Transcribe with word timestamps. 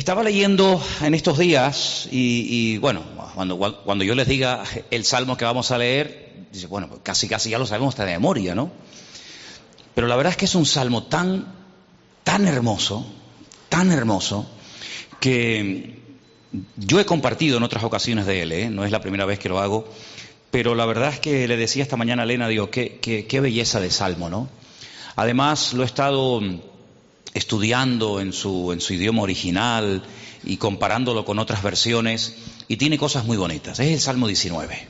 Estaba 0.00 0.22
leyendo 0.22 0.82
en 1.02 1.12
estos 1.12 1.36
días 1.36 2.08
y, 2.10 2.78
bueno, 2.78 3.02
cuando, 3.34 3.58
cuando, 3.58 4.02
yo 4.02 4.14
les 4.14 4.26
diga 4.26 4.64
el 4.90 5.04
salmo 5.04 5.36
que 5.36 5.44
vamos 5.44 5.70
a 5.72 5.76
leer, 5.76 6.46
dice, 6.50 6.68
bueno, 6.68 6.88
pues 6.88 7.02
casi 7.02 7.28
casi 7.28 7.50
ya 7.50 7.58
lo 7.58 7.66
sabemos 7.66 7.92
hasta 7.92 8.06
de 8.06 8.12
memoria, 8.12 8.54
¿no? 8.54 8.72
Pero 9.94 10.06
la 10.06 10.16
verdad 10.16 10.30
es 10.30 10.38
que 10.38 10.46
es 10.46 10.54
un 10.54 10.64
salmo 10.64 11.02
tan, 11.02 11.52
tan 12.24 12.46
hermoso, 12.46 13.04
tan 13.68 13.92
hermoso, 13.92 14.50
que 15.20 16.00
yo 16.76 16.98
he 16.98 17.04
compartido 17.04 17.58
en 17.58 17.62
otras 17.62 17.84
ocasiones 17.84 18.24
de 18.24 18.40
él, 18.40 18.52
¿eh? 18.52 18.70
no 18.70 18.86
es 18.86 18.92
la 18.92 19.02
primera 19.02 19.26
vez 19.26 19.38
que 19.38 19.50
lo 19.50 19.60
hago, 19.60 19.86
pero 20.50 20.74
la 20.74 20.86
verdad 20.86 21.12
es 21.12 21.20
que 21.20 21.46
le 21.46 21.58
decía 21.58 21.82
esta 21.82 21.98
mañana 21.98 22.22
a 22.22 22.24
Elena, 22.24 22.48
digo, 22.48 22.70
qué, 22.70 22.98
qué, 23.02 23.26
qué 23.26 23.40
belleza 23.40 23.80
de 23.80 23.90
salmo, 23.90 24.30
¿no? 24.30 24.48
Además, 25.14 25.74
lo 25.74 25.82
he 25.82 25.86
estado 25.86 26.40
estudiando 27.34 28.20
en 28.20 28.32
su, 28.32 28.72
en 28.72 28.80
su 28.80 28.94
idioma 28.94 29.22
original 29.22 30.02
y 30.44 30.56
comparándolo 30.56 31.24
con 31.24 31.38
otras 31.38 31.62
versiones, 31.62 32.34
y 32.68 32.76
tiene 32.76 32.98
cosas 32.98 33.24
muy 33.24 33.36
bonitas. 33.36 33.78
Es 33.80 33.88
el 33.88 34.00
Salmo 34.00 34.26
19. 34.26 34.88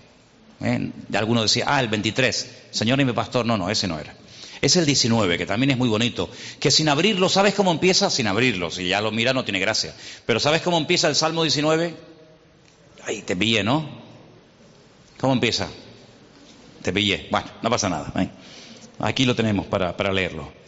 ¿eh? 0.62 0.90
Alguno 1.14 1.42
decía, 1.42 1.64
ah, 1.66 1.80
el 1.80 1.88
23, 1.88 2.50
Señor 2.70 3.00
y 3.00 3.04
mi 3.04 3.12
pastor, 3.12 3.46
no, 3.46 3.56
no, 3.56 3.70
ese 3.70 3.88
no 3.88 3.98
era. 3.98 4.14
Es 4.60 4.76
el 4.76 4.84
19, 4.84 5.38
que 5.38 5.46
también 5.46 5.70
es 5.70 5.78
muy 5.78 5.88
bonito, 5.88 6.28
que 6.60 6.70
sin 6.70 6.88
abrirlo, 6.88 7.28
¿sabes 7.28 7.54
cómo 7.54 7.70
empieza? 7.70 8.10
Sin 8.10 8.26
abrirlo, 8.26 8.70
si 8.70 8.86
ya 8.88 9.00
lo 9.00 9.10
mira 9.10 9.32
no 9.32 9.44
tiene 9.44 9.58
gracia. 9.58 9.94
Pero 10.26 10.38
¿sabes 10.38 10.60
cómo 10.60 10.76
empieza 10.76 11.08
el 11.08 11.16
Salmo 11.16 11.42
19? 11.42 11.94
Ahí 13.04 13.22
te 13.22 13.34
pillé, 13.34 13.64
¿no? 13.64 13.88
¿Cómo 15.18 15.32
empieza? 15.32 15.68
Te 16.82 16.92
pillé. 16.92 17.28
Bueno, 17.30 17.46
no 17.62 17.70
pasa 17.70 17.88
nada. 17.88 18.12
Aquí 18.98 19.24
lo 19.24 19.34
tenemos 19.34 19.66
para 19.66 20.12
leerlo. 20.12 20.59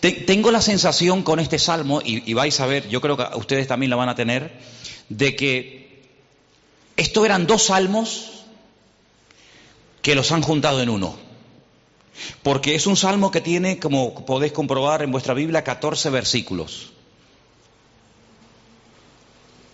Tengo 0.00 0.50
la 0.50 0.60
sensación 0.60 1.22
con 1.22 1.40
este 1.40 1.58
salmo, 1.58 2.00
y, 2.04 2.32
vais 2.34 2.60
a 2.60 2.66
ver, 2.66 2.88
yo 2.88 3.00
creo 3.00 3.16
que 3.16 3.24
ustedes 3.36 3.66
también 3.66 3.90
la 3.90 3.96
van 3.96 4.08
a 4.08 4.14
tener, 4.14 4.58
de 5.08 5.34
que 5.34 6.02
esto 6.96 7.24
eran 7.24 7.46
dos 7.46 7.64
salmos 7.64 8.44
que 10.02 10.14
los 10.14 10.30
han 10.32 10.42
juntado 10.42 10.82
en 10.82 10.90
uno. 10.90 11.16
Porque 12.42 12.74
es 12.74 12.86
un 12.86 12.96
salmo 12.96 13.30
que 13.30 13.40
tiene, 13.40 13.78
como 13.78 14.24
podéis 14.26 14.52
comprobar 14.52 15.02
en 15.02 15.12
vuestra 15.12 15.34
Biblia, 15.34 15.64
14 15.64 16.10
versículos. 16.10 16.92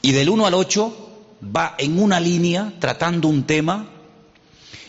Y 0.03 0.13
del 0.13 0.29
1 0.29 0.47
al 0.47 0.55
8 0.55 1.11
va 1.55 1.75
en 1.79 2.01
una 2.01 2.21
línea 2.21 2.73
tratando 2.81 3.29
un 3.29 3.45
tema 3.45 3.89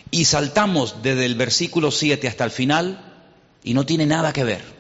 y 0.10 0.26
saltamos 0.26 1.02
desde 1.04 1.26
el 1.26 1.36
versículo 1.36 1.92
7 1.92 2.28
hasta 2.28 2.44
el 2.44 2.52
final 2.52 3.14
y 3.64 3.74
no 3.74 3.86
tiene 3.86 4.06
nada 4.06 4.34
que 4.34 4.44
ver 4.44 4.73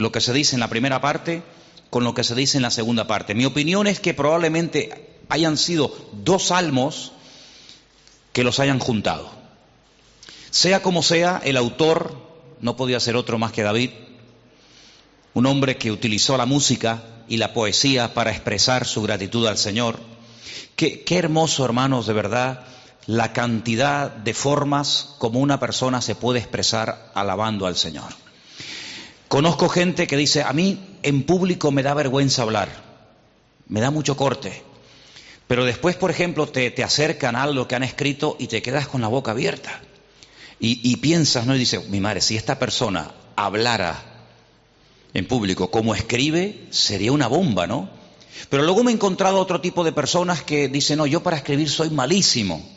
lo 0.00 0.12
que 0.12 0.20
se 0.20 0.32
dice 0.32 0.56
en 0.56 0.60
la 0.60 0.68
primera 0.68 1.00
parte 1.00 1.42
con 1.90 2.04
lo 2.04 2.14
que 2.14 2.24
se 2.24 2.34
dice 2.34 2.56
en 2.56 2.62
la 2.62 2.70
segunda 2.70 3.06
parte. 3.06 3.34
Mi 3.34 3.44
opinión 3.44 3.86
es 3.86 4.00
que 4.00 4.14
probablemente 4.14 5.18
hayan 5.28 5.56
sido 5.56 5.94
dos 6.12 6.46
salmos 6.46 7.12
que 8.32 8.44
los 8.44 8.60
hayan 8.60 8.78
juntado. 8.78 9.30
Sea 10.50 10.82
como 10.82 11.02
sea, 11.02 11.40
el 11.44 11.56
autor 11.56 12.16
no 12.60 12.76
podía 12.76 13.00
ser 13.00 13.16
otro 13.16 13.38
más 13.38 13.52
que 13.52 13.62
David, 13.62 13.90
un 15.34 15.46
hombre 15.46 15.76
que 15.76 15.92
utilizó 15.92 16.36
la 16.36 16.46
música 16.46 17.02
y 17.28 17.36
la 17.36 17.52
poesía 17.52 18.14
para 18.14 18.30
expresar 18.30 18.86
su 18.86 19.02
gratitud 19.02 19.46
al 19.46 19.58
Señor. 19.58 19.98
Qué, 20.76 21.04
hermoso, 21.10 21.64
hermanos, 21.64 22.06
de 22.06 22.12
verdad, 22.12 22.64
la 23.06 23.32
cantidad 23.32 24.10
de 24.10 24.34
formas 24.34 25.14
como 25.18 25.40
una 25.40 25.60
persona 25.60 26.00
se 26.00 26.14
puede 26.14 26.38
expresar 26.38 27.10
alabando 27.14 27.66
al 27.66 27.76
Señor. 27.76 28.08
Conozco 29.30 29.68
gente 29.68 30.08
que 30.08 30.16
dice, 30.16 30.42
a 30.42 30.52
mí 30.52 30.98
en 31.04 31.22
público 31.22 31.70
me 31.70 31.84
da 31.84 31.94
vergüenza 31.94 32.42
hablar, 32.42 32.68
me 33.68 33.80
da 33.80 33.92
mucho 33.92 34.16
corte, 34.16 34.64
pero 35.46 35.64
después, 35.64 35.94
por 35.94 36.10
ejemplo, 36.10 36.48
te, 36.48 36.74
acercan 36.82 37.36
a 37.36 37.44
algo 37.44 37.68
que 37.68 37.76
han 37.76 37.84
escrito 37.84 38.34
y 38.40 38.48
te 38.48 38.60
quedas 38.60 38.88
con 38.88 39.00
la 39.00 39.06
boca 39.06 39.30
abierta. 39.30 39.82
Y, 40.58 40.96
piensas, 40.96 41.46
¿no? 41.46 41.54
Y 41.54 41.60
dices, 41.60 41.88
mi 41.88 42.00
madre, 42.00 42.22
si 42.22 42.36
esta 42.36 42.58
persona 42.58 43.12
hablara 43.36 44.02
en 45.14 45.28
público 45.28 45.70
como 45.70 45.94
escribe, 45.94 46.66
sería 46.70 47.12
una 47.12 47.28
bomba, 47.28 47.68
¿no? 47.68 47.88
Pero 48.48 48.64
luego 48.64 48.82
me 48.82 48.90
he 48.90 48.94
encontrado 48.94 49.38
otro 49.38 49.60
tipo 49.60 49.84
de 49.84 49.92
personas 49.92 50.42
que 50.42 50.68
dicen, 50.68 50.98
no, 50.98 51.06
yo 51.06 51.22
para 51.22 51.36
escribir 51.36 51.70
soy 51.70 51.90
malísimo, 51.90 52.68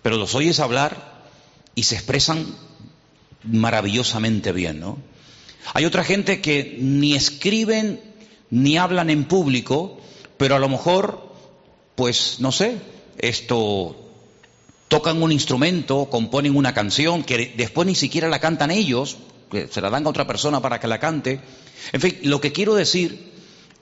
pero 0.00 0.16
los 0.16 0.32
oyes 0.36 0.60
hablar 0.60 1.24
y 1.74 1.82
se 1.82 1.96
expresan 1.96 2.54
maravillosamente 3.42 4.52
bien, 4.52 4.78
¿no? 4.78 5.15
Hay 5.74 5.84
otra 5.84 6.04
gente 6.04 6.40
que 6.40 6.76
ni 6.80 7.14
escriben 7.14 8.00
ni 8.50 8.78
hablan 8.78 9.10
en 9.10 9.24
público, 9.24 9.98
pero 10.36 10.56
a 10.56 10.58
lo 10.58 10.68
mejor, 10.68 11.32
pues 11.94 12.36
no 12.40 12.52
sé, 12.52 12.76
esto 13.18 13.96
tocan 14.88 15.22
un 15.22 15.32
instrumento, 15.32 16.08
componen 16.10 16.56
una 16.56 16.74
canción 16.74 17.24
que 17.24 17.54
después 17.56 17.86
ni 17.86 17.94
siquiera 17.94 18.28
la 18.28 18.38
cantan 18.38 18.70
ellos, 18.70 19.16
que 19.50 19.68
se 19.68 19.80
la 19.80 19.90
dan 19.90 20.06
a 20.06 20.10
otra 20.10 20.26
persona 20.26 20.60
para 20.60 20.80
que 20.80 20.86
la 20.86 21.00
cante. 21.00 21.40
En 21.92 22.00
fin, 22.00 22.18
lo 22.22 22.40
que 22.40 22.52
quiero 22.52 22.74
decir 22.74 23.32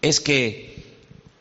es 0.02 0.20
que 0.20 0.74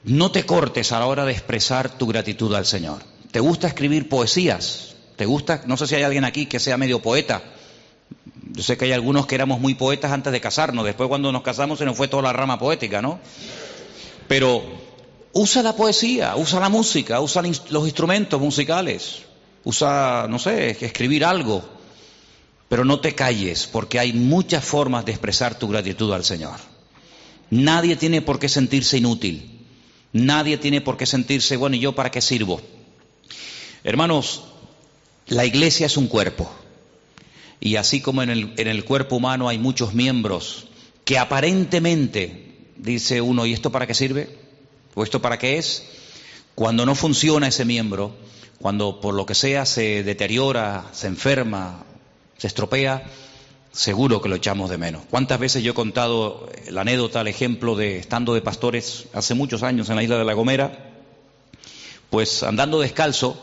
no 0.03 0.31
te 0.31 0.45
cortes 0.45 0.91
a 0.91 0.99
la 0.99 1.05
hora 1.05 1.25
de 1.25 1.31
expresar 1.31 1.97
tu 1.97 2.07
gratitud 2.07 2.53
al 2.53 2.65
Señor. 2.65 3.01
¿Te 3.31 3.39
gusta 3.39 3.67
escribir 3.67 4.09
poesías? 4.09 4.95
¿Te 5.15 5.25
gusta? 5.25 5.63
No 5.65 5.77
sé 5.77 5.87
si 5.87 5.95
hay 5.95 6.03
alguien 6.03 6.25
aquí 6.25 6.45
que 6.45 6.59
sea 6.59 6.77
medio 6.77 7.01
poeta. 7.01 7.41
Yo 8.35 8.63
sé 8.63 8.77
que 8.77 8.85
hay 8.85 8.91
algunos 8.91 9.25
que 9.25 9.35
éramos 9.35 9.59
muy 9.59 9.75
poetas 9.75 10.11
antes 10.11 10.33
de 10.33 10.41
casarnos, 10.41 10.85
después 10.85 11.07
cuando 11.07 11.31
nos 11.31 11.44
casamos 11.44 11.79
se 11.79 11.85
nos 11.85 11.95
fue 11.95 12.07
toda 12.07 12.23
la 12.23 12.33
rama 12.33 12.57
poética, 12.57 13.01
¿no? 13.01 13.19
Pero 14.27 14.63
usa 15.33 15.61
la 15.61 15.75
poesía, 15.75 16.35
usa 16.35 16.59
la 16.59 16.69
música, 16.69 17.19
usa 17.22 17.41
los 17.41 17.85
instrumentos 17.85 18.39
musicales, 18.39 19.23
usa, 19.63 20.27
no 20.29 20.39
sé, 20.39 20.77
escribir 20.81 21.25
algo, 21.25 21.63
pero 22.69 22.85
no 22.85 22.99
te 22.99 23.13
calles, 23.13 23.67
porque 23.72 23.99
hay 23.99 24.13
muchas 24.13 24.63
formas 24.63 25.05
de 25.05 25.11
expresar 25.11 25.57
tu 25.57 25.67
gratitud 25.67 26.11
al 26.13 26.23
Señor. 26.23 26.59
Nadie 27.49 27.95
tiene 27.95 28.22
por 28.22 28.39
qué 28.39 28.49
sentirse 28.49 28.97
inútil, 28.97 29.59
nadie 30.11 30.57
tiene 30.57 30.81
por 30.81 30.97
qué 30.97 31.05
sentirse, 31.05 31.57
bueno, 31.57 31.75
¿y 31.75 31.79
yo 31.79 31.93
para 31.93 32.11
qué 32.11 32.22
sirvo? 32.22 32.61
Hermanos, 33.83 34.43
la 35.27 35.45
iglesia 35.45 35.85
es 35.85 35.97
un 35.97 36.07
cuerpo. 36.07 36.49
Y 37.66 37.78
así 37.78 38.01
como 38.01 38.22
en 38.22 38.29
el, 38.29 38.53
en 38.57 38.68
el 38.68 38.84
cuerpo 38.84 39.16
humano 39.16 39.47
hay 39.47 39.57
muchos 39.57 39.94
miembros 39.94 40.68
que 41.06 41.18
aparentemente 41.18 42.57
dice 42.75 43.22
uno, 43.22 43.46
¿y 43.46 43.53
esto 43.53 43.72
para 43.72 43.88
qué 43.88 43.94
sirve? 43.94 44.38
¿O 44.96 45.01
esto 45.01 45.22
para 45.22 45.40
qué 45.40 45.57
es? 45.57 45.85
Cuando 46.56 46.85
no 46.85 46.94
funciona 46.94 47.47
ese 47.47 47.63
miembro, 47.63 48.18
cuando 48.59 49.00
por 49.00 49.13
lo 49.13 49.25
que 49.25 49.34
sea 49.34 49.66
se 49.66 50.03
deteriora, 50.03 50.90
se 50.91 51.07
enferma, 51.07 51.85
se 52.38 52.47
estropea, 52.47 53.09
seguro 53.72 54.22
que 54.22 54.28
lo 54.28 54.35
echamos 54.35 54.69
de 54.69 54.78
menos. 54.78 55.03
¿Cuántas 55.09 55.40
veces 55.40 55.63
yo 55.63 55.72
he 55.72 55.73
contado 55.73 56.50
la 56.69 56.81
anécdota, 56.81 57.22
el 57.22 57.29
ejemplo 57.29 57.78
de 57.78 57.97
estando 57.97 58.34
de 58.34 58.41
pastores 58.41 59.06
hace 59.13 59.35
muchos 59.35 59.63
años 59.63 59.90
en 59.90 59.96
la 59.96 60.03
isla 60.03 60.18
de 60.18 60.25
La 60.25 60.34
Gomera? 60.34 60.91
Pues 62.09 62.44
andando 62.44 62.81
descalzo, 62.81 63.41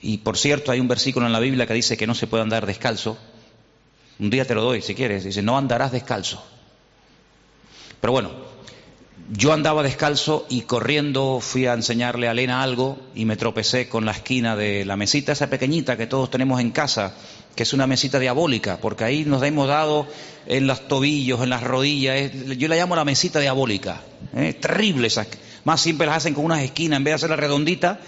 y 0.00 0.18
por 0.18 0.38
cierto 0.38 0.70
hay 0.70 0.78
un 0.78 0.86
versículo 0.86 1.26
en 1.26 1.32
la 1.32 1.40
Biblia 1.40 1.66
que 1.66 1.74
dice 1.74 1.96
que 1.96 2.06
no 2.06 2.14
se 2.14 2.28
puede 2.28 2.44
andar 2.44 2.66
descalzo, 2.66 3.18
un 4.22 4.30
día 4.30 4.44
te 4.44 4.54
lo 4.54 4.62
doy 4.62 4.80
si 4.82 4.94
quieres. 4.94 5.24
Dice, 5.24 5.42
no 5.42 5.58
andarás 5.58 5.90
descalzo. 5.90 6.42
Pero 8.00 8.12
bueno, 8.12 8.30
yo 9.32 9.52
andaba 9.52 9.82
descalzo 9.82 10.46
y 10.48 10.62
corriendo 10.62 11.40
fui 11.40 11.66
a 11.66 11.74
enseñarle 11.74 12.28
a 12.28 12.30
Elena 12.30 12.62
algo 12.62 12.98
y 13.16 13.24
me 13.24 13.36
tropecé 13.36 13.88
con 13.88 14.04
la 14.04 14.12
esquina 14.12 14.54
de 14.54 14.84
la 14.84 14.96
mesita 14.96 15.32
esa 15.32 15.50
pequeñita 15.50 15.96
que 15.96 16.06
todos 16.06 16.30
tenemos 16.30 16.60
en 16.60 16.70
casa, 16.70 17.14
que 17.56 17.64
es 17.64 17.72
una 17.72 17.88
mesita 17.88 18.20
diabólica, 18.20 18.78
porque 18.80 19.02
ahí 19.02 19.24
nos 19.24 19.42
hemos 19.42 19.66
dado 19.66 20.06
en 20.46 20.68
los 20.68 20.86
tobillos, 20.86 21.42
en 21.42 21.50
las 21.50 21.64
rodillas. 21.64 22.32
yo 22.56 22.68
la 22.68 22.76
llamo 22.76 22.94
la 22.94 23.04
mesita 23.04 23.40
diabólica. 23.40 24.02
¿eh? 24.36 24.52
Terrible 24.54 25.08
esa. 25.08 25.26
Más 25.64 25.80
siempre 25.80 26.06
las 26.06 26.18
hacen 26.18 26.34
con 26.34 26.44
unas 26.44 26.62
esquinas 26.62 26.98
en 26.98 27.04
vez 27.04 27.10
de 27.10 27.16
hacerla 27.16 27.36
redondita. 27.36 27.98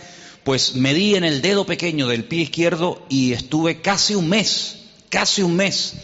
Pues 0.44 0.76
me 0.76 0.94
di 0.94 1.16
en 1.16 1.24
el 1.24 1.42
dedo 1.42 1.66
pequeño 1.66 2.06
del 2.06 2.24
pie 2.24 2.42
izquierdo 2.42 3.02
y 3.08 3.32
estuve 3.32 3.80
casi 3.80 4.14
un 4.14 4.28
mes 4.28 4.83
casi 5.14 5.44
un 5.44 5.54
mes 5.54 5.94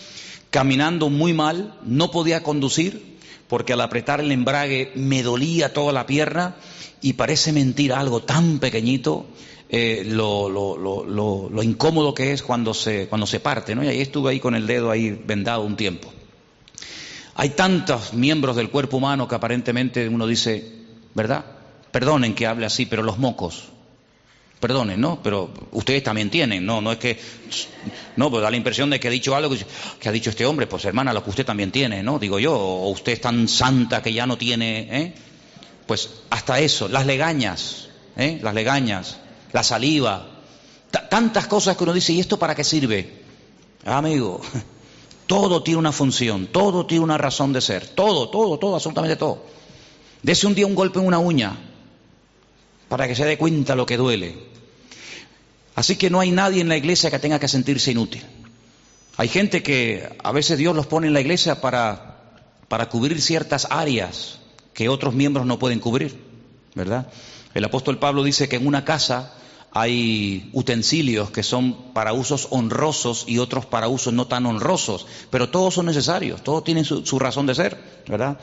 caminando 0.51 1.11
muy 1.11 1.33
mal, 1.33 1.75
no 1.83 2.13
podía 2.13 2.45
conducir 2.45 3.19
porque 3.49 3.73
al 3.73 3.81
apretar 3.81 4.21
el 4.21 4.31
embrague 4.31 4.93
me 4.95 5.25
dolía 5.25 5.73
toda 5.73 5.93
la 5.93 6.07
pierna 6.07 6.55
y 7.03 7.15
parece 7.15 7.53
mentir 7.53 7.93
algo 7.93 8.23
tan 8.23 8.61
pequeñito 8.61 9.27
eh, 9.69 10.05
lo, 10.07 10.49
lo, 10.49 11.63
incómodo 11.65 12.15
que 12.15 12.33
es 12.33 12.45
cuando 12.45 12.73
se, 12.73 13.09
cuando 13.09 13.27
se 13.27 13.41
parte, 13.41 13.75
¿no? 13.75 13.83
Y 13.83 13.89
ahí 13.89 14.01
estuve 14.01 14.31
ahí 14.31 14.39
con 14.39 14.55
el 14.55 14.69
dedo 14.69 14.93
ahí 14.93 15.11
vendado 15.11 15.63
un 15.63 15.75
tiempo. 15.75 16.13
Hay 17.35 17.51
tantos 17.51 18.15
miembros 18.15 18.55
del 18.55 18.71
cuerpo 18.71 18.99
humano 18.99 19.27
que 19.27 19.35
aparentemente 19.35 20.09
uno 20.09 20.29
dice, 20.29 20.73
¿verdad? 21.15 21.45
Perdonen 21.91 22.37
que 22.37 22.47
hable 22.47 22.65
así, 22.65 22.87
pero 22.87 23.03
los 23.03 23.19
mocos, 23.19 23.71
Perdonen, 24.61 25.01
¿no? 25.01 25.23
Pero 25.23 25.51
ustedes 25.73 26.03
también 26.03 26.29
tienen, 26.29 26.67
¿no? 26.67 26.83
No 26.83 26.93
es 26.93 26.99
que. 26.99 27.19
No, 28.17 28.31
pues 28.31 28.43
da 28.43 28.51
la 28.51 28.59
impresión 28.59 28.91
de 28.91 29.01
que 29.01 29.09
ha 29.09 29.11
dicho 29.11 29.35
algo 29.35 29.55
que, 29.99 30.09
ha 30.09 30.13
dicho 30.13 30.29
este 30.29 30.45
hombre. 30.45 30.67
Pues 30.67 30.85
hermana, 30.85 31.15
lo 31.15 31.25
que 31.25 31.31
usted 31.31 31.47
también 31.47 31.71
tiene, 31.71 32.03
¿no? 32.03 32.19
Digo 32.19 32.39
yo. 32.39 32.55
O 32.55 32.91
usted 32.91 33.13
es 33.13 33.23
tan 33.23 33.49
santa 33.49 34.03
que 34.03 34.13
ya 34.13 34.27
no 34.27 34.37
tiene, 34.37 34.89
¿eh? 34.91 35.15
pues 35.91 36.09
hasta 36.31 36.61
eso, 36.61 36.87
las 36.87 37.05
legañas, 37.05 37.89
¿eh? 38.17 38.39
las 38.43 38.55
legañas, 38.55 39.17
la 39.51 39.65
saliva, 39.65 40.25
tantas 41.09 41.49
cosas 41.49 41.77
que 41.77 41.83
uno 41.83 41.93
dice, 41.93 42.13
¿y 42.13 42.21
esto 42.21 42.39
para 42.39 42.55
qué 42.55 42.63
sirve? 42.63 43.25
Amigo, 43.85 44.41
todo 45.27 45.65
tiene 45.65 45.79
una 45.79 45.91
función, 45.91 46.47
todo 46.47 46.87
tiene 46.87 47.03
una 47.03 47.19
razón 47.19 47.53
de 47.53 47.61
ser, 47.61 47.89
todo, 47.89 48.29
todo, 48.29 48.57
todo, 48.57 48.77
absolutamente 48.77 49.17
todo. 49.17 49.43
Dese 50.23 50.47
un 50.47 50.55
día 50.55 50.65
un 50.65 50.77
golpe 50.77 51.01
en 51.01 51.07
una 51.07 51.19
uña 51.19 51.57
para 52.89 53.09
que 53.09 53.17
se 53.17 53.25
dé 53.25 53.37
cuenta 53.37 53.75
lo 53.75 53.85
que 53.85 53.97
duele. 53.97 54.50
Así 55.75 55.97
que 55.97 56.11
no 56.11 56.21
hay 56.21 56.31
nadie 56.31 56.61
en 56.61 56.69
la 56.69 56.77
iglesia 56.77 57.11
que 57.11 57.19
tenga 57.19 57.39
que 57.39 57.49
sentirse 57.49 57.93
inútil. 57.93 58.23
Hay 59.17 59.29
gente 59.29 59.63
que 59.63 60.17
a 60.23 60.33
veces 60.33 60.59
Dios 60.59 60.75
los 60.75 60.87
pone 60.87 61.07
en 61.07 61.13
la 61.13 61.21
iglesia 61.21 61.61
para, 61.61 62.33
para 62.69 62.89
cubrir 62.89 63.21
ciertas 63.21 63.67
áreas 63.71 64.39
que 64.75 64.89
otros 64.89 65.15
miembros 65.15 65.47
no 65.47 65.59
pueden 65.59 65.81
cubrir, 65.81 66.19
¿verdad? 66.75 67.09
El 67.55 67.65
apóstol 67.65 67.99
Pablo 67.99 68.23
dice 68.23 68.49
que 68.49 68.57
en 68.57 68.67
una 68.67 68.85
casa 68.85 69.35
hay 69.73 70.51
utensilios 70.53 71.31
que 71.31 71.43
son 71.43 71.93
para 71.93 72.13
usos 72.13 72.49
honrosos 72.51 73.25
y 73.29 73.39
otros 73.39 73.67
para 73.67 73.89
usos 73.89 74.13
no 74.13 74.27
tan 74.27 74.47
honrosos, 74.47 75.07
pero 75.31 75.51
todos 75.51 75.75
son 75.75 75.87
necesarios, 75.87 76.43
todos 76.43 76.65
tienen 76.65 76.85
su, 76.85 77.19
razón 77.19 77.47
de 77.47 77.55
ser, 77.55 77.79
¿verdad? 78.09 78.39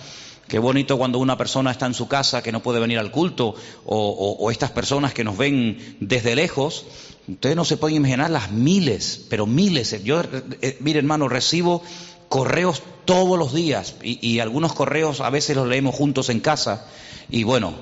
Qué 0.47 0.59
bonito 0.59 0.97
cuando 0.97 1.19
una 1.19 1.37
persona 1.37 1.71
está 1.71 1.85
en 1.85 1.93
su 1.93 2.07
casa 2.07 2.41
que 2.41 2.53
no 2.53 2.61
puede 2.61 2.79
venir 2.79 2.99
al 2.99 3.11
culto 3.11 3.55
o, 3.85 4.49
estas 4.49 4.71
personas 4.71 5.13
que 5.13 5.25
nos 5.25 5.37
ven 5.37 5.97
desde 5.99 6.37
lejos. 6.37 6.85
Ustedes 7.27 7.55
no 7.55 7.65
se 7.65 7.77
pueden 7.77 7.97
imaginar 7.97 8.29
las 8.29 8.51
miles, 8.51 9.25
pero 9.29 9.45
miles. 9.45 10.03
Yo, 10.03 10.21
eh, 10.61 10.77
mire 10.79 10.99
hermano, 10.99 11.27
recibo 11.27 11.83
correos 12.29 12.81
todos 13.05 13.37
los 13.37 13.53
días 13.53 13.95
y, 14.03 14.39
algunos 14.39 14.73
correos 14.73 15.21
a 15.21 15.29
veces 15.29 15.55
los 15.55 15.67
leemos 15.67 15.95
juntos 15.95 16.29
en 16.29 16.41
casa 16.41 16.87
y 17.29 17.43
bueno, 17.43 17.73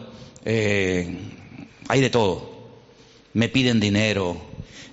eh, 0.46 1.18
hay 1.88 2.02
de 2.02 2.10
todo 2.12 2.56
me 3.36 3.50
piden 3.50 3.82
dinero, 3.82 4.38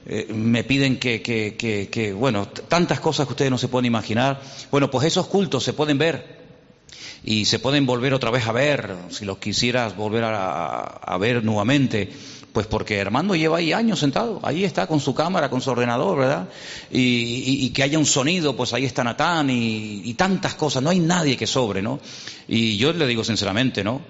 eh, 0.05 0.27
me 0.35 0.65
piden 0.65 0.99
que, 0.99 1.23
que, 1.23 2.13
bueno, 2.13 2.49
tantas 2.49 2.99
cosas 2.99 3.27
que 3.27 3.35
ustedes 3.35 3.53
no 3.53 3.57
se 3.59 3.69
pueden 3.69 3.87
imaginar. 3.87 4.43
Bueno, 4.71 4.91
pues 4.91 5.07
esos 5.07 5.29
cultos 5.29 5.63
se 5.63 5.73
pueden 5.73 5.97
ver 5.97 6.43
y 7.25 7.45
se 7.45 7.61
pueden 7.61 7.87
volver 7.87 8.15
otra 8.15 8.33
vez 8.33 8.49
a 8.49 8.53
ver, 8.53 8.97
si 9.11 9.25
los 9.25 9.39
quisieras 9.39 9.97
volver 9.97 10.25
a, 10.27 11.17
ver 11.21 11.45
nuevamente, 11.45 12.13
pues 12.53 12.67
porque 12.67 13.01
Armando 13.01 13.35
lleva 13.35 13.59
ahí 13.59 13.73
años 13.73 13.99
sentado, 13.99 14.41
ahí 14.43 14.65
está 14.65 14.87
con 14.87 15.01
su 15.01 15.15
cámara, 15.15 15.49
con 15.49 15.61
su 15.61 15.71
ordenador, 15.71 16.19
¿verdad? 16.19 16.49
Y, 16.91 17.71
que 17.71 17.83
haya 17.83 17.99
un 17.99 18.07
sonido, 18.07 18.55
pues 18.55 18.75
ahí 18.75 18.85
está 18.85 19.03
Natán 19.03 19.49
y, 19.51 20.03
y 20.05 20.15
tantas 20.15 20.55
cosas, 20.55 20.83
no 20.83 20.91
hay 20.91 21.01
nadie 21.01 21.37
que 21.37 21.47
sobre, 21.47 21.81
¿no? 21.81 22.01
Y 22.49 22.77
yo 22.77 22.93
le 22.93 23.07
digo 23.07 23.25
sinceramente, 23.25 23.83
¿no? 23.83 24.03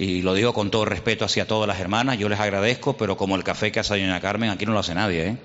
y 0.00 0.22
lo 0.22 0.32
digo 0.32 0.54
con 0.54 0.70
todo 0.70 0.86
respeto 0.86 1.26
hacia 1.26 1.46
todas 1.46 1.68
las 1.68 1.78
hermanas, 1.78 2.16
yo 2.16 2.30
les 2.30 2.40
agradezco, 2.40 2.96
pero 2.96 3.18
como 3.18 3.36
el 3.36 3.44
café 3.44 3.70
que 3.70 3.80
hace 3.80 4.00
doña 4.00 4.18
Carmen, 4.18 4.48
aquí 4.48 4.64
no 4.64 4.72
lo 4.72 4.78
hace 4.78 4.94
nadie. 4.94 5.26
¿eh? 5.26 5.36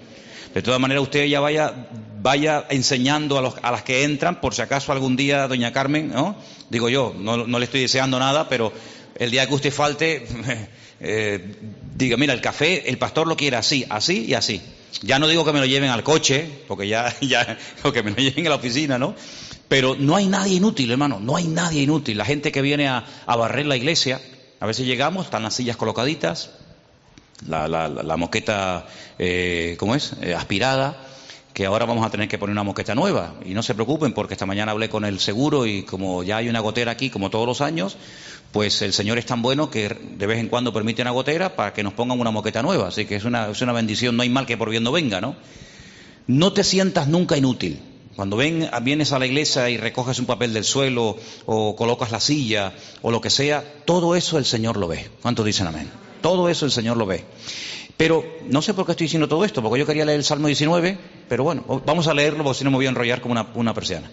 De 0.54 0.62
todas 0.62 0.80
maneras, 0.80 1.04
usted 1.04 1.26
ya 1.26 1.42
vaya, 1.42 1.88
vaya 2.22 2.66
enseñando 2.70 3.38
a, 3.38 3.42
los, 3.42 3.56
a 3.62 3.72
las 3.72 3.84
que 3.84 4.04
entran, 4.04 4.40
por 4.40 4.56
si 4.56 4.62
acaso 4.62 4.94
algún 4.94 5.18
día 5.18 5.50
doña 5.50 5.74
Carmen, 5.74 6.10
¿no? 6.10 6.38
Digo 6.70 6.88
yo, 6.88 7.14
no, 7.20 7.46
le 7.46 7.66
estoy 7.66 7.82
deseando 7.82 8.18
nada, 8.18 8.48
pero 8.48 8.72
el 9.20 9.30
día 9.30 9.46
que 9.46 9.56
usted 9.56 9.74
falte, 9.74 10.26
eh, 11.00 11.56
diga, 11.96 12.18
mira, 12.18 12.34
el 12.34 12.42
café, 12.42 12.90
el 12.90 12.98
pastor 12.98 13.28
lo 13.28 13.36
quiere 13.36 13.58
así, 13.58 13.86
así 13.90 14.26
y 14.26 14.34
así. 14.34 14.62
Ya 15.02 15.20
no 15.20 15.28
digo 15.28 15.44
que 15.44 15.52
me 15.52 15.60
lo 15.60 15.66
lleven 15.66 15.90
al 15.90 16.04
coche, 16.04 16.50
porque 16.68 16.88
ya, 16.88 17.16
ya, 17.22 17.58
o 17.84 17.92
que 17.92 18.04
me 18.04 18.12
lo 18.12 18.18
lleven 18.18 18.48
a 18.48 18.50
la 18.50 18.56
oficina, 18.56 18.98
¿no? 18.98 19.16
Pero 19.68 19.96
no 19.96 20.16
hay 20.16 20.28
nadie 20.28 20.56
inútil, 20.56 20.92
hermano, 20.92 21.20
no 21.20 21.36
hay 21.36 21.46
nadie 21.48 21.82
inútil. 21.82 22.18
La 22.18 22.26
gente 22.26 22.52
que 22.52 22.62
viene 22.62 22.88
a 22.88 23.06
barrer 23.26 23.66
la 23.66 23.76
iglesia, 23.76 24.22
a 24.60 24.66
veces 24.68 24.86
llegamos, 24.86 25.26
están 25.26 25.44
las 25.44 25.56
sillas 25.56 25.76
colocaditas, 25.76 26.52
la, 27.48 27.68
la, 27.68 28.18
moqueta, 28.18 28.88
eh, 29.20 29.76
¿cómo 29.80 29.96
es? 29.96 30.14
Eh, 30.22 30.34
aspirada, 30.34 30.98
que 31.54 31.66
ahora 31.66 31.86
vamos 31.86 32.06
a 32.06 32.10
tener 32.10 32.28
que 32.28 32.38
poner 32.38 32.52
una 32.52 32.64
moqueta 32.64 32.96
nueva. 32.96 33.36
Y 33.46 33.54
no 33.54 33.64
se 33.64 33.76
preocupen 33.76 34.14
porque 34.14 34.34
esta 34.34 34.46
mañana 34.46 34.72
hablé 34.72 34.90
con 34.90 35.06
el 35.06 35.20
seguro 35.20 35.66
y 35.66 35.84
como 35.84 36.24
ya 36.24 36.38
hay 36.38 36.50
una 36.50 36.60
gotera 36.60 36.92
aquí, 36.92 37.10
como 37.10 37.30
todos 37.30 37.48
los 37.48 37.62
años, 37.62 37.98
pues 38.56 38.82
el 38.84 38.94
Señor 38.94 39.18
es 39.18 39.26
tan 39.26 39.42
bueno 39.42 39.70
que 39.70 39.90
de 39.90 40.28
vez 40.28 40.40
en 40.40 40.48
cuando 40.48 40.72
permite 40.72 41.02
una 41.02 41.12
gotera 41.12 41.58
para 41.58 41.74
que 41.74 41.84
nos 41.84 41.92
pongan 41.92 42.18
una 42.22 42.32
moqueta 42.32 42.62
nueva. 42.62 42.88
Así 42.88 43.04
que 43.04 43.18
es 43.18 43.26
una, 43.26 43.50
es 43.50 43.62
una 43.62 43.74
bendición, 43.74 44.16
no 44.16 44.24
hay 44.24 44.30
mal 44.30 44.46
que 44.46 44.56
por 44.56 44.70
bien 44.70 44.82
no 44.82 44.94
venga, 44.94 45.20
¿no? 45.20 45.36
No 46.28 46.54
te 46.54 46.64
sientas 46.64 47.10
nunca 47.10 47.36
inútil. 47.36 47.82
Cuando 48.16 48.38
ven, 48.38 48.70
vienes 48.82 49.12
a 49.12 49.20
la 49.20 49.26
iglesia 49.26 49.70
y 49.70 49.76
recoges 49.76 50.20
un 50.20 50.26
papel 50.26 50.54
del 50.54 50.64
suelo 50.64 51.18
o 51.46 51.76
colocas 51.76 52.12
la 52.12 52.22
silla 52.22 52.72
o 53.02 53.12
lo 53.12 53.20
que 53.20 53.30
sea, 53.30 53.62
todo 53.84 54.16
eso 54.16 54.38
el 54.38 54.46
Señor 54.46 54.78
lo 54.78 54.88
ve. 54.88 55.06
¿Cuántos 55.22 55.46
dicen 55.46 55.68
amén? 55.68 55.92
Todo 56.22 56.48
eso 56.48 56.66
el 56.66 56.72
Señor 56.72 56.96
lo 56.96 57.06
ve. 57.06 57.26
Pero 57.98 58.24
no 58.48 58.62
sé 58.62 58.74
por 58.74 58.86
qué 58.86 58.94
estoy 58.94 59.08
diciendo 59.08 59.28
todo 59.28 59.44
esto, 59.44 59.62
porque 59.62 59.80
yo 59.80 59.86
quería 59.86 60.06
leer 60.06 60.20
el 60.20 60.24
Salmo 60.24 60.48
19, 60.48 60.98
pero 61.28 61.44
bueno, 61.44 61.66
vamos 61.86 62.08
a 62.08 62.14
leerlo 62.14 62.46
porque 62.46 62.60
si 62.60 62.64
no 62.64 62.72
me 62.72 62.78
voy 62.78 62.86
a 62.86 62.90
enrollar 62.90 63.20
como 63.20 63.34
una, 63.34 63.48
una 63.54 63.74
persiana. 63.74 64.10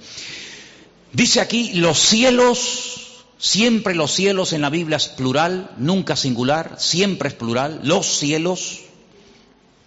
Dice 1.12 1.41
aquí, 1.41 1.75
los 1.75 1.97
cielos, 1.97 3.01
siempre 3.43 3.97
los 3.97 4.12
cielos 4.12 4.53
en 4.53 4.61
la 4.61 4.71
Biblia 4.71 4.97
es 4.97 5.09
plural, 5.09 5.73
nunca 5.77 6.15
singular, 6.15 6.77
siempre 6.79 7.29
es 7.29 7.35
plural, 7.35 7.81
los 7.83 8.06
cielos 8.06 8.83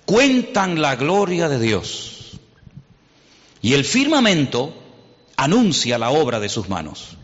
cuentan 0.04 0.82
la 0.82 0.98
gloria 0.98 1.48
de 1.48 1.58
Dios 1.58 2.38
y 3.62 3.74
el 3.74 3.86
firmamento 3.86 4.76
anuncia 5.38 5.98
la 5.98 6.10
obra 6.10 6.42
de 6.42 6.50
sus 6.50 6.68
manos. 6.68 7.16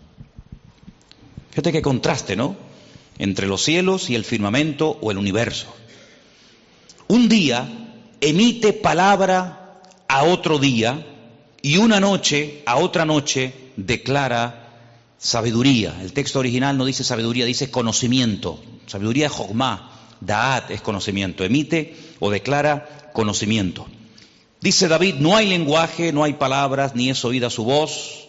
Fíjate 1.50 1.74
qué 1.74 1.81
contraste, 1.81 2.38
¿no? 2.38 2.56
Entre 3.19 3.45
los 3.45 3.62
cielos 3.62 4.10
y 4.10 4.16
el 4.16 4.24
firmamento 4.24 4.98
o 5.01 5.12
el 5.12 5.18
universo. 5.18 5.68
Un 7.10 7.27
día 7.27 7.68
emite 8.22 8.72
palabra 8.72 9.81
a 10.07 10.24
otro 10.24 10.60
día 10.60 11.06
y 11.62 11.75
una 11.75 12.00
noche 12.00 12.63
a 12.66 12.77
otra 12.77 13.04
noche 13.04 13.54
declara 13.75 14.61
sabiduría. 15.21 15.95
El 16.01 16.13
texto 16.13 16.39
original 16.39 16.77
no 16.77 16.85
dice 16.85 17.03
sabiduría, 17.03 17.45
dice 17.45 17.69
conocimiento. 17.69 18.59
Sabiduría 18.88 19.27
es 19.27 19.31
jogma, 19.31 19.91
daat 20.19 20.71
es 20.71 20.81
conocimiento. 20.81 21.44
Emite 21.44 21.95
o 22.19 22.31
declara 22.31 23.12
conocimiento. 23.13 23.85
Dice 24.59 24.88
David, 24.88 25.15
no 25.19 25.35
hay 25.35 25.47
lenguaje, 25.47 26.12
no 26.12 26.24
hay 26.24 26.34
palabras, 26.34 26.96
ni 26.96 27.10
es 27.10 27.24
oída 27.24 27.50
su 27.50 27.63
voz. 27.63 28.27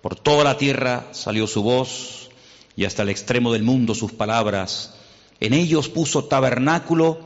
Por 0.00 0.14
toda 0.14 0.44
la 0.44 0.56
tierra 0.56 1.08
salió 1.10 1.48
su 1.48 1.62
voz 1.62 2.30
y 2.76 2.84
hasta 2.84 3.02
el 3.02 3.08
extremo 3.08 3.52
del 3.52 3.64
mundo 3.64 3.96
sus 3.96 4.12
palabras. 4.12 4.94
En 5.40 5.52
ellos 5.52 5.88
puso 5.88 6.24
tabernáculo 6.24 7.18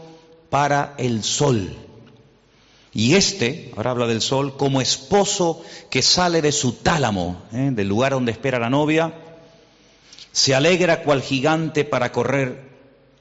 para 0.48 0.94
el 0.96 1.22
sol. 1.22 1.76
Y 2.94 3.14
este, 3.14 3.72
ahora 3.76 3.92
habla 3.92 4.06
del 4.06 4.20
sol, 4.20 4.56
como 4.56 4.80
esposo 4.80 5.64
que 5.90 6.02
sale 6.02 6.42
de 6.42 6.52
su 6.52 6.72
tálamo, 6.72 7.42
¿eh? 7.52 7.70
del 7.72 7.88
lugar 7.88 8.12
donde 8.12 8.32
espera 8.32 8.58
la 8.58 8.68
novia, 8.68 9.14
se 10.32 10.54
alegra 10.54 11.02
cual 11.02 11.22
gigante 11.22 11.84
para 11.84 12.12
correr 12.12 12.70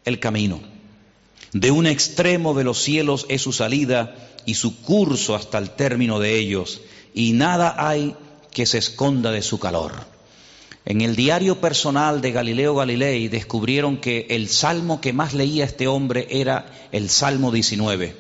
el 0.04 0.20
camino. 0.20 0.62
De 1.54 1.72
un 1.72 1.86
extremo 1.86 2.54
de 2.54 2.63
los 2.63 2.82
cielos 2.82 3.25
es 3.30 3.42
su 3.42 3.54
salida 3.54 4.16
y 4.46 4.56
su 4.56 4.82
curso 4.82 5.36
hasta 5.36 5.58
el 5.58 5.72
término 5.72 6.20
de 6.20 6.38
ellos, 6.38 6.82
y 7.13 7.34
nada 7.34 7.75
hay 7.78 8.16
que 8.51 8.66
se 8.66 8.78
esconda 8.78 9.32
de 9.32 9.42
su 9.42 9.60
calor. 9.60 9.94
En 10.84 11.01
el 11.01 11.16
diario 11.16 11.62
personal 11.62 12.22
de 12.22 12.32
Galileo 12.32 12.75
Galilei 12.75 13.28
descubrieron 13.28 13.98
que 13.98 14.28
el 14.30 14.50
salmo 14.50 15.00
que 15.00 15.13
más 15.13 15.34
leía 15.34 15.63
este 15.63 15.88
hombre 15.88 16.28
era 16.30 16.66
el 16.92 17.10
Salmo 17.10 17.51
19, 17.51 18.16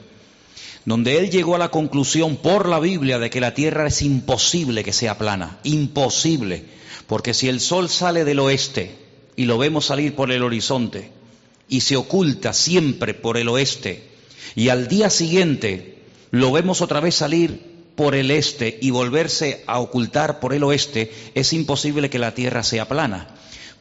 donde 0.85 1.17
él 1.17 1.29
llegó 1.29 1.55
a 1.55 1.59
la 1.59 1.69
conclusión 1.69 2.37
por 2.37 2.67
la 2.67 2.79
Biblia 2.79 3.19
de 3.19 3.29
que 3.29 3.41
la 3.41 3.53
tierra 3.53 3.87
es 3.87 4.01
imposible 4.01 4.83
que 4.83 4.93
sea 4.93 5.17
plana, 5.17 5.59
imposible, 5.63 6.65
porque 7.07 7.33
si 7.33 7.49
el 7.49 7.59
sol 7.59 7.89
sale 7.89 8.25
del 8.25 8.39
oeste 8.39 8.95
y 9.35 9.45
lo 9.45 9.57
vemos 9.57 9.85
salir 9.85 10.15
por 10.15 10.31
el 10.31 10.43
horizonte 10.43 11.11
y 11.67 11.81
se 11.81 11.95
oculta 11.95 12.53
siempre 12.53 13.13
por 13.13 13.37
el 13.37 13.47
oeste, 13.49 14.09
y 14.55 14.69
al 14.69 14.87
día 14.87 15.09
siguiente 15.09 15.99
lo 16.31 16.51
vemos 16.51 16.81
otra 16.81 16.99
vez 16.99 17.15
salir 17.15 17.71
por 17.95 18.15
el 18.15 18.31
este 18.31 18.79
y 18.81 18.89
volverse 18.89 19.63
a 19.67 19.79
ocultar 19.79 20.39
por 20.39 20.53
el 20.53 20.63
oeste, 20.63 21.11
es 21.35 21.53
imposible 21.53 22.09
que 22.09 22.19
la 22.19 22.33
Tierra 22.33 22.63
sea 22.63 22.87
plana. 22.87 23.27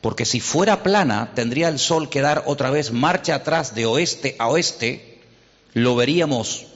Porque 0.00 0.25
si 0.25 0.40
fuera 0.40 0.83
plana, 0.83 1.33
tendría 1.35 1.69
el 1.69 1.78
Sol 1.78 2.09
que 2.09 2.21
dar 2.21 2.45
otra 2.47 2.71
vez 2.71 2.92
marcha 2.92 3.37
atrás 3.37 3.75
de 3.75 3.87
oeste 3.87 4.37
a 4.38 4.49
oeste, 4.49 5.21
lo 5.75 5.95
veríamos 5.95 6.66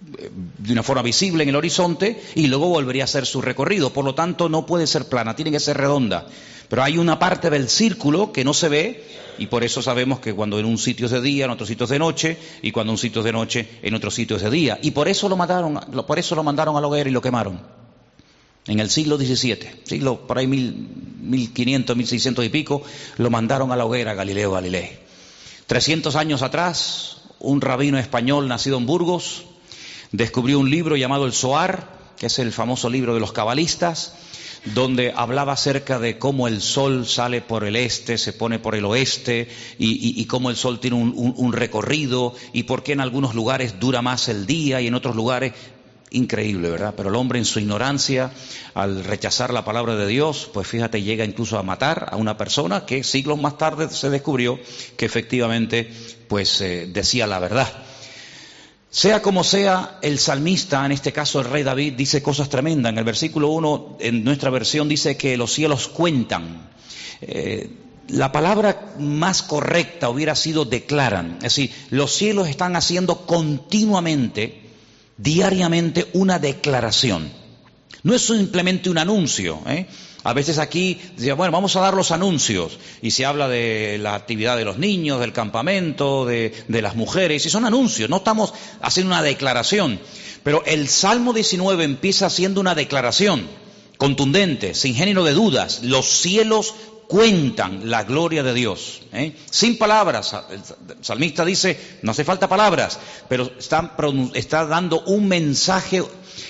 de 0.00 0.72
una 0.72 0.82
forma 0.82 1.02
visible 1.02 1.42
en 1.42 1.48
el 1.48 1.56
horizonte 1.56 2.22
y 2.34 2.46
luego 2.46 2.68
volvería 2.68 3.04
a 3.04 3.08
ser 3.08 3.26
su 3.26 3.42
recorrido. 3.42 3.92
Por 3.92 4.04
lo 4.04 4.14
tanto, 4.14 4.48
no 4.48 4.66
puede 4.66 4.86
ser 4.86 5.08
plana, 5.08 5.34
tiene 5.34 5.50
que 5.50 5.60
ser 5.60 5.76
redonda. 5.76 6.26
Pero 6.68 6.82
hay 6.82 6.98
una 6.98 7.18
parte 7.18 7.50
del 7.50 7.68
círculo 7.68 8.32
que 8.32 8.44
no 8.44 8.54
se 8.54 8.68
ve 8.68 9.04
y 9.38 9.46
por 9.46 9.64
eso 9.64 9.82
sabemos 9.82 10.20
que 10.20 10.34
cuando 10.34 10.58
en 10.58 10.66
un 10.66 10.78
sitio 10.78 11.06
es 11.06 11.12
de 11.12 11.20
día, 11.20 11.46
en 11.46 11.50
otro 11.50 11.66
sitio 11.66 11.84
es 11.84 11.90
de 11.90 11.98
noche, 11.98 12.36
y 12.60 12.72
cuando 12.72 12.92
un 12.92 12.98
sitio 12.98 13.20
es 13.20 13.24
de 13.24 13.32
noche, 13.32 13.68
en 13.82 13.94
otro 13.94 14.10
sitio 14.10 14.36
es 14.36 14.42
de 14.42 14.50
día. 14.50 14.78
Y 14.82 14.90
por 14.90 15.08
eso 15.08 15.28
lo 15.28 15.36
mataron, 15.36 15.74
por 16.06 16.18
eso 16.18 16.34
lo 16.34 16.42
mandaron 16.42 16.76
a 16.76 16.80
la 16.80 16.88
hoguera 16.88 17.08
y 17.08 17.12
lo 17.12 17.22
quemaron. 17.22 17.60
En 18.66 18.80
el 18.80 18.90
siglo 18.90 19.16
XVII, 19.16 19.58
siglo 19.84 20.26
por 20.26 20.38
ahí 20.38 20.46
mil, 20.46 20.88
1500, 21.22 21.96
1600 21.96 22.44
y 22.44 22.48
pico, 22.48 22.82
lo 23.16 23.30
mandaron 23.30 23.72
a 23.72 23.76
la 23.76 23.86
hoguera 23.86 24.14
Galileo 24.14 24.52
Galilei. 24.52 24.98
300 25.66 26.16
años 26.16 26.42
atrás, 26.42 27.22
un 27.38 27.60
rabino 27.60 27.98
español 27.98 28.48
nacido 28.48 28.76
en 28.76 28.86
Burgos 28.86 29.44
descubrió 30.12 30.58
un 30.58 30.70
libro 30.70 30.96
llamado 30.96 31.26
el 31.26 31.32
Soar, 31.32 31.98
que 32.16 32.26
es 32.26 32.38
el 32.38 32.52
famoso 32.52 32.90
libro 32.90 33.14
de 33.14 33.20
los 33.20 33.32
cabalistas, 33.32 34.14
donde 34.64 35.12
hablaba 35.14 35.52
acerca 35.52 35.98
de 35.98 36.18
cómo 36.18 36.48
el 36.48 36.60
sol 36.60 37.06
sale 37.06 37.40
por 37.40 37.64
el 37.64 37.76
este, 37.76 38.18
se 38.18 38.32
pone 38.32 38.58
por 38.58 38.74
el 38.74 38.84
oeste, 38.84 39.48
y, 39.78 40.24
cómo 40.26 40.50
el 40.50 40.56
sol 40.56 40.80
tiene 40.80 40.96
un, 40.96 41.52
recorrido, 41.52 42.34
y 42.52 42.64
por 42.64 42.82
qué 42.82 42.92
en 42.92 43.00
algunos 43.00 43.34
lugares 43.34 43.78
dura 43.78 44.02
más 44.02 44.28
el 44.28 44.46
día 44.46 44.80
y 44.80 44.86
en 44.86 44.94
otros 44.94 45.16
lugares. 45.16 45.52
Increíble, 46.10 46.70
¿verdad? 46.70 46.94
Pero 46.96 47.10
el 47.10 47.16
hombre 47.16 47.38
en 47.38 47.44
su 47.44 47.60
ignorancia, 47.60 48.32
al 48.72 49.04
rechazar 49.04 49.52
la 49.52 49.66
palabra 49.66 49.94
de 49.94 50.06
Dios, 50.06 50.50
pues 50.54 50.66
fíjate, 50.66 51.02
llega 51.02 51.22
incluso 51.22 51.58
a 51.58 51.62
matar 51.62 52.08
a 52.10 52.16
una 52.16 52.38
persona 52.38 52.86
que 52.86 53.04
siglos 53.04 53.38
más 53.38 53.58
tarde 53.58 53.90
se 53.90 54.08
descubrió 54.08 54.58
que 54.96 55.04
efectivamente, 55.04 55.92
pues 56.26 56.62
eh, 56.62 56.88
decía 56.90 57.26
la 57.26 57.38
verdad. 57.40 57.68
Sea 58.90 59.20
como 59.20 59.44
sea, 59.44 59.98
el 60.00 60.18
salmista, 60.18 60.84
en 60.86 60.92
este 60.92 61.12
caso 61.12 61.40
el 61.40 61.46
rey 61.46 61.62
David, 61.62 61.92
dice 61.92 62.22
cosas 62.22 62.48
tremendas. 62.48 62.90
En 62.90 62.98
el 62.98 63.04
versículo 63.04 63.48
1, 63.48 63.98
en 64.00 64.24
nuestra 64.24 64.50
versión, 64.50 64.88
dice 64.88 65.16
que 65.16 65.36
los 65.36 65.52
cielos 65.52 65.88
cuentan. 65.88 66.70
Eh, 67.20 67.70
la 68.08 68.32
palabra 68.32 68.94
más 68.98 69.42
correcta 69.42 70.08
hubiera 70.08 70.34
sido 70.34 70.64
declaran. 70.64 71.36
Es 71.36 71.54
decir, 71.54 71.72
los 71.90 72.12
cielos 72.12 72.48
están 72.48 72.76
haciendo 72.76 73.26
continuamente, 73.26 74.62
diariamente, 75.18 76.08
una 76.14 76.38
declaración. 76.38 77.30
No 78.08 78.14
es 78.14 78.22
simplemente 78.22 78.88
un 78.88 78.96
anuncio. 78.96 79.60
¿eh? 79.66 79.86
A 80.24 80.32
veces 80.32 80.56
aquí, 80.58 80.98
bueno, 81.36 81.52
vamos 81.52 81.76
a 81.76 81.80
dar 81.80 81.92
los 81.92 82.10
anuncios 82.10 82.78
y 83.02 83.10
se 83.10 83.26
habla 83.26 83.48
de 83.48 83.98
la 84.00 84.14
actividad 84.14 84.56
de 84.56 84.64
los 84.64 84.78
niños, 84.78 85.20
del 85.20 85.34
campamento, 85.34 86.24
de, 86.24 86.54
las 86.68 86.96
mujeres, 86.96 87.44
y 87.44 87.50
son 87.50 87.66
anuncios, 87.66 88.08
no 88.08 88.16
estamos 88.16 88.54
haciendo 88.80 89.12
una 89.12 89.22
declaración. 89.22 90.00
Pero 90.42 90.62
el 90.64 90.88
Salmo 90.88 91.34
19 91.34 91.84
empieza 91.84 92.24
haciendo 92.24 92.62
una 92.62 92.74
declaración 92.74 93.46
contundente, 93.98 94.74
sin 94.74 94.94
género 94.94 95.22
de 95.22 95.34
dudas. 95.34 95.82
Los 95.82 96.06
cielos 96.06 96.76
cuentan 97.08 97.90
la 97.90 98.04
gloria 98.04 98.42
de 98.42 98.54
Dios. 98.54 99.00
¿eh? 99.12 99.34
Sin 99.50 99.78
palabras. 99.78 100.36
El 100.50 101.04
salmista 101.04 101.44
dice, 101.44 101.98
no 102.02 102.12
hace 102.12 102.22
falta 102.22 102.48
palabras, 102.48 103.00
pero 103.28 103.50
está, 103.58 104.66
dando 104.66 105.00
un 105.00 105.26
mensaje 105.26 106.04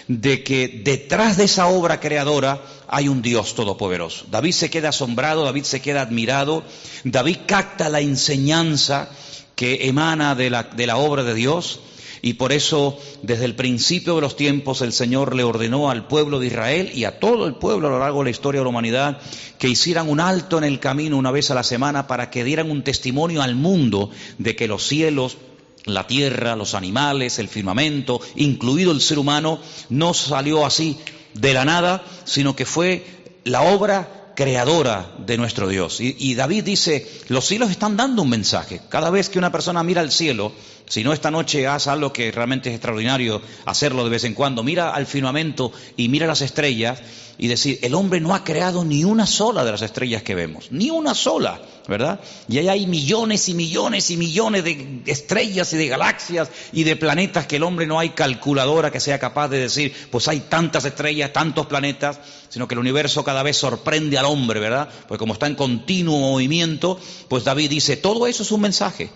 de 0.08 0.42
que 0.42 0.82
detrás 0.84 1.36
de 1.36 1.44
esa 1.44 1.68
obra 1.68 2.00
creadora 2.00 2.60
hay 2.88 3.08
un 3.08 3.22
Dios 3.22 3.54
todopoderoso. 3.54 4.26
David 4.30 4.52
se 4.52 4.68
queda 4.68 4.90
asombrado, 4.90 5.44
David 5.44 5.64
se 5.64 5.80
queda 5.80 6.02
admirado, 6.02 6.64
David 7.04 7.38
capta 7.46 7.88
la 7.88 8.00
enseñanza 8.00 9.08
que 9.54 9.86
emana 9.88 10.34
de 10.34 10.50
la, 10.50 10.64
de 10.64 10.86
la 10.86 10.96
obra 10.96 11.22
de 11.22 11.34
Dios 11.34 11.80
y 12.22 12.34
por 12.34 12.52
eso 12.52 12.98
desde 13.22 13.44
el 13.44 13.54
principio 13.54 14.14
de 14.14 14.20
los 14.20 14.37
tiempos 14.37 14.82
el 14.82 14.92
Señor 14.92 15.34
le 15.34 15.44
ordenó 15.44 15.90
al 15.90 16.06
pueblo 16.06 16.38
de 16.38 16.48
Israel 16.48 16.90
y 16.94 17.04
a 17.04 17.18
todo 17.18 17.46
el 17.46 17.54
pueblo 17.54 17.88
a 17.88 17.90
lo 17.90 17.98
largo 17.98 18.18
de 18.18 18.25
la 18.25 18.30
historia 18.30 18.60
de 18.60 18.64
la 18.64 18.70
humanidad 18.70 19.18
que 19.58 19.68
hicieran 19.68 20.08
un 20.08 20.20
alto 20.20 20.58
en 20.58 20.64
el 20.64 20.80
camino 20.80 21.16
una 21.16 21.30
vez 21.30 21.50
a 21.50 21.54
la 21.54 21.62
semana 21.62 22.06
para 22.06 22.30
que 22.30 22.44
dieran 22.44 22.70
un 22.70 22.82
testimonio 22.82 23.42
al 23.42 23.54
mundo 23.54 24.10
de 24.38 24.56
que 24.56 24.68
los 24.68 24.87
cielos 24.87 25.37
la 25.84 26.06
tierra, 26.06 26.56
los 26.56 26.75
animales, 26.75 27.38
el 27.38 27.48
firmamento, 27.48 28.20
incluido 28.37 28.92
el 28.92 29.00
ser 29.00 29.18
humano, 29.18 29.58
no 29.88 30.12
salió 30.12 30.66
así 30.66 30.98
de 31.34 31.54
la 31.54 31.64
nada, 31.64 32.04
sino 32.25 32.54
que 32.54 32.66
fue 32.66 33.06
la 33.44 33.62
obra 33.62 34.32
creadora 34.38 35.10
de 35.26 35.37
nuestro 35.37 35.66
Dios. 35.66 36.00
Y, 36.00 36.34
David 36.34 36.62
dice, 36.62 37.10
los 37.28 37.44
cielos 37.44 37.70
están 37.70 37.96
dando 37.96 38.22
un 38.22 38.28
mensaje. 38.28 38.80
Cada 38.88 39.10
vez 39.10 39.28
que 39.28 39.38
una 39.38 39.50
persona 39.50 39.82
mira 39.82 40.00
al 40.00 40.12
cielo, 40.12 40.52
si 40.88 41.04
no 41.04 41.12
esta 41.12 41.30
noche 41.30 41.66
haz 41.66 41.87
algo 41.87 42.12
que 42.12 42.33
realmente 42.33 42.71
es 42.71 42.75
extraordinario 42.75 43.42
hacerlo 43.66 44.04
de 44.04 44.11
vez 44.11 44.25
en 44.25 44.35
cuando, 44.35 44.62
mira 44.62 44.90
al 44.90 45.07
firmamento 45.07 45.73
y 45.97 46.09
mira 46.09 46.26
las 46.26 46.40
estrellas 46.40 47.00
y 47.38 47.47
decir, 47.47 47.78
el 47.83 47.95
hombre 47.95 48.21
no 48.21 48.35
ha 48.35 48.42
creado 48.42 48.85
ni 48.85 49.04
una 49.04 49.25
sola 49.25 49.64
de 49.64 49.71
las 49.71 49.83
estrellas 49.83 50.25
que 50.25 50.35
vemos, 50.35 50.73
ni 50.73 50.90
una 50.90 51.14
sola, 51.14 51.61
¿verdad? 51.87 52.18
Y 52.49 52.59
ahí 52.59 52.68
hay 52.68 52.87
millones 52.88 53.49
y 53.49 53.54
millones 53.54 54.11
y 54.11 54.16
millones 54.16 54.64
de 54.64 55.02
estrellas 55.07 55.73
y 55.73 55.76
de 55.76 55.87
galaxias 55.87 56.50
y 56.73 56.83
de 56.83 56.97
planetas 56.97 57.47
que 57.47 57.57
el 57.57 57.62
hombre 57.62 57.87
no 57.87 58.00
hay 58.00 58.11
calculadora 58.11 58.90
que 58.90 58.99
sea 58.99 59.21
capaz 59.21 59.49
de 59.49 59.61
decir, 59.61 59.95
pues 60.11 60.26
hay 60.26 60.40
tantas 60.40 60.85
estrellas, 60.85 61.33
tantos 61.33 61.66
planetas, 61.66 62.18
sino 62.49 62.66
que 62.66 62.75
el 62.75 62.80
universo 62.80 63.23
cada 63.23 63.45
vez 63.45 63.57
sorprende 63.57 64.18
al 64.18 64.25
hombre, 64.25 64.59
¿verdad? 64.59 64.88
Porque 65.07 65.21
como 65.21 65.35
está 65.35 65.47
en 65.47 65.54
continuo 65.54 66.18
movimiento, 66.18 66.99
pues 67.28 67.45
David 67.45 67.71
dice, 67.71 67.97
todo 67.97 68.26
eso 68.26 68.42
es 68.42 68.50
un 68.50 68.62
mensaje. 68.62 69.11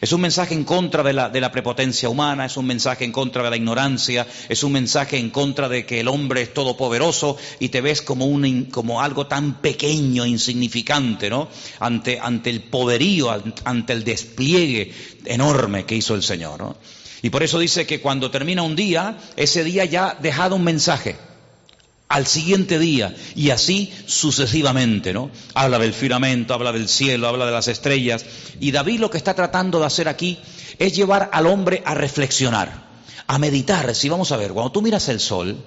Es 0.00 0.12
un 0.12 0.20
mensaje 0.20 0.54
en 0.54 0.64
contra 0.64 1.02
de 1.02 1.12
la, 1.12 1.52
prepotencia 1.52 2.08
humana, 2.08 2.46
es 2.46 2.56
un 2.56 2.66
mensaje 2.66 3.04
en 3.04 3.12
contra 3.12 3.42
de 3.42 3.50
la 3.50 3.56
ignorancia, 3.56 4.26
es 4.48 4.62
un 4.62 4.72
mensaje 4.72 5.18
en 5.18 5.30
contra 5.30 5.68
de 5.68 5.86
que 5.86 6.00
el 6.00 6.08
hombre 6.08 6.42
es 6.42 6.54
todopoderoso 6.54 7.36
y 7.58 7.68
te 7.68 7.80
ves 7.80 8.02
como, 8.02 8.26
un, 8.26 8.66
como 8.66 9.02
algo 9.02 9.26
tan 9.26 9.60
pequeño, 9.60 10.26
insignificante, 10.26 11.30
¿no? 11.30 11.48
Ante, 11.80 12.20
el 12.44 12.62
poderío, 12.62 13.30
ante 13.64 13.92
el 13.92 14.04
despliegue 14.04 14.92
enorme 15.24 15.84
que 15.84 15.96
hizo 15.96 16.14
el 16.14 16.22
Señor. 16.22 16.76
Y 17.22 17.30
por 17.30 17.42
eso 17.42 17.58
dice 17.58 17.86
que 17.86 18.00
cuando 18.00 18.30
termina 18.30 18.62
un 18.62 18.76
día, 18.76 19.18
ese 19.36 19.64
día 19.64 19.84
ya 19.84 20.10
ha 20.10 20.14
dejado 20.14 20.56
un 20.56 20.64
mensaje 20.64 21.27
al 22.08 22.26
siguiente 22.26 22.78
día 22.78 23.14
y 23.36 23.50
así 23.50 23.92
sucesivamente, 24.06 25.12
¿no? 25.12 25.30
Habla 25.54 25.78
del 25.78 25.92
firmamento, 25.92 26.54
habla 26.54 26.72
del 26.72 26.88
cielo, 26.88 27.28
habla 27.28 27.44
de 27.46 27.52
las 27.52 27.68
estrellas 27.68 28.24
y 28.60 28.70
David 28.70 29.00
lo 29.00 29.10
que 29.10 29.18
está 29.18 29.34
tratando 29.34 29.78
de 29.78 29.86
hacer 29.86 30.08
aquí 30.08 30.38
es 30.78 30.96
llevar 30.96 31.28
al 31.32 31.46
hombre 31.46 31.82
a 31.84 31.94
reflexionar, 31.94 32.86
a 33.26 33.38
meditar. 33.38 33.94
Si 33.94 34.08
vamos 34.08 34.32
a 34.32 34.38
ver, 34.38 34.52
cuando 34.52 34.72
tú 34.72 34.80
miras 34.80 35.08
el 35.10 35.20
sol, 35.20 35.58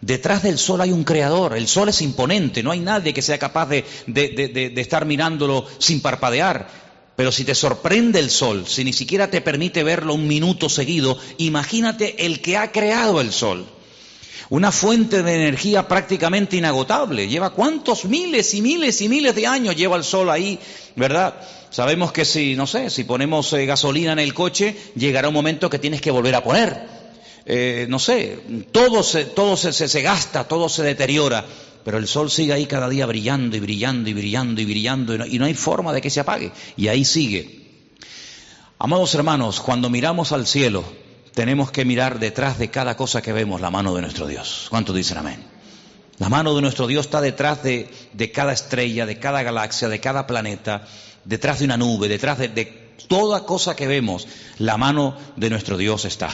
detrás 0.00 0.42
del 0.42 0.58
sol 0.58 0.80
hay 0.80 0.90
un 0.90 1.04
creador, 1.04 1.56
el 1.56 1.68
sol 1.68 1.88
es 1.88 2.02
imponente, 2.02 2.64
no 2.64 2.72
hay 2.72 2.80
nadie 2.80 3.14
que 3.14 3.22
sea 3.22 3.38
capaz 3.38 3.66
de, 3.66 3.84
de 4.08 4.80
estar 4.80 5.04
mirándolo 5.04 5.66
sin 5.78 6.00
parpadear. 6.00 6.90
Pero 7.14 7.30
si 7.30 7.44
te 7.44 7.54
sorprende 7.54 8.18
el 8.18 8.30
sol, 8.30 8.64
si 8.66 8.82
ni 8.82 8.94
siquiera 8.94 9.30
te 9.30 9.42
permite 9.42 9.84
verlo 9.84 10.14
un 10.14 10.26
minuto 10.26 10.68
seguido, 10.68 11.18
imagínate 11.36 12.24
el 12.24 12.40
que 12.40 12.56
ha 12.56 12.72
creado 12.72 13.20
el 13.20 13.30
sol 13.30 13.66
una 14.50 14.72
fuente 14.72 15.22
de 15.22 15.34
energía 15.34 15.86
prácticamente 15.86 16.56
inagotable. 16.56 17.28
Lleva 17.28 17.50
cuántos 17.50 18.04
miles 18.04 18.52
y 18.54 18.60
miles 18.60 19.00
y 19.00 19.08
miles 19.08 19.34
de 19.34 19.46
años 19.46 19.76
lleva 19.76 19.96
el 19.96 20.04
sol 20.04 20.28
ahí, 20.28 20.58
¿verdad? 20.96 21.34
Sabemos 21.70 22.12
que 22.12 22.24
si, 22.24 22.56
no 22.56 22.66
sé, 22.66 22.90
si 22.90 23.04
ponemos 23.04 23.52
eh, 23.52 23.64
gasolina 23.64 24.12
en 24.12 24.18
el 24.18 24.34
coche, 24.34 24.76
llegará 24.96 25.28
un 25.28 25.34
momento 25.34 25.70
que 25.70 25.78
tienes 25.78 26.00
que 26.00 26.10
volver 26.10 26.34
a 26.34 26.42
poner. 26.42 27.00
Eh, 27.46 27.86
no 27.88 28.00
sé, 28.00 28.40
todo, 28.72 29.04
se, 29.04 29.24
todo 29.24 29.56
se, 29.56 29.72
se 29.72 30.02
gasta, 30.02 30.46
todo 30.48 30.68
se 30.68 30.82
deteriora, 30.82 31.44
pero 31.84 31.98
el 31.98 32.08
sol 32.08 32.28
sigue 32.28 32.52
ahí 32.52 32.66
cada 32.66 32.88
día 32.88 33.06
brillando 33.06 33.56
y 33.56 33.60
brillando 33.60 34.10
y 34.10 34.14
brillando 34.14 34.60
y 34.60 34.64
brillando 34.64 35.14
y 35.14 35.18
no, 35.18 35.26
y 35.26 35.38
no 35.38 35.44
hay 35.44 35.54
forma 35.54 35.92
de 35.92 36.00
que 36.00 36.10
se 36.10 36.20
apague. 36.20 36.50
Y 36.76 36.88
ahí 36.88 37.04
sigue. 37.04 37.60
Amados 38.80 39.14
hermanos, 39.14 39.60
cuando 39.60 39.90
miramos 39.90 40.32
al 40.32 40.46
cielo, 40.46 40.82
tenemos 41.34 41.70
que 41.70 41.84
mirar 41.84 42.18
detrás 42.18 42.58
de 42.58 42.70
cada 42.70 42.96
cosa 42.96 43.22
que 43.22 43.32
vemos 43.32 43.60
la 43.60 43.70
mano 43.70 43.94
de 43.94 44.02
nuestro 44.02 44.26
Dios. 44.26 44.66
¿Cuántos 44.70 44.94
dicen 44.94 45.18
amén? 45.18 45.44
La 46.18 46.28
mano 46.28 46.54
de 46.54 46.62
nuestro 46.62 46.86
Dios 46.86 47.06
está 47.06 47.20
detrás 47.20 47.62
de, 47.62 47.88
cada 48.34 48.52
estrella, 48.52 49.06
de 49.06 49.18
cada 49.18 49.42
galaxia, 49.42 49.88
de 49.88 50.00
cada 50.00 50.26
planeta, 50.26 50.84
detrás 51.24 51.60
de 51.60 51.64
una 51.64 51.78
nube, 51.78 52.08
detrás 52.08 52.38
de 52.38 52.90
toda 53.08 53.46
cosa 53.46 53.74
que 53.74 53.86
vemos. 53.86 54.28
La 54.58 54.76
mano 54.76 55.16
de 55.36 55.48
nuestro 55.48 55.78
Dios 55.78 56.04
está. 56.04 56.28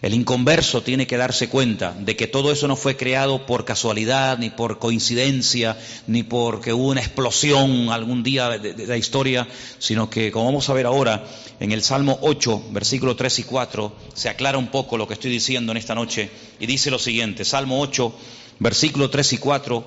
El 0.00 0.14
inconverso 0.14 0.82
tiene 0.82 1.08
que 1.08 1.16
darse 1.16 1.48
cuenta 1.48 1.92
de 1.92 2.14
que 2.14 2.28
todo 2.28 2.52
eso 2.52 2.68
no 2.68 2.76
fue 2.76 2.96
creado 2.96 3.46
por 3.46 3.64
casualidad, 3.64 4.38
ni 4.38 4.48
por 4.48 4.78
coincidencia, 4.78 5.76
ni 6.06 6.22
porque 6.22 6.72
hubo 6.72 6.88
una 6.88 7.00
explosión 7.00 7.90
algún 7.90 8.22
día 8.22 8.48
de, 8.58 8.86
la 8.86 8.96
historia, 8.96 9.48
sino 9.78 10.08
que, 10.08 10.30
como 10.30 10.46
vamos 10.46 10.68
a 10.68 10.74
ver 10.74 10.86
ahora, 10.86 11.26
en 11.58 11.72
el 11.72 11.82
Salmo 11.82 12.18
8, 12.22 12.66
versículos 12.70 13.16
3 13.16 13.40
y 13.40 13.42
4, 13.42 13.92
se 14.14 14.28
aclara 14.28 14.58
un 14.58 14.68
poco 14.68 14.96
lo 14.96 15.08
que 15.08 15.14
estoy 15.14 15.32
diciendo 15.32 15.72
en 15.72 15.78
esta 15.78 15.96
noche 15.96 16.30
y 16.60 16.66
dice 16.66 16.92
lo 16.92 17.00
siguiente, 17.00 17.44
Salmo 17.44 17.80
8, 17.80 18.14
versículos 18.60 19.10
3 19.10 19.32
y 19.32 19.38
4, 19.38 19.84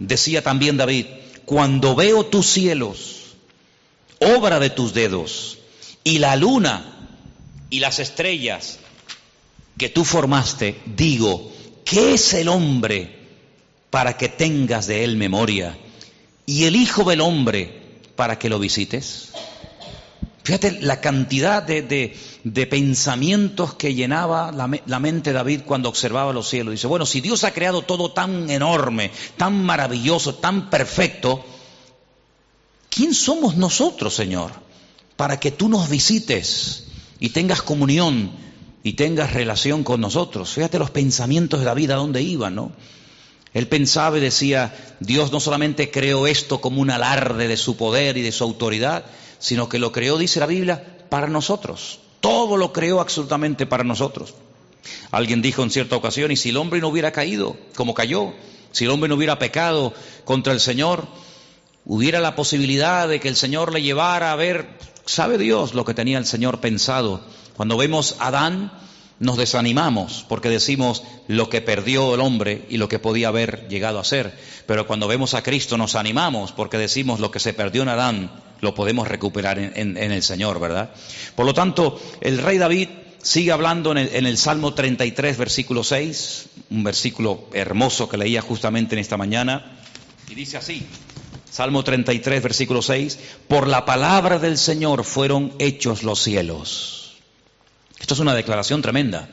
decía 0.00 0.42
también 0.42 0.76
David, 0.76 1.06
cuando 1.44 1.94
veo 1.94 2.26
tus 2.26 2.46
cielos, 2.46 3.34
obra 4.18 4.58
de 4.58 4.70
tus 4.70 4.94
dedos, 4.94 5.58
y 6.02 6.18
la 6.18 6.34
luna 6.34 7.08
y 7.70 7.78
las 7.78 8.00
estrellas, 8.00 8.80
que 9.76 9.88
tú 9.88 10.04
formaste, 10.04 10.80
digo, 10.86 11.50
¿qué 11.84 12.14
es 12.14 12.34
el 12.34 12.48
hombre 12.48 13.18
para 13.90 14.16
que 14.16 14.28
tengas 14.28 14.86
de 14.86 15.04
él 15.04 15.16
memoria? 15.16 15.76
Y 16.46 16.64
el 16.64 16.76
Hijo 16.76 17.04
del 17.04 17.20
Hombre 17.20 17.82
para 18.16 18.38
que 18.38 18.48
lo 18.48 18.58
visites. 18.58 19.32
Fíjate 20.44 20.80
la 20.80 21.00
cantidad 21.00 21.62
de, 21.62 22.16
de 22.44 22.66
pensamientos 22.66 23.74
que 23.74 23.94
llenaba 23.94 24.50
la, 24.50 24.68
la, 24.86 24.98
mente 24.98 25.32
David 25.32 25.60
cuando 25.64 25.88
observaba 25.88 26.32
los 26.32 26.48
cielos. 26.48 26.72
Dice, 26.72 26.88
bueno, 26.88 27.06
si 27.06 27.20
Dios 27.20 27.44
ha 27.44 27.52
creado 27.52 27.82
todo 27.82 28.12
tan 28.12 28.50
enorme, 28.50 29.12
tan 29.36 29.62
maravilloso, 29.64 30.34
tan 30.34 30.68
perfecto, 30.68 31.44
¿quién 32.90 33.14
somos 33.14 33.56
nosotros, 33.56 34.14
Señor, 34.14 34.50
para 35.16 35.38
que 35.38 35.52
tú 35.52 35.68
nos 35.68 35.88
visites 35.88 36.88
y 37.20 37.28
tengas 37.28 37.62
comunión 37.62 38.32
y 38.82 38.94
tengas 38.94 39.32
relación 39.32 39.84
con 39.84 40.00
nosotros? 40.00 40.52
Fíjate 40.52 40.78
los 40.78 40.90
pensamientos 40.90 41.60
de 41.60 41.66
David 41.66 41.90
a 41.92 41.96
dónde 41.96 42.22
iban, 42.22 42.54
¿no? 42.54 42.72
Él 43.54 43.68
pensaba 43.68 44.16
y 44.16 44.20
decía, 44.20 44.74
Dios 45.00 45.30
no 45.30 45.38
solamente 45.38 45.90
creó 45.90 46.26
esto 46.26 46.60
como 46.60 46.80
un 46.80 46.90
alarde 46.90 47.48
de 47.48 47.56
su 47.56 47.76
poder 47.76 48.16
y 48.16 48.22
de 48.22 48.32
su 48.32 48.44
autoridad, 48.44 49.04
sino 49.38 49.68
que 49.68 49.78
lo 49.78 49.92
creó, 49.92 50.16
dice 50.16 50.40
la 50.40 50.46
Biblia, 50.46 51.04
para 51.10 51.26
nosotros. 51.26 52.00
Todo 52.20 52.56
lo 52.56 52.72
creó 52.72 53.00
absolutamente 53.00 53.66
para 53.66 53.84
nosotros. 53.84 54.34
Alguien 55.10 55.42
dijo 55.42 55.62
en 55.62 55.70
cierta 55.70 55.96
ocasión, 55.96 56.30
y 56.30 56.36
si 56.36 56.48
el 56.48 56.56
hombre 56.56 56.80
no 56.80 56.88
hubiera 56.88 57.12
caído 57.12 57.56
como 57.76 57.92
cayó, 57.92 58.32
si 58.70 58.84
el 58.84 58.90
hombre 58.90 59.08
no 59.08 59.16
hubiera 59.16 59.38
pecado 59.38 59.92
contra 60.24 60.52
el 60.52 60.60
Señor, 60.60 61.06
hubiera 61.84 62.20
la 62.20 62.34
posibilidad 62.34 63.08
de 63.08 63.20
que 63.20 63.28
el 63.28 63.36
Señor 63.36 63.72
le 63.72 63.82
llevara 63.82 64.32
a 64.32 64.36
ver, 64.36 64.66
sabe 65.04 65.36
Dios 65.36 65.74
lo 65.74 65.84
que 65.84 65.94
tenía 65.94 66.18
el 66.18 66.26
Señor 66.26 66.60
pensado. 66.60 67.20
Cuando 67.56 67.76
vemos 67.76 68.16
a 68.18 68.28
Adán, 68.28 68.72
nos 69.22 69.36
desanimamos 69.36 70.24
porque 70.28 70.48
decimos 70.48 71.04
lo 71.28 71.48
que 71.48 71.60
perdió 71.60 72.14
el 72.14 72.20
hombre 72.20 72.66
y 72.68 72.76
lo 72.76 72.88
que 72.88 72.98
podía 72.98 73.28
haber 73.28 73.68
llegado 73.68 74.00
a 74.00 74.04
ser. 74.04 74.36
Pero 74.66 74.86
cuando 74.86 75.06
vemos 75.06 75.34
a 75.34 75.42
Cristo 75.42 75.78
nos 75.78 75.94
animamos 75.94 76.52
porque 76.52 76.76
decimos 76.76 77.20
lo 77.20 77.30
que 77.30 77.38
se 77.38 77.54
perdió 77.54 77.82
en 77.82 77.88
Adán 77.88 78.30
lo 78.60 78.74
podemos 78.74 79.08
recuperar 79.08 79.58
en, 79.58 79.96
el 79.96 80.22
Señor, 80.22 80.60
¿verdad? 80.60 80.90
Por 81.34 81.46
lo 81.46 81.52
tanto, 81.52 82.00
el 82.20 82.38
rey 82.38 82.58
David 82.58 82.88
sigue 83.20 83.50
hablando 83.50 83.90
en 83.90 83.98
el, 83.98 84.14
en 84.14 84.24
el, 84.24 84.38
Salmo 84.38 84.72
33, 84.72 85.36
versículo 85.36 85.82
6, 85.82 86.46
un 86.70 86.84
versículo 86.84 87.48
hermoso 87.52 88.08
que 88.08 88.16
leía 88.16 88.40
justamente 88.40 88.94
en 88.94 89.00
esta 89.00 89.16
mañana, 89.16 89.80
y 90.28 90.36
dice 90.36 90.58
así, 90.58 90.86
Salmo 91.50 91.82
33, 91.82 92.40
versículo 92.40 92.82
6, 92.82 93.18
por 93.48 93.66
la 93.66 93.84
palabra 93.84 94.38
del 94.38 94.56
Señor 94.56 95.02
fueron 95.02 95.52
hechos 95.58 96.04
los 96.04 96.22
cielos 96.22 97.01
esto 98.02 98.14
es 98.14 98.20
una 98.20 98.34
declaración 98.34 98.82
tremenda. 98.82 99.28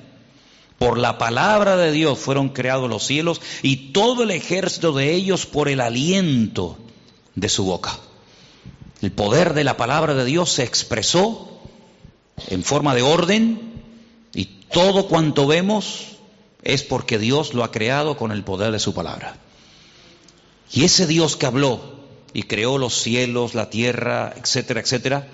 Por 0.77 0.99
la 0.99 1.17
palabra 1.17 1.75
de 1.75 1.91
Dios 1.91 2.19
fueron 2.19 2.49
creados 2.49 2.88
los 2.88 3.03
cielos 3.03 3.41
y 3.63 3.91
todo 3.91 4.21
el 4.21 4.31
ejército 4.31 4.93
de 4.93 5.11
ellos 5.11 5.47
por 5.47 5.69
el 5.69 5.81
aliento 5.81 6.77
de 7.33 7.49
su 7.49 7.65
boca. 7.65 7.97
El 9.01 9.11
poder 9.11 9.55
de 9.55 9.63
la 9.63 9.75
palabra 9.75 10.13
de 10.13 10.23
Dios 10.23 10.51
se 10.51 10.63
expresó 10.63 11.59
en 12.47 12.63
forma 12.63 12.93
de 12.93 13.01
orden 13.01 13.83
y 14.35 14.45
todo 14.71 15.07
cuanto 15.07 15.47
vemos 15.47 16.17
es 16.61 16.83
porque 16.83 17.17
Dios 17.17 17.55
lo 17.55 17.63
ha 17.63 17.71
creado 17.71 18.17
con 18.17 18.31
el 18.31 18.43
poder 18.43 18.71
de 18.71 18.79
su 18.79 18.93
palabra. 18.93 19.35
Y 20.71 20.83
ese 20.83 21.07
Dios 21.07 21.35
que 21.35 21.47
habló 21.47 21.81
y 22.33 22.43
creó 22.43 22.77
los 22.77 23.01
cielos, 23.01 23.55
la 23.55 23.71
tierra, 23.71 24.31
etcétera, 24.38 24.79
etcétera, 24.79 25.27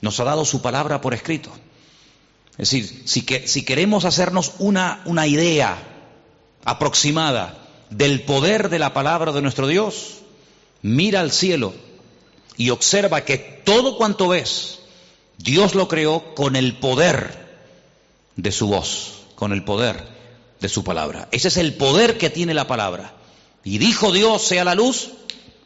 nos 0.00 0.20
ha 0.20 0.24
dado 0.24 0.44
su 0.44 0.62
palabra 0.62 1.00
por 1.00 1.12
escrito. 1.12 1.50
Es 2.58 2.70
decir, 2.70 3.02
si, 3.06 3.22
que, 3.22 3.46
si 3.46 3.64
queremos 3.64 4.04
hacernos 4.04 4.52
una 4.58 5.26
idea 5.26 5.78
aproximada 6.64 7.56
del 7.90 8.22
poder 8.22 8.68
de 8.68 8.78
la 8.78 8.92
palabra 8.92 9.32
de 9.32 9.42
nuestro 9.42 9.66
Dios, 9.66 10.18
mira 10.82 11.20
al 11.20 11.32
cielo 11.32 11.72
y 12.56 12.70
observa 12.70 13.24
que 13.24 13.38
todo 13.38 13.96
cuanto 13.96 14.28
ves, 14.28 14.80
Dios 15.38 15.74
lo 15.74 15.88
creó 15.88 16.34
con 16.34 16.56
el 16.56 16.74
poder 16.74 17.46
de 18.36 18.52
su 18.52 18.66
voz, 18.66 19.20
con 19.36 19.52
el 19.52 19.64
poder 19.64 20.02
de 20.60 20.68
su 20.68 20.82
palabra. 20.84 21.28
Ese 21.30 21.48
es 21.48 21.56
el 21.56 21.74
poder 21.74 22.18
que 22.18 22.30
tiene 22.30 22.54
la 22.54 22.66
palabra. 22.66 23.14
Y 23.64 23.78
dijo 23.78 24.12
Dios, 24.12 24.42
sea 24.42 24.64
la 24.64 24.74
luz, 24.74 25.10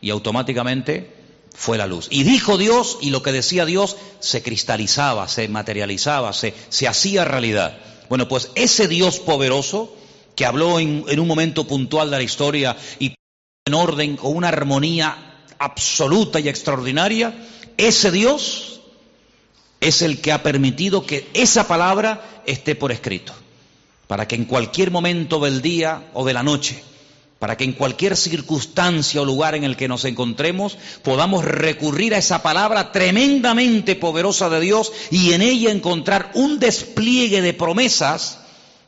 y 0.01 0.11
automáticamente 0.11 1.22
fue 1.55 1.79
la 1.79 1.87
luz. 1.87 2.09
Y 2.11 2.23
dijo 2.23 2.59
Dios, 2.59 2.99
y 3.01 3.11
lo 3.11 3.23
que 3.23 3.33
decía 3.33 3.65
Dios 3.67 3.97
se 4.21 4.43
cristalizaba, 4.43 5.29
se 5.29 5.49
materializaba, 5.49 6.33
se, 6.33 6.55
se 6.69 6.89
hacía 6.89 7.25
realidad. 7.25 7.79
Bueno, 8.09 8.29
pues 8.29 8.51
ese 8.55 8.89
Dios 8.89 9.19
poderoso, 9.19 9.95
que 10.37 10.47
habló 10.47 10.81
en, 10.81 11.05
en 11.09 11.21
un 11.21 11.29
momento 11.29 11.67
puntual 11.67 12.11
de 12.11 12.17
la 12.17 12.23
historia 12.23 12.77
y 12.99 13.15
en 13.67 13.75
orden, 13.75 14.17
con 14.17 14.37
una 14.37 14.49
armonía 14.49 15.45
absoluta 15.59 16.41
y 16.41 16.49
extraordinaria, 16.49 17.35
ese 17.77 18.11
Dios 18.11 18.81
es 19.81 20.03
el 20.03 20.21
que 20.21 20.33
ha 20.33 20.43
permitido 20.43 21.07
que 21.07 21.29
esa 21.35 21.67
palabra 21.67 22.43
esté 22.47 22.75
por 22.75 22.93
escrito, 22.93 23.33
para 24.07 24.27
que 24.27 24.37
en 24.37 24.45
cualquier 24.45 24.91
momento 24.91 25.41
del 25.41 25.63
día 25.63 26.11
o 26.15 26.25
de 26.25 26.33
la 26.33 26.43
noche, 26.43 26.83
para 27.43 27.57
que 27.57 27.65
en 27.65 27.73
cualquier 27.73 28.17
circunstancia 28.17 29.21
o 29.21 29.25
lugar 29.25 29.57
en 29.57 29.65
el 29.65 29.77
que 29.77 29.89
nos 29.89 30.05
encontremos 30.05 30.79
podamos 31.03 31.45
recurrir 31.45 32.15
a 32.15 32.19
esa 32.19 32.41
palabra 32.41 32.93
tremendamente 32.93 33.97
poderosa 33.97 34.49
de 34.49 34.61
Dios 34.61 34.93
y 35.11 35.33
en 35.33 35.43
ella 35.43 35.73
encontrar 35.73 36.31
un 36.35 36.61
despliegue 36.61 37.43
de 37.43 37.53
promesas 37.53 38.39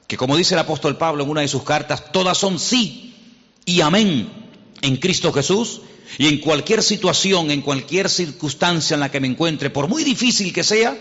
que, 0.06 0.16
como 0.16 0.36
dice 0.36 0.54
el 0.54 0.60
apóstol 0.60 0.96
Pablo 0.96 1.24
en 1.24 1.30
una 1.30 1.40
de 1.40 1.48
sus 1.48 1.64
cartas, 1.64 2.12
todas 2.12 2.38
son 2.38 2.60
sí 2.60 3.16
y 3.64 3.80
amén 3.80 4.28
en 4.82 4.98
Cristo 4.98 5.32
Jesús. 5.32 5.80
Y 6.16 6.28
en 6.28 6.38
cualquier 6.38 6.84
situación, 6.84 7.50
en 7.50 7.60
cualquier 7.60 8.08
circunstancia 8.08 8.94
en 8.94 9.00
la 9.00 9.10
que 9.10 9.18
me 9.18 9.26
encuentre, 9.26 9.70
por 9.70 9.88
muy 9.88 10.04
difícil 10.04 10.52
que 10.52 10.62
sea, 10.62 10.96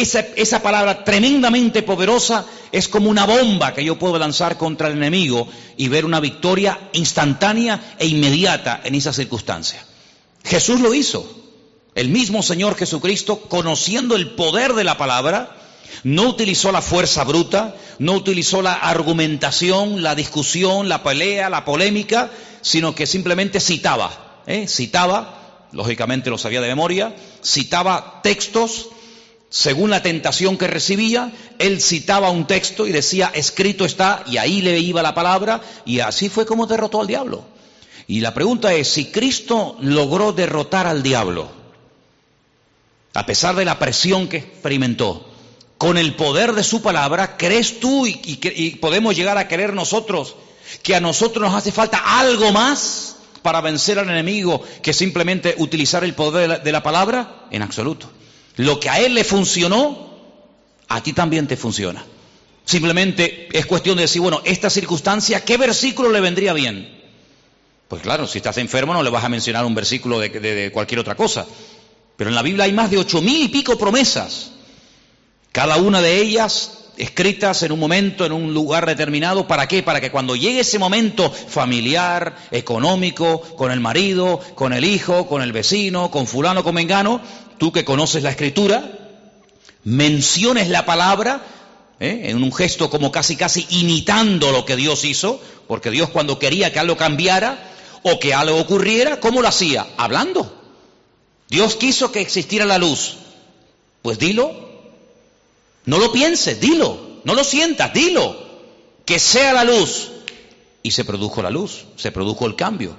esa, 0.00 0.20
esa, 0.36 0.62
palabra 0.62 1.04
tremendamente 1.04 1.82
poderosa 1.82 2.46
es 2.72 2.88
como 2.88 3.10
una 3.10 3.26
bomba 3.26 3.74
que 3.74 3.84
yo 3.84 3.98
puedo 3.98 4.18
lanzar 4.18 4.56
contra 4.56 4.88
el 4.88 4.96
enemigo 4.96 5.48
y 5.76 5.88
ver 5.88 6.04
una 6.04 6.20
victoria 6.20 6.78
instantánea 6.92 7.96
e 7.98 8.06
inmediata 8.06 8.80
en 8.84 8.94
esa 8.94 9.12
circunstancia. 9.12 9.84
Jesús 10.44 10.80
lo 10.80 10.94
hizo. 10.94 11.28
El 11.94 12.10
mismo 12.10 12.42
Señor 12.42 12.76
Jesucristo, 12.76 13.40
conociendo 13.40 14.14
el 14.14 14.30
poder 14.30 14.74
de 14.74 14.84
la 14.84 14.96
palabra, 14.96 15.56
no 16.04 16.28
utilizó 16.28 16.70
la 16.70 16.82
fuerza 16.82 17.24
bruta, 17.24 17.74
no 17.98 18.12
utilizó 18.12 18.62
la 18.62 18.74
argumentación, 18.74 20.02
la 20.02 20.14
discusión, 20.14 20.88
la 20.88 21.02
pelea, 21.02 21.50
la 21.50 21.64
polémica, 21.64 22.30
sino 22.60 22.94
que 22.94 23.06
simplemente 23.06 23.60
citaba, 23.60 24.42
¿eh? 24.46 24.68
citaba, 24.68 25.66
lógicamente 25.72 26.30
lo 26.30 26.38
sabía 26.38 26.60
de 26.60 26.68
memoria, 26.68 27.14
citaba 27.44 28.20
textos, 28.22 28.88
según 29.50 29.90
la 29.90 30.02
tentación 30.02 30.58
que 30.58 30.66
recibía, 30.66 31.32
él 31.58 31.80
citaba 31.80 32.30
un 32.30 32.46
texto 32.46 32.86
y 32.86 32.92
decía, 32.92 33.30
escrito 33.34 33.86
está, 33.86 34.22
y 34.26 34.36
ahí 34.36 34.60
le 34.60 34.78
iba 34.78 35.02
la 35.02 35.14
palabra, 35.14 35.62
y 35.86 36.00
así 36.00 36.28
fue 36.28 36.44
como 36.44 36.66
derrotó 36.66 37.00
al 37.00 37.06
diablo. 37.06 37.44
Y 38.06 38.20
la 38.20 38.34
pregunta 38.34 38.74
es, 38.74 38.88
si 38.88 39.06
Cristo 39.06 39.76
logró 39.80 40.32
derrotar 40.32 40.86
al 40.86 41.02
diablo, 41.02 41.50
a 43.14 43.24
pesar 43.24 43.56
de 43.56 43.64
la 43.64 43.78
presión 43.78 44.28
que 44.28 44.38
experimentó, 44.38 45.26
con 45.78 45.96
el 45.96 46.14
poder 46.14 46.52
de 46.52 46.64
su 46.64 46.82
palabra, 46.82 47.36
¿crees 47.36 47.80
tú 47.80 48.06
y, 48.06 48.76
podemos 48.80 49.16
llegar 49.16 49.38
a 49.38 49.48
creer 49.48 49.72
nosotros 49.72 50.34
que 50.82 50.94
a 50.94 51.00
nosotros 51.00 51.42
nos 51.42 51.54
hace 51.54 51.72
falta 51.72 52.18
algo 52.18 52.52
más 52.52 53.16
para 53.42 53.60
vencer 53.60 53.98
al 53.98 54.10
enemigo 54.10 54.60
que 54.82 54.92
simplemente 54.92 55.54
utilizar 55.58 56.02
el 56.04 56.14
poder 56.14 56.62
de 56.62 56.72
la 56.72 56.82
palabra? 56.82 57.46
En 57.50 57.62
absoluto. 57.62 58.10
Lo 58.58 58.80
que 58.80 58.90
a 58.90 58.98
él 59.00 59.14
le 59.14 59.22
funcionó, 59.22 60.10
a 60.88 61.00
ti 61.00 61.12
también 61.12 61.46
te 61.46 61.56
funciona. 61.56 62.04
Simplemente 62.64 63.48
es 63.52 63.66
cuestión 63.66 63.96
de 63.96 64.02
decir, 64.02 64.20
bueno, 64.20 64.42
esta 64.44 64.68
circunstancia, 64.68 65.44
¿qué 65.44 65.56
versículo 65.56 66.10
le 66.10 66.20
vendría 66.20 66.52
bien? 66.52 66.98
Pues 67.86 68.02
claro, 68.02 68.26
si 68.26 68.38
estás 68.38 68.58
enfermo 68.58 68.92
no 68.92 69.02
le 69.04 69.10
vas 69.10 69.22
a 69.22 69.28
mencionar 69.28 69.64
un 69.64 69.76
versículo 69.76 70.18
de, 70.18 70.70
cualquier 70.72 70.98
otra 70.98 71.14
cosa. 71.14 71.46
Pero 72.16 72.30
en 72.30 72.34
la 72.34 72.42
Biblia 72.42 72.64
hay 72.64 72.72
más 72.72 72.90
de 72.90 72.98
ocho 72.98 73.22
mil 73.22 73.44
y 73.44 73.48
pico 73.48 73.78
promesas. 73.78 74.50
Cada 75.52 75.76
una 75.76 76.02
de 76.02 76.20
ellas 76.20 76.77
escritas 76.98 77.62
en 77.62 77.72
un 77.72 77.78
momento, 77.78 78.26
en 78.26 78.32
un 78.32 78.52
lugar 78.52 78.86
determinado. 78.86 79.46
¿Para 79.46 79.66
qué? 79.66 79.82
Para 79.82 80.00
que 80.00 80.10
cuando 80.10 80.36
llegue 80.36 80.60
ese 80.60 80.78
momento 80.78 81.30
familiar, 81.30 82.36
económico, 82.50 83.40
con 83.40 83.70
el 83.70 83.80
marido, 83.80 84.40
con 84.54 84.72
el 84.72 84.84
hijo, 84.84 85.26
con 85.26 85.42
el 85.42 85.52
vecino, 85.52 86.10
con 86.10 86.26
fulano, 86.26 86.62
con 86.62 86.74
mengano, 86.74 87.20
tú 87.58 87.72
que 87.72 87.84
conoces 87.84 88.22
la 88.22 88.30
escritura, 88.30 88.90
menciones 89.84 90.68
la 90.68 90.84
palabra 90.84 91.42
¿eh? 92.00 92.22
en 92.24 92.42
un 92.42 92.52
gesto 92.52 92.90
como 92.90 93.10
casi 93.10 93.36
casi 93.36 93.66
imitando 93.70 94.52
lo 94.52 94.64
que 94.64 94.76
Dios 94.76 95.04
hizo, 95.04 95.40
porque 95.66 95.90
Dios 95.90 96.10
cuando 96.10 96.38
quería 96.38 96.72
que 96.72 96.78
algo 96.78 96.96
cambiara 96.96 97.72
o 98.02 98.18
que 98.18 98.34
algo 98.34 98.58
ocurriera, 98.58 99.20
¿cómo 99.20 99.42
lo 99.42 99.48
hacía? 99.48 99.86
Hablando. 99.96 100.54
Dios 101.48 101.76
quiso 101.76 102.12
que 102.12 102.20
existiera 102.20 102.64
la 102.64 102.78
luz. 102.78 103.16
Pues 104.02 104.18
dilo. 104.18 104.67
No 105.88 105.96
lo 105.96 106.12
pienses, 106.12 106.60
dilo. 106.60 107.22
No 107.24 107.32
lo 107.32 107.42
sientas, 107.42 107.94
dilo. 107.94 108.36
Que 109.06 109.18
sea 109.18 109.54
la 109.54 109.64
luz. 109.64 110.10
Y 110.82 110.90
se 110.90 111.02
produjo 111.02 111.40
la 111.40 111.48
luz, 111.48 111.86
se 111.96 112.12
produjo 112.12 112.44
el 112.44 112.56
cambio. 112.56 112.94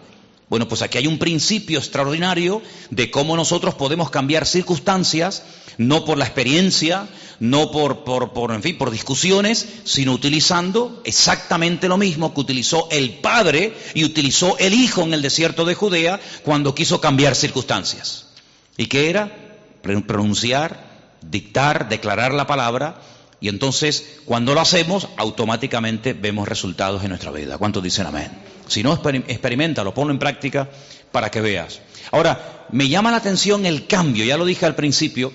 Bueno, 0.50 0.68
pues 0.68 0.82
aquí 0.82 0.98
hay 0.98 1.06
un 1.06 1.20
principio 1.20 1.78
extraordinario 1.78 2.64
de 2.90 3.12
cómo 3.12 3.38
nosotros 3.38 3.76
podemos 3.76 4.10
cambiar 4.10 4.48
circunstancias, 4.48 5.44
no 5.78 6.04
por 6.04 6.18
la 6.18 6.26
experiencia, 6.26 7.08
no 7.40 7.70
por, 7.70 8.04
por, 8.04 8.34
por, 8.34 8.52
en 8.54 8.64
fin, 8.64 8.76
por 8.76 8.90
discusiones, 8.90 9.68
sino 9.84 10.12
utilizando 10.12 11.00
exactamente 11.06 11.88
lo 11.88 11.98
mismo 11.98 12.34
que 12.34 12.42
utilizó 12.42 12.88
el 12.90 13.20
Padre 13.20 13.72
y 13.94 14.04
utilizó 14.04 14.58
el 14.58 14.74
Hijo 14.74 15.04
en 15.04 15.14
el 15.14 15.22
desierto 15.22 15.64
de 15.64 15.76
Judea 15.76 16.20
cuando 16.44 16.74
quiso 16.74 17.00
cambiar 17.00 17.36
circunstancias. 17.36 18.30
¿Y 18.78 18.88
qué 18.88 19.12
era? 19.12 19.60
Pronunciar, 19.84 20.89
dictar, 21.22 21.90
declarar 21.90 22.34
la 22.34 22.48
palabra 22.48 23.02
y 23.42 23.48
entonces, 23.48 24.20
cuando 24.26 24.54
lo 24.54 24.62
hacemos, 24.62 25.08
automáticamente 25.18 26.14
vemos 26.14 26.48
resultados 26.48 27.04
en 27.04 27.10
nuestra 27.10 27.32
vida. 27.32 27.58
¿Cuántos 27.58 27.82
dicen 27.82 28.06
amén? 28.06 28.32
Si 28.68 28.84
no, 28.84 29.02
lo 29.02 29.94
ponlo 29.94 30.14
en 30.14 30.20
práctica 30.20 30.70
para 31.12 31.32
que 31.32 31.42
veas. 31.42 31.80
Ahora, 32.12 32.68
me 32.72 32.90
llama 32.90 33.12
la 33.12 33.18
atención 33.18 33.66
el 33.66 33.88
cambio, 33.88 34.26
ya 34.26 34.38
lo 34.38 34.46
dije 34.46 34.66
al 34.66 34.76
principio, 34.76 35.32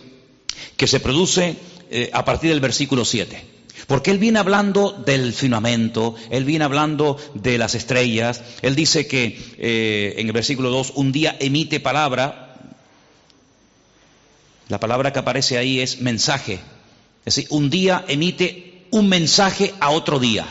que 0.77 0.87
se 0.87 1.01
produce 1.01 1.57
eh, 1.90 2.11
a 2.12 2.25
partir 2.25 2.51
del 2.51 2.61
versículo 2.61 3.05
7. 3.05 3.53
Porque 3.87 4.11
él 4.11 4.18
viene 4.18 4.38
hablando 4.38 4.92
del 4.92 5.33
firmamento, 5.33 6.14
él 6.31 6.44
viene 6.44 6.64
hablando 6.64 7.18
de 7.35 7.59
las 7.59 7.75
estrellas, 7.75 8.42
él 8.62 8.75
dice 8.75 9.07
que 9.07 9.38
eh, 9.59 10.14
en 10.18 10.27
el 10.27 10.33
versículo 10.33 10.70
2, 10.70 10.92
un 10.94 11.11
día 11.11 11.37
emite 11.40 11.81
palabra, 11.81 12.43
la 14.68 14.81
palabra 14.81 15.12
que 15.12 15.18
aparece 15.18 15.59
ahí 15.59 15.81
es 15.81 16.00
mensaje, 16.00 16.61
es 17.24 17.35
decir, 17.37 17.46
un 17.50 17.70
día 17.70 18.05
emite 18.09 18.87
un 18.90 19.09
mensaje 19.09 19.74
a 19.81 19.90
otro 19.90 20.18
día. 20.18 20.46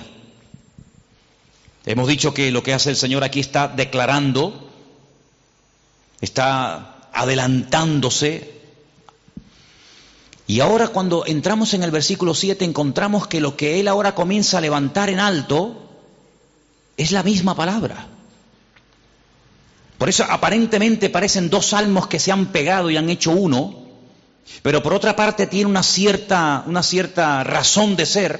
Hemos 1.86 2.08
dicho 2.08 2.34
que 2.34 2.52
lo 2.52 2.64
que 2.64 2.74
hace 2.74 2.90
el 2.90 2.96
Señor 2.96 3.24
aquí 3.24 3.40
está 3.40 3.68
declarando, 3.68 4.70
está 6.22 7.10
adelantándose. 7.14 8.52
Y 10.48 10.60
ahora 10.62 10.88
cuando 10.90 11.26
entramos 11.26 11.74
en 11.74 11.84
el 11.84 11.92
versículo 11.92 12.34
7 12.34 12.66
encontramos 12.66 13.28
que 13.28 13.40
lo 13.40 13.56
que 13.56 13.80
Él 13.80 13.88
ahora 13.88 14.16
comienza 14.16 14.58
a 14.58 14.62
levantar 14.62 15.10
en 15.10 15.20
alto 15.20 15.90
es 16.98 17.12
la 17.12 17.24
misma 17.24 17.56
palabra. 17.56 18.08
Por 19.98 20.10
eso 20.10 20.26
aparentemente 20.28 21.10
parecen 21.10 21.50
dos 21.50 21.68
salmos 21.68 22.08
que 22.08 22.20
se 22.20 22.32
han 22.32 22.48
pegado 22.48 22.90
y 22.90 22.98
han 22.98 23.10
hecho 23.10 23.32
uno, 23.32 23.83
pero 24.62 24.84
por 24.84 24.94
otra 24.94 25.16
parte 25.16 25.48
tiene 25.48 25.70
una 25.70 25.84
cierta, 25.84 26.64
una 26.68 26.84
cierta 26.84 27.44
razón 27.44 27.96
de 27.96 28.06
ser. 28.06 28.40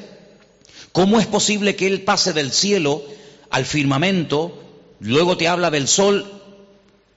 ¿Cómo 0.92 1.20
es 1.20 1.28
posible 1.28 1.76
que 1.76 1.88
Él 1.88 2.02
pase 2.04 2.34
del 2.34 2.52
cielo 2.52 3.04
al 3.50 3.66
firmamento, 3.66 4.64
luego 5.00 5.38
te 5.38 5.48
habla 5.48 5.70
del 5.70 5.88
sol, 5.88 6.26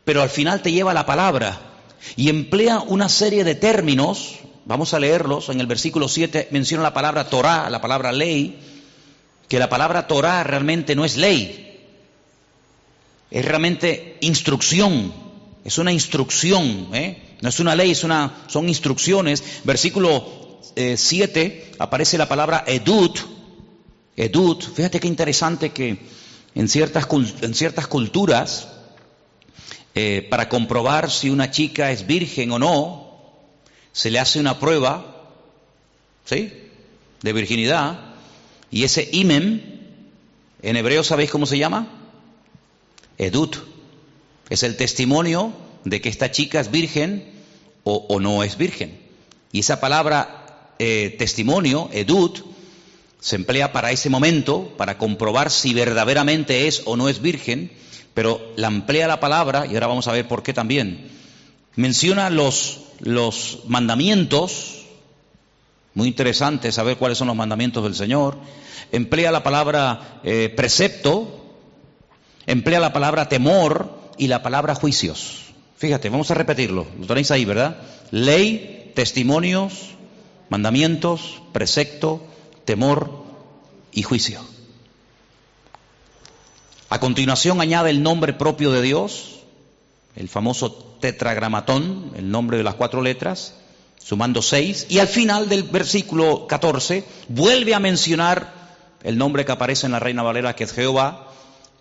pero 0.04 0.22
al 0.22 0.28
final 0.28 0.62
te 0.62 0.70
lleva 0.70 0.94
la 0.94 1.06
palabra 1.06 1.60
y 2.14 2.28
emplea 2.28 2.80
una 2.80 3.08
serie 3.08 3.42
de 3.42 3.54
términos, 3.54 4.36
vamos 4.64 4.94
a 4.94 5.00
leerlos, 5.00 5.48
en 5.48 5.60
el 5.60 5.66
versículo 5.66 6.08
7 6.08 6.48
menciona 6.50 6.82
la 6.82 6.94
palabra 6.94 7.28
Torah, 7.28 7.68
la 7.70 7.80
palabra 7.80 8.12
ley, 8.12 8.58
que 9.48 9.58
la 9.58 9.68
palabra 9.68 10.06
Torah 10.06 10.44
realmente 10.44 10.94
no 10.94 11.04
es 11.04 11.16
ley, 11.16 11.80
es 13.30 13.44
realmente 13.44 14.18
instrucción, 14.20 15.12
es 15.66 15.78
una 15.78 15.90
instrucción, 15.90 16.90
¿eh? 16.92 17.36
No 17.40 17.48
es 17.48 17.58
una 17.58 17.74
ley, 17.74 17.90
es 17.90 18.04
una, 18.04 18.44
son 18.46 18.68
instrucciones. 18.68 19.42
Versículo 19.64 20.60
7 20.76 21.42
eh, 21.42 21.72
aparece 21.80 22.16
la 22.16 22.28
palabra 22.28 22.62
edut. 22.68 23.18
Edut, 24.14 24.62
fíjate 24.62 25.00
qué 25.00 25.08
interesante 25.08 25.70
que 25.70 25.98
en 26.54 26.68
ciertas, 26.68 27.08
en 27.40 27.52
ciertas 27.52 27.88
culturas, 27.88 28.68
eh, 29.96 30.24
para 30.30 30.48
comprobar 30.48 31.10
si 31.10 31.30
una 31.30 31.50
chica 31.50 31.90
es 31.90 32.06
virgen 32.06 32.52
o 32.52 32.60
no, 32.60 33.18
se 33.90 34.12
le 34.12 34.20
hace 34.20 34.38
una 34.38 34.60
prueba, 34.60 35.32
¿sí? 36.26 36.52
De 37.22 37.32
virginidad. 37.32 38.14
Y 38.70 38.84
ese 38.84 39.08
imem, 39.10 39.62
en 40.62 40.76
hebreo, 40.76 41.02
¿sabéis 41.02 41.32
cómo 41.32 41.44
se 41.44 41.58
llama? 41.58 41.88
Edut. 43.18 43.75
Es 44.48 44.62
el 44.62 44.76
testimonio 44.76 45.52
de 45.84 46.00
que 46.00 46.08
esta 46.08 46.30
chica 46.30 46.60
es 46.60 46.70
virgen 46.70 47.32
o, 47.84 48.18
no 48.20 48.42
es 48.42 48.56
virgen. 48.56 48.98
Y 49.52 49.60
esa 49.60 49.80
palabra 49.80 50.72
eh, 50.78 51.14
testimonio, 51.18 51.88
edut, 51.92 52.40
se 53.20 53.36
emplea 53.36 53.72
para 53.72 53.92
ese 53.92 54.10
momento, 54.10 54.72
para 54.76 54.98
comprobar 54.98 55.50
si 55.50 55.72
verdaderamente 55.74 56.66
es 56.66 56.82
o 56.84 56.96
no 56.96 57.08
es 57.08 57.20
virgen, 57.22 57.72
pero 58.14 58.40
la 58.56 58.68
emplea 58.68 59.06
la 59.08 59.20
palabra, 59.20 59.66
y 59.66 59.74
ahora 59.74 59.88
vamos 59.88 60.08
a 60.08 60.12
ver 60.12 60.26
por 60.26 60.42
qué 60.42 60.52
también. 60.52 61.10
Menciona 61.76 62.30
los, 62.30 62.80
mandamientos, 63.66 64.84
muy 65.94 66.08
interesante 66.08 66.72
saber 66.72 66.96
cuáles 66.96 67.18
son 67.18 67.28
los 67.28 67.36
mandamientos 67.36 67.84
del 67.84 67.94
Señor, 67.94 68.36
emplea 68.92 69.30
la 69.30 69.42
palabra 69.42 70.20
eh, 70.24 70.52
precepto, 70.56 71.54
emplea 72.46 72.80
la 72.80 72.92
palabra 72.92 73.28
temor 73.28 74.05
y 74.18 74.28
la 74.28 74.42
palabra 74.42 74.74
juicios. 74.74 75.42
Fíjate, 75.76 76.08
vamos 76.08 76.30
a 76.30 76.34
repetirlo. 76.34 76.86
Lo 76.98 77.06
tenéis 77.06 77.30
ahí, 77.30 77.44
¿verdad? 77.44 77.76
Ley, 78.10 78.92
testimonios, 78.94 79.94
mandamientos, 80.48 81.42
precepto, 81.52 82.26
temor 82.64 83.24
y 83.92 84.02
juicio. 84.02 84.40
A 86.88 87.00
continuación 87.00 87.60
añade 87.60 87.90
el 87.90 88.02
nombre 88.02 88.32
propio 88.32 88.70
de 88.70 88.80
Dios, 88.80 89.40
el 90.14 90.28
famoso 90.28 90.72
tetragramatón, 91.00 92.12
el 92.16 92.30
nombre 92.30 92.56
de 92.56 92.62
las 92.62 92.74
cuatro 92.74 93.02
letras, 93.02 93.54
sumando 93.98 94.40
seis, 94.40 94.86
y 94.88 95.00
al 95.00 95.08
final 95.08 95.48
del 95.48 95.64
versículo 95.64 96.46
14 96.46 97.04
vuelve 97.28 97.74
a 97.74 97.80
mencionar 97.80 98.54
el 99.02 99.18
nombre 99.18 99.44
que 99.44 99.52
aparece 99.52 99.86
en 99.86 99.92
la 99.92 99.98
Reina 99.98 100.22
Valera, 100.22 100.54
que 100.54 100.64
es 100.64 100.72
Jehová, 100.72 101.25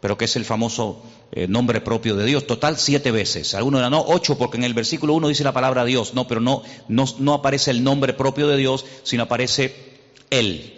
pero 0.05 0.19
que 0.19 0.25
es 0.25 0.35
el 0.35 0.45
famoso 0.45 1.01
eh, 1.31 1.47
nombre 1.47 1.81
propio 1.81 2.15
de 2.15 2.27
Dios. 2.27 2.45
Total, 2.45 2.77
siete 2.77 3.09
veces. 3.09 3.55
Algunos 3.55 3.79
dirán, 3.79 3.89
no, 3.89 4.05
ocho, 4.05 4.37
porque 4.37 4.55
en 4.55 4.63
el 4.63 4.75
versículo 4.75 5.15
uno 5.15 5.29
dice 5.29 5.43
la 5.43 5.51
palabra 5.51 5.83
Dios. 5.83 6.13
No, 6.13 6.27
pero 6.27 6.41
no, 6.41 6.61
no, 6.87 7.33
aparece 7.33 7.71
el 7.71 7.83
nombre 7.83 8.13
propio 8.13 8.47
de 8.47 8.55
Dios, 8.55 8.85
sino 9.01 9.23
aparece 9.23 9.73
Él. 10.29 10.75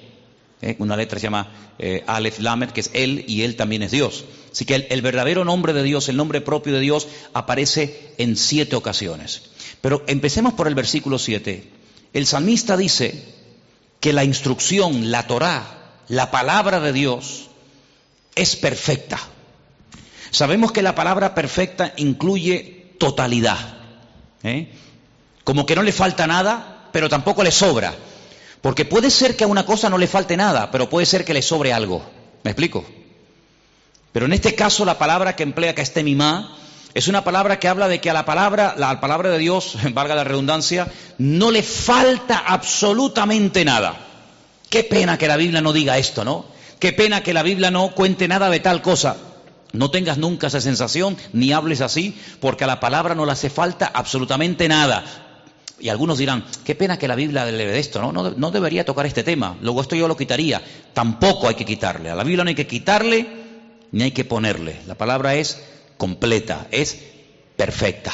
¿Eh? 0.62 0.78
Una 0.80 0.96
letra 0.96 1.20
se 1.20 1.24
llama 1.24 1.74
eh, 1.78 2.06
Aleph 2.08 2.40
Lamed, 2.40 2.70
que 2.70 2.80
es 2.80 2.90
Él, 2.94 3.26
y 3.28 3.42
Él 3.42 3.58
también 3.58 3.84
es 3.84 3.92
Dios. 3.92 4.24
Así 4.50 4.64
que 4.64 4.76
el, 4.76 4.88
el 4.90 5.02
verdadero 5.02 5.44
nombre 5.44 5.74
de 5.74 5.84
Dios, 5.84 6.08
el 6.08 6.16
nombre 6.16 6.40
propio 6.40 6.72
de 6.72 6.80
Dios, 6.80 7.10
aparece 7.34 8.14
en 8.18 8.38
siete 8.38 8.78
ocasiones. 8.78 9.50
Pero 9.82 10.06
empecemos 10.08 10.54
por 10.54 10.70
el 10.70 10.76
versículo 10.76 11.20
siete. 11.20 11.70
El 12.14 12.26
salmista 12.28 12.78
dice 12.78 13.26
que 14.00 14.14
la 14.14 14.24
instrucción, 14.24 15.12
la 15.12 15.28
Torah, 15.28 16.06
la 16.08 16.32
palabra 16.32 16.80
de 16.80 16.94
Dios, 16.94 17.48
es 18.38 18.56
perfecta. 18.56 19.20
Sabemos 20.32 20.72
que 20.72 20.82
la 20.82 20.96
palabra 20.96 21.34
perfecta 21.34 21.94
incluye 21.98 22.94
totalidad. 23.00 23.58
¿eh? 24.44 24.72
Como 25.44 25.66
que 25.66 25.76
no 25.76 25.84
le 25.84 25.92
falta 25.92 26.28
nada, 26.28 26.90
pero 26.92 27.10
tampoco 27.10 27.44
le 27.44 27.52
sobra. 27.52 27.94
Porque 28.62 28.86
puede 28.86 29.10
ser 29.10 29.36
que 29.36 29.44
a 29.44 29.48
una 29.48 29.66
cosa 29.66 29.90
no 29.90 29.98
le 29.98 30.08
falte 30.08 30.36
nada, 30.36 30.72
pero 30.72 30.90
puede 30.90 31.06
ser 31.06 31.24
que 31.24 31.34
le 31.34 31.42
sobre 31.42 31.74
algo. 31.74 32.04
¿Me 32.44 32.52
explico? 32.52 32.86
Pero 34.12 34.26
en 34.26 34.34
este 34.34 34.56
caso 34.56 34.84
la 34.86 34.98
palabra 34.98 35.36
que 35.36 35.44
emplea 35.44 35.76
que 35.76 35.82
este 35.82 36.04
mimá 36.04 36.58
es 36.94 37.08
una 37.08 37.24
palabra 37.24 37.60
que 37.60 37.68
habla 37.68 37.88
de 37.88 38.02
que 38.02 38.10
a 38.10 38.14
la 38.14 38.26
palabra, 38.26 38.74
la 38.78 39.00
palabra 39.00 39.30
de 39.30 39.38
Dios, 39.38 39.78
valga 39.94 40.16
la 40.16 40.24
redundancia, 40.24 40.92
no 41.20 41.52
le 41.52 41.62
falta 41.64 42.40
absolutamente 42.40 43.64
nada. 43.64 43.96
Qué 44.70 44.84
pena 44.84 45.18
que 45.18 45.28
la 45.28 45.38
Biblia 45.38 45.62
no 45.62 45.72
diga 45.74 45.98
esto, 45.98 46.26
¿no? 46.26 46.57
Qué 46.80 46.94
pena 46.94 47.24
que 47.24 47.34
la 47.34 47.44
Biblia 47.44 47.72
no 47.72 47.94
cuente 47.96 48.28
nada 48.28 48.50
de 48.50 48.60
tal 48.60 48.82
cosa. 48.82 49.18
No 49.74 49.92
tengas 49.92 50.18
nunca 50.18 50.48
esa 50.48 50.62
sensación, 50.62 51.18
ni 51.34 51.52
hables 51.52 51.82
así, 51.82 52.18
porque 52.40 52.64
a 52.64 52.68
la 52.68 52.80
palabra 52.80 53.16
no 53.16 53.26
le 53.26 53.32
hace 53.32 53.50
falta 53.50 53.92
absolutamente 53.94 54.68
nada. 54.68 55.04
Y 55.80 55.90
algunos 55.90 56.18
dirán, 56.18 56.46
qué 56.66 56.74
pena 56.74 56.98
que 56.98 57.08
la 57.08 57.16
Biblia 57.16 57.46
le 57.46 57.66
de 57.66 57.80
esto, 57.80 58.02
¿no? 58.02 58.12
¿no? 58.12 58.32
No 58.32 58.52
debería 58.52 58.86
tocar 58.86 59.06
este 59.06 59.24
tema. 59.24 59.58
Luego 59.62 59.82
esto 59.82 59.96
yo 59.96 60.08
lo 60.08 60.18
quitaría. 60.18 60.62
Tampoco 60.94 61.48
hay 61.48 61.56
que 61.56 61.66
quitarle. 61.66 62.10
A 62.10 62.16
la 62.16 62.24
Biblia 62.24 62.44
no 62.44 62.50
hay 62.50 62.56
que 62.56 62.66
quitarle, 62.66 63.28
ni 63.92 64.04
hay 64.04 64.12
que 64.12 64.26
ponerle. 64.26 64.80
La 64.88 64.96
palabra 64.96 65.36
es 65.36 65.62
completa, 65.98 66.68
es 66.72 66.98
perfecta. 67.56 68.12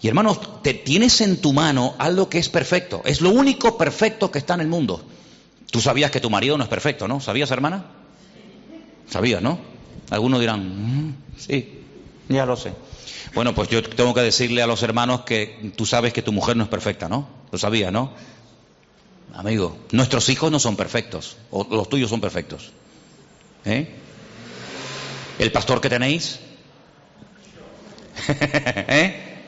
Y 0.00 0.08
hermanos, 0.08 0.62
te 0.62 0.74
tienes 0.74 1.20
en 1.20 1.40
tu 1.40 1.52
mano 1.52 1.94
algo 1.98 2.28
que 2.28 2.38
es 2.38 2.48
perfecto. 2.48 3.02
Es 3.04 3.20
lo 3.20 3.30
único 3.30 3.78
perfecto 3.78 4.30
que 4.30 4.38
está 4.38 4.54
en 4.54 4.60
el 4.60 4.68
mundo. 4.68 5.04
Tú 5.74 5.80
sabías 5.80 6.12
que 6.12 6.20
tu 6.20 6.30
marido 6.30 6.56
no 6.56 6.62
es 6.62 6.70
perfecto, 6.70 7.08
¿no? 7.08 7.18
¿Sabías, 7.18 7.50
hermana? 7.50 7.86
Sabías, 9.10 9.42
¿no? 9.42 9.58
Algunos 10.10 10.38
dirán, 10.38 11.08
mm, 11.08 11.16
sí, 11.36 11.80
ya 12.28 12.46
lo 12.46 12.56
sé. 12.56 12.72
Bueno, 13.34 13.56
pues 13.56 13.70
yo 13.70 13.82
tengo 13.82 14.14
que 14.14 14.20
decirle 14.20 14.62
a 14.62 14.68
los 14.68 14.84
hermanos 14.84 15.22
que 15.22 15.72
tú 15.76 15.84
sabes 15.84 16.12
que 16.12 16.22
tu 16.22 16.30
mujer 16.30 16.56
no 16.56 16.62
es 16.62 16.68
perfecta, 16.68 17.08
¿no? 17.08 17.28
Lo 17.50 17.58
sabías, 17.58 17.90
¿no? 17.90 18.12
Amigo, 19.34 19.76
nuestros 19.90 20.28
hijos 20.28 20.48
no 20.52 20.60
son 20.60 20.76
perfectos, 20.76 21.38
o 21.50 21.66
los 21.68 21.88
tuyos 21.88 22.08
son 22.08 22.20
perfectos. 22.20 22.70
¿Eh? 23.64 23.96
El 25.40 25.50
pastor 25.50 25.80
que 25.80 25.90
tenéis 25.90 26.38
¿Eh? 28.28 29.40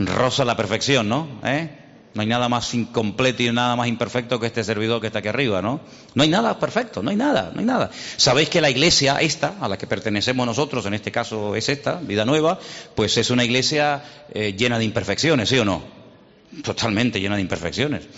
Rosa 0.00 0.44
la 0.44 0.56
perfección, 0.56 1.08
¿no? 1.08 1.28
¿Eh? 1.44 1.77
No 2.14 2.22
hay 2.22 2.26
nada 2.26 2.48
más 2.48 2.74
incompleto 2.74 3.42
y 3.42 3.52
nada 3.52 3.76
más 3.76 3.86
imperfecto 3.86 4.40
que 4.40 4.46
este 4.46 4.64
servidor 4.64 5.00
que 5.00 5.08
está 5.08 5.20
aquí 5.20 5.28
arriba, 5.28 5.62
¿no? 5.62 5.80
No 6.14 6.22
hay 6.22 6.28
nada 6.28 6.58
perfecto, 6.58 7.02
no 7.02 7.10
hay 7.10 7.16
nada, 7.16 7.50
no 7.52 7.60
hay 7.60 7.66
nada. 7.66 7.90
Sabéis 8.16 8.48
que 8.48 8.60
la 8.60 8.70
iglesia 8.70 9.18
esta, 9.20 9.56
a 9.60 9.68
la 9.68 9.76
que 9.76 9.86
pertenecemos 9.86 10.46
nosotros, 10.46 10.86
en 10.86 10.94
este 10.94 11.12
caso 11.12 11.54
es 11.54 11.68
esta, 11.68 11.96
Vida 11.96 12.24
Nueva, 12.24 12.58
pues 12.94 13.16
es 13.18 13.30
una 13.30 13.44
iglesia 13.44 14.02
eh, 14.32 14.54
llena 14.56 14.78
de 14.78 14.84
imperfecciones, 14.84 15.48
¿sí 15.48 15.58
o 15.58 15.64
no? 15.64 15.82
Totalmente 16.62 17.20
llena 17.20 17.36
de 17.36 17.42
imperfecciones. 17.42 18.08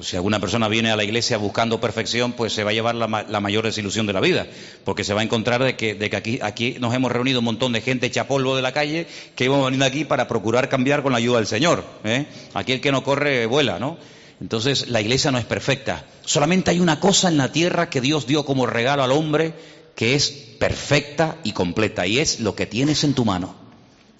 Si 0.00 0.16
alguna 0.16 0.40
persona 0.40 0.68
viene 0.68 0.90
a 0.90 0.96
la 0.96 1.04
iglesia 1.04 1.36
buscando 1.36 1.80
perfección, 1.80 2.32
pues 2.32 2.52
se 2.52 2.64
va 2.64 2.70
a 2.70 2.72
llevar 2.72 2.94
la, 2.94 3.06
mayor 3.08 3.64
desilusión 3.64 4.06
de 4.06 4.12
la 4.12 4.20
vida, 4.20 4.46
porque 4.84 5.04
se 5.04 5.12
va 5.12 5.20
a 5.20 5.24
encontrar 5.24 5.62
de 5.62 5.76
que, 5.76 6.10
aquí, 6.16 6.38
aquí, 6.42 6.76
nos 6.80 6.94
hemos 6.94 7.12
reunido 7.12 7.40
un 7.40 7.44
montón 7.44 7.72
de 7.72 7.80
gente 7.80 8.06
hecha 8.06 8.26
polvo 8.26 8.56
de 8.56 8.62
la 8.62 8.72
calle 8.72 9.06
que 9.36 9.44
hemos 9.44 9.64
venido 9.64 9.84
aquí 9.84 10.04
para 10.04 10.28
procurar 10.28 10.68
cambiar 10.68 11.02
con 11.02 11.12
la 11.12 11.18
ayuda 11.18 11.38
del 11.38 11.46
Señor. 11.46 11.84
¿eh? 12.04 12.26
Aquí 12.54 12.72
el 12.72 12.80
que 12.80 12.92
no 12.92 13.04
corre 13.04 13.46
vuela, 13.46 13.78
¿no? 13.78 13.98
Entonces 14.40 14.88
la 14.88 15.00
iglesia 15.00 15.30
no 15.30 15.38
es 15.38 15.44
perfecta. 15.44 16.04
Solamente 16.24 16.70
hay 16.70 16.80
una 16.80 16.98
cosa 16.98 17.28
en 17.28 17.36
la 17.36 17.52
tierra 17.52 17.90
que 17.90 18.00
Dios 18.00 18.26
dio 18.26 18.44
como 18.44 18.66
regalo 18.66 19.02
al 19.02 19.12
hombre 19.12 19.54
que 19.94 20.14
es 20.14 20.30
perfecta 20.30 21.36
y 21.44 21.52
completa, 21.52 22.06
y 22.06 22.18
es 22.18 22.40
lo 22.40 22.54
que 22.54 22.66
tienes 22.66 23.04
en 23.04 23.14
tu 23.14 23.24
mano, 23.24 23.54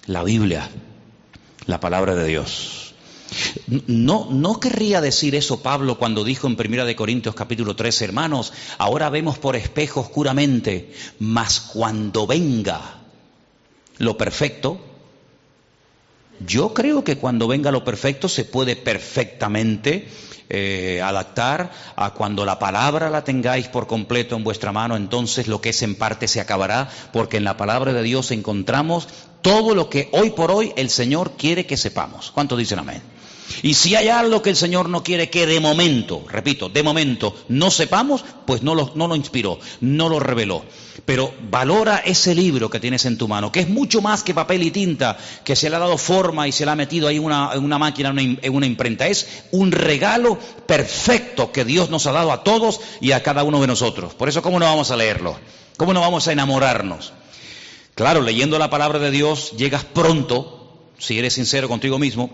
la 0.05 0.23
Biblia, 0.23 0.69
la 1.65 1.79
palabra 1.79 2.15
de 2.15 2.27
Dios. 2.27 2.82
No, 3.87 4.27
no 4.31 4.59
querría 4.59 5.01
decir 5.01 5.35
eso 5.35 5.61
Pablo 5.61 5.97
cuando 5.97 6.23
dijo 6.23 6.47
en 6.47 6.55
Primera 6.55 6.85
de 6.85 6.95
Corintios 6.95 7.35
capítulo 7.35 7.75
3, 7.75 8.01
hermanos, 8.01 8.53
ahora 8.77 9.09
vemos 9.09 9.37
por 9.37 9.55
espejo 9.55 10.01
oscuramente, 10.01 10.93
mas 11.19 11.59
cuando 11.59 12.27
venga 12.27 12.99
lo 13.97 14.17
perfecto, 14.17 14.79
yo 16.45 16.73
creo 16.73 17.03
que 17.03 17.17
cuando 17.17 17.47
venga 17.47 17.71
lo 17.71 17.83
perfecto 17.83 18.27
se 18.27 18.45
puede 18.45 18.75
perfectamente 18.75 20.07
eh, 20.49 21.01
adaptar 21.01 21.71
a 21.95 22.11
cuando 22.11 22.45
la 22.45 22.59
palabra 22.59 23.09
la 23.09 23.23
tengáis 23.23 23.67
por 23.69 23.87
completo 23.87 24.35
en 24.35 24.43
vuestra 24.43 24.71
mano, 24.71 24.95
entonces 24.95 25.47
lo 25.47 25.61
que 25.61 25.69
es 25.69 25.81
en 25.83 25.95
parte 25.95 26.27
se 26.27 26.41
acabará, 26.41 26.89
porque 27.11 27.37
en 27.37 27.43
la 27.43 27.57
palabra 27.57 27.93
de 27.93 28.03
Dios 28.03 28.31
encontramos 28.31 29.07
todo 29.41 29.73
lo 29.73 29.89
que 29.89 30.09
hoy 30.11 30.31
por 30.31 30.51
hoy 30.51 30.73
el 30.75 30.89
Señor 30.89 31.33
quiere 31.37 31.65
que 31.65 31.77
sepamos. 31.77 32.31
¿Cuántos 32.31 32.57
dicen 32.57 32.79
amén? 32.79 33.01
Y 33.61 33.75
si 33.75 33.95
hay 33.95 34.09
algo 34.09 34.41
que 34.41 34.49
el 34.49 34.55
Señor 34.55 34.89
no 34.89 35.03
quiere 35.03 35.29
que 35.29 35.45
de 35.45 35.59
momento, 35.59 36.25
repito, 36.27 36.69
de 36.69 36.83
momento 36.83 37.35
no 37.49 37.71
sepamos, 37.71 38.23
pues 38.45 38.63
no 38.63 38.75
lo, 38.75 39.15
inspiró, 39.15 39.59
no 39.81 40.09
lo 40.09 40.19
reveló. 40.19 40.63
Pero 41.05 41.33
valora 41.49 41.97
ese 41.97 42.35
libro 42.35 42.69
que 42.69 42.79
tienes 42.79 43.05
en 43.05 43.17
tu 43.17 43.27
mano, 43.27 43.51
que 43.51 43.61
es 43.61 43.69
mucho 43.69 44.01
más 44.01 44.23
que 44.23 44.33
papel 44.33 44.63
y 44.63 44.71
tinta, 44.71 45.17
que 45.43 45.55
se 45.55 45.69
le 45.69 45.75
ha 45.75 45.79
dado 45.79 45.97
forma 45.97 46.47
y 46.47 46.51
se 46.51 46.65
le 46.65 46.71
ha 46.71 46.75
metido 46.75 47.07
ahí 47.07 47.19
una, 47.19 47.51
en 47.53 47.63
una 47.63 47.77
máquina, 47.77 48.13
en 48.17 48.55
una 48.55 48.65
imprenta. 48.65 49.07
Es 49.07 49.43
un 49.51 49.71
regalo 49.71 50.37
perfecto 50.65 51.51
que 51.51 51.65
Dios 51.65 51.89
nos 51.89 52.07
ha 52.07 52.11
dado 52.11 52.31
a 52.31 52.43
todos 52.43 52.79
y 53.01 53.11
a 53.11 53.23
cada 53.23 53.43
uno 53.43 53.59
de 53.61 53.67
nosotros. 53.67 54.13
Por 54.13 54.29
eso, 54.29 54.41
¿cómo 54.41 54.59
no 54.59 54.65
vamos 54.65 54.91
a 54.91 54.97
leerlo? 54.97 55.37
¿Cómo 55.77 55.93
no 55.93 56.01
vamos 56.01 56.27
a 56.27 56.31
enamorarnos? 56.31 57.13
Claro, 57.95 58.21
leyendo 58.21 58.57
la 58.57 58.69
palabra 58.69 58.99
de 58.99 59.11
Dios 59.11 59.51
llegas 59.51 59.83
pronto, 59.83 60.89
si 60.97 61.19
eres 61.19 61.33
sincero 61.33 61.67
contigo 61.67 61.99
mismo, 61.99 62.31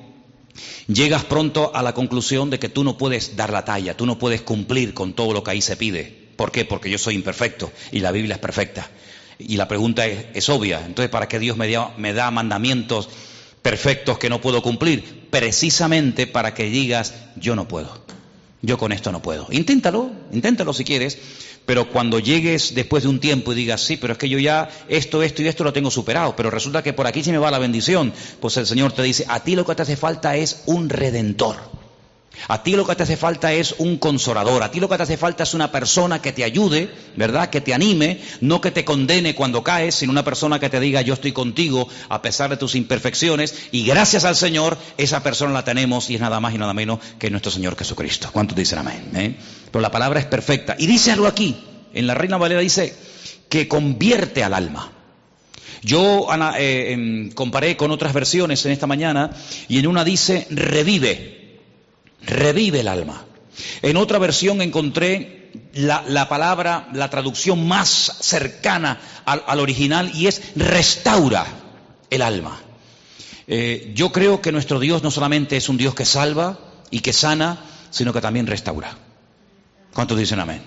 llegas 0.87 1.25
pronto 1.25 1.71
a 1.75 1.83
la 1.83 1.93
conclusión 1.93 2.49
de 2.49 2.59
que 2.59 2.69
tú 2.69 2.83
no 2.83 2.97
puedes 2.97 3.35
dar 3.35 3.51
la 3.51 3.65
talla, 3.65 3.95
tú 3.95 4.05
no 4.05 4.19
puedes 4.19 4.41
cumplir 4.41 4.93
con 4.93 5.13
todo 5.13 5.33
lo 5.33 5.43
que 5.43 5.51
ahí 5.51 5.61
se 5.61 5.77
pide. 5.77 6.29
¿Por 6.35 6.51
qué? 6.51 6.65
Porque 6.65 6.89
yo 6.89 6.97
soy 6.97 7.15
imperfecto 7.15 7.71
y 7.91 7.99
la 7.99 8.11
Biblia 8.11 8.35
es 8.35 8.41
perfecta. 8.41 8.89
Y 9.37 9.57
la 9.57 9.67
pregunta 9.67 10.05
es, 10.05 10.49
obvia. 10.49 10.85
Entonces, 10.85 11.09
¿para 11.09 11.27
qué 11.27 11.39
Dios 11.39 11.57
me 11.57 11.69
me 11.97 12.13
da 12.13 12.31
mandamientos 12.31 13.09
perfectos 13.61 14.17
que 14.17 14.29
no 14.29 14.41
puedo 14.41 14.61
cumplir? 14.61 15.27
Precisamente 15.29 16.27
para 16.27 16.53
que 16.53 16.65
digas, 16.65 17.13
yo 17.35 17.55
no 17.55 17.67
puedo. 17.67 18.03
Yo 18.61 18.77
con 18.77 18.91
esto 18.91 19.11
no 19.11 19.21
puedo. 19.21 19.47
Inténtalo, 19.51 20.11
inténtalo 20.33 20.73
si 20.73 20.83
quieres, 20.83 21.17
pero 21.69 21.87
cuando 21.87 22.17
llegues 22.17 22.73
después 22.73 23.03
de 23.03 23.09
un 23.09 23.19
tiempo 23.19 23.53
y 23.53 23.55
digas, 23.55 23.81
sí, 23.81 23.95
pero 23.95 24.13
es 24.13 24.17
que 24.17 24.27
yo 24.27 24.39
ya 24.39 24.71
esto, 24.87 25.21
esto 25.21 25.43
y 25.43 25.47
esto 25.47 25.63
lo 25.63 25.71
tengo 25.71 25.91
superado, 25.91 26.35
pero 26.35 26.49
resulta 26.49 26.81
que 26.81 26.93
por 26.93 27.05
aquí 27.05 27.23
se 27.23 27.31
me 27.31 27.37
va 27.37 27.51
la 27.51 27.59
bendición, 27.59 28.11
pues 28.39 28.57
el 28.57 28.65
Señor 28.65 28.91
te 28.91 29.03
dice, 29.03 29.25
a 29.27 29.43
ti 29.43 29.55
lo 29.55 29.67
que 29.67 29.75
te 29.75 29.83
hace 29.83 29.95
falta 29.95 30.35
es 30.35 30.63
un 30.65 30.89
redentor. 30.89 31.57
A 32.47 32.63
ti 32.63 32.75
lo 32.75 32.85
que 32.85 32.95
te 32.95 33.03
hace 33.03 33.17
falta 33.17 33.53
es 33.53 33.75
un 33.77 33.97
consolador, 33.97 34.63
a 34.63 34.71
ti 34.71 34.79
lo 34.79 34.89
que 34.89 34.97
te 34.97 35.03
hace 35.03 35.17
falta 35.17 35.43
es 35.43 35.53
una 35.53 35.71
persona 35.71 36.21
que 36.21 36.31
te 36.31 36.43
ayude, 36.43 36.89
¿verdad? 37.15 37.49
Que 37.49 37.61
te 37.61 37.73
anime, 37.73 38.21
no 38.41 38.61
que 38.61 38.71
te 38.71 38.85
condene 38.85 39.35
cuando 39.35 39.63
caes, 39.63 39.95
sino 39.95 40.11
una 40.11 40.23
persona 40.23 40.59
que 40.59 40.69
te 40.69 40.79
diga 40.79 41.01
yo 41.01 41.13
estoy 41.13 41.31
contigo 41.31 41.87
a 42.07 42.21
pesar 42.21 42.49
de 42.49 42.57
tus 42.57 42.75
imperfecciones 42.75 43.55
y 43.71 43.85
gracias 43.85 44.25
al 44.25 44.35
Señor 44.35 44.77
esa 44.97 45.21
persona 45.21 45.53
la 45.53 45.63
tenemos 45.63 46.09
y 46.09 46.15
es 46.15 46.21
nada 46.21 46.39
más 46.39 46.53
y 46.53 46.57
nada 46.57 46.73
menos 46.73 46.99
que 47.17 47.29
nuestro 47.29 47.51
Señor 47.51 47.77
Jesucristo. 47.77 48.29
¿Cuántos 48.31 48.57
dicen 48.57 48.79
amén? 48.79 49.11
Eh? 49.15 49.35
Pero 49.71 49.81
la 49.81 49.91
palabra 49.91 50.19
es 50.19 50.25
perfecta. 50.25 50.75
Y 50.77 50.87
dice 50.87 51.11
algo 51.11 51.27
aquí, 51.27 51.57
en 51.93 52.07
la 52.07 52.13
Reina 52.13 52.37
Valera 52.37 52.61
dice 52.61 52.95
que 53.49 53.67
convierte 53.67 54.43
al 54.43 54.53
alma. 54.53 54.91
Yo 55.81 56.27
eh, 56.57 56.91
em, 56.91 57.31
comparé 57.31 57.77
con 57.77 57.91
otras 57.91 58.13
versiones 58.13 58.65
en 58.65 58.71
esta 58.71 58.87
mañana 58.87 59.31
y 59.67 59.79
en 59.79 59.87
una 59.87 60.03
dice 60.03 60.45
revive 60.49 61.38
revive 62.21 62.81
el 62.81 62.87
alma. 62.87 63.25
En 63.81 63.97
otra 63.97 64.19
versión 64.19 64.61
encontré 64.61 65.51
la, 65.73 66.29
palabra, 66.29 66.89
la 66.93 67.09
traducción 67.09 67.67
más 67.67 68.17
cercana 68.21 68.99
al, 69.25 69.59
original 69.59 70.11
y 70.13 70.27
es 70.27 70.41
restaura 70.55 71.45
el 72.09 72.21
alma. 72.21 72.59
Eh, 73.47 73.91
yo 73.95 74.11
creo 74.11 74.41
que 74.41 74.51
nuestro 74.51 74.79
Dios 74.79 75.03
no 75.03 75.11
solamente 75.11 75.57
es 75.57 75.69
un 75.69 75.77
Dios 75.77 75.95
que 75.95 76.05
salva 76.05 76.59
y 76.91 76.99
que 76.99 77.13
sana, 77.13 77.65
sino 77.89 78.13
que 78.13 78.21
también 78.21 78.47
restaura. 78.47 78.95
¿Cuántos 79.93 80.17
dicen 80.17 80.39
amén? 80.39 80.61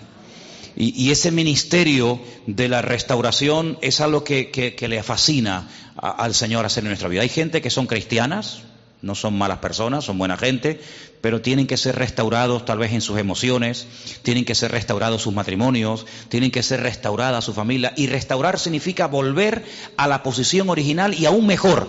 Y, 0.75 1.11
ese 1.11 1.31
ministerio 1.31 2.19
de 2.47 2.67
la 2.69 2.81
restauración 2.81 3.79
es 3.83 4.01
algo 4.01 4.25
que, 4.25 4.75
le 4.81 5.03
fascina 5.03 5.69
al 5.97 6.35
Señor 6.35 6.65
hacer 6.65 6.83
en 6.85 6.89
nuestra 6.89 7.09
vida. 7.09 7.21
Hay 7.21 7.29
gente 7.29 7.61
que 7.61 7.69
son 7.69 7.87
cristianas, 7.87 8.63
no 9.03 9.17
son 9.17 9.37
malas 9.37 9.59
personas, 9.59 10.05
son 10.05 10.17
buena 10.17 10.37
gente, 10.37 10.81
pero 11.21 11.43
tienen 11.43 11.67
que 11.67 11.77
ser 11.77 11.97
restaurados 11.97 12.65
tal 12.65 12.79
vez 12.79 12.93
en 12.93 13.01
sus 13.01 13.19
emociones, 13.19 13.87
tienen 14.23 14.45
que 14.45 14.55
ser 14.55 14.71
restaurados 14.71 15.23
sus 15.23 15.35
matrimonios, 15.35 16.07
tienen 16.29 16.51
que 16.51 16.63
ser 16.63 16.81
restaurada 16.81 17.41
su 17.41 17.53
familia. 17.53 17.93
Y 17.97 18.07
restaurar 18.07 18.59
significa 18.59 19.07
volver 19.07 19.65
a 19.97 20.07
la 20.07 20.23
posición 20.23 20.71
original 20.71 21.15
y 21.15 21.27
aún 21.27 21.47
mejor. 21.47 21.89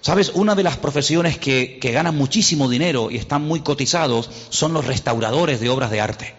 ¿Sabes? 0.00 0.32
Una 0.34 0.54
de 0.54 0.62
las 0.62 0.76
profesiones 0.76 1.38
que, 1.38 1.78
ganan 1.82 2.16
muchísimo 2.16 2.68
dinero 2.68 3.10
y 3.10 3.16
están 3.16 3.42
muy 3.42 3.60
cotizados 3.60 4.30
son 4.48 4.72
los 4.72 4.86
restauradores 4.86 5.60
de 5.60 5.68
obras 5.68 5.90
de 5.90 6.00
arte. 6.00 6.34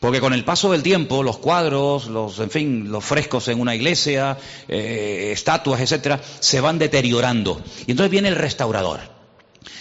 Porque 0.00 0.20
con 0.20 0.32
el 0.32 0.44
paso 0.44 0.72
del 0.72 0.82
tiempo, 0.82 1.22
los 1.22 1.38
cuadros, 1.38 2.08
los, 2.08 2.40
en 2.40 2.50
fin, 2.50 2.90
los 2.90 3.04
frescos 3.04 3.46
en 3.46 3.60
una 3.60 3.76
iglesia, 3.76 4.36
eh, 4.66 5.30
estatuas, 5.32 5.80
etcétera, 5.80 6.20
se 6.40 6.60
van 6.60 6.80
deteriorando. 6.80 7.62
Y 7.86 7.92
entonces 7.92 8.10
viene 8.10 8.28
el 8.28 8.34
restaurador. 8.34 9.21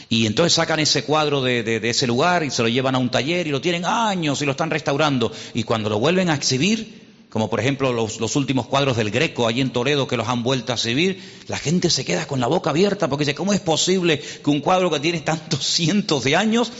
Y 0.10 0.26
entonces 0.26 0.54
sacan 0.54 0.80
ese 0.80 1.04
cuadro 1.04 1.42
de, 1.42 1.80
ese 1.84 2.08
lugar 2.08 2.44
y 2.44 2.52
se 2.52 2.62
lo 2.62 2.68
llevan 2.68 2.96
a 2.96 2.98
un 2.98 3.10
taller 3.10 3.48
y 3.48 3.52
lo 3.52 3.62
tienen 3.62 3.86
años 3.86 4.42
y 4.42 4.46
lo 4.46 4.52
están 4.52 4.70
restaurando. 4.70 5.32
Y 5.54 5.64
cuando 5.64 5.90
lo 5.90 6.00
vuelven 6.00 6.30
a 6.30 6.36
exhibir, 6.36 7.02
como 7.30 7.50
por 7.50 7.62
ejemplo 7.62 7.94
los, 7.94 8.36
últimos 8.36 8.68
cuadros 8.68 8.98
del 8.98 9.10
Greco 9.10 9.48
allí 9.48 9.62
en 9.62 9.72
Toledo 9.72 10.08
que 10.08 10.18
los 10.18 10.28
han 10.28 10.44
vuelto 10.44 10.74
a 10.74 10.76
exhibir, 10.76 11.22
la 11.48 11.58
gente 11.58 11.90
se 11.90 12.04
queda 12.04 12.28
con 12.28 12.40
la 12.40 12.48
boca 12.48 12.72
abierta 12.72 13.08
porque 13.08 13.24
dice, 13.24 13.36
¿cómo 13.36 13.54
es 13.54 13.62
posible 13.62 14.20
que 14.20 14.50
un 14.50 14.60
cuadro 14.60 14.92
que 14.92 15.00
tiene 15.00 15.22
tantos 15.22 15.66
cientos 15.66 16.24
de 16.26 16.36
años 16.36 16.72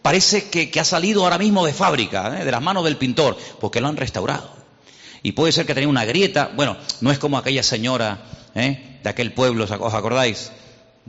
parece 0.00 0.48
que, 0.48 0.70
ha 0.78 0.84
salido 0.84 1.24
ahora 1.24 1.38
mismo 1.38 1.66
de 1.66 1.72
fábrica, 1.72 2.40
¿eh? 2.40 2.44
de 2.44 2.50
las 2.52 2.62
manos 2.62 2.84
del 2.84 2.96
pintor? 2.96 3.36
Porque 3.60 3.80
lo 3.80 3.88
han 3.88 3.96
restaurado. 3.96 4.56
Y 5.24 5.32
puede 5.32 5.50
ser 5.50 5.66
que 5.66 5.74
tenga 5.74 5.88
una 5.88 6.04
grieta, 6.04 6.52
bueno, 6.54 6.76
no 7.00 7.10
es 7.10 7.18
como 7.18 7.36
aquella 7.38 7.64
señora 7.64 8.24
¿eh? 8.54 9.00
de 9.02 9.10
aquel 9.10 9.32
pueblo, 9.32 9.64
¿os 9.64 9.94
acordáis? 9.94 10.52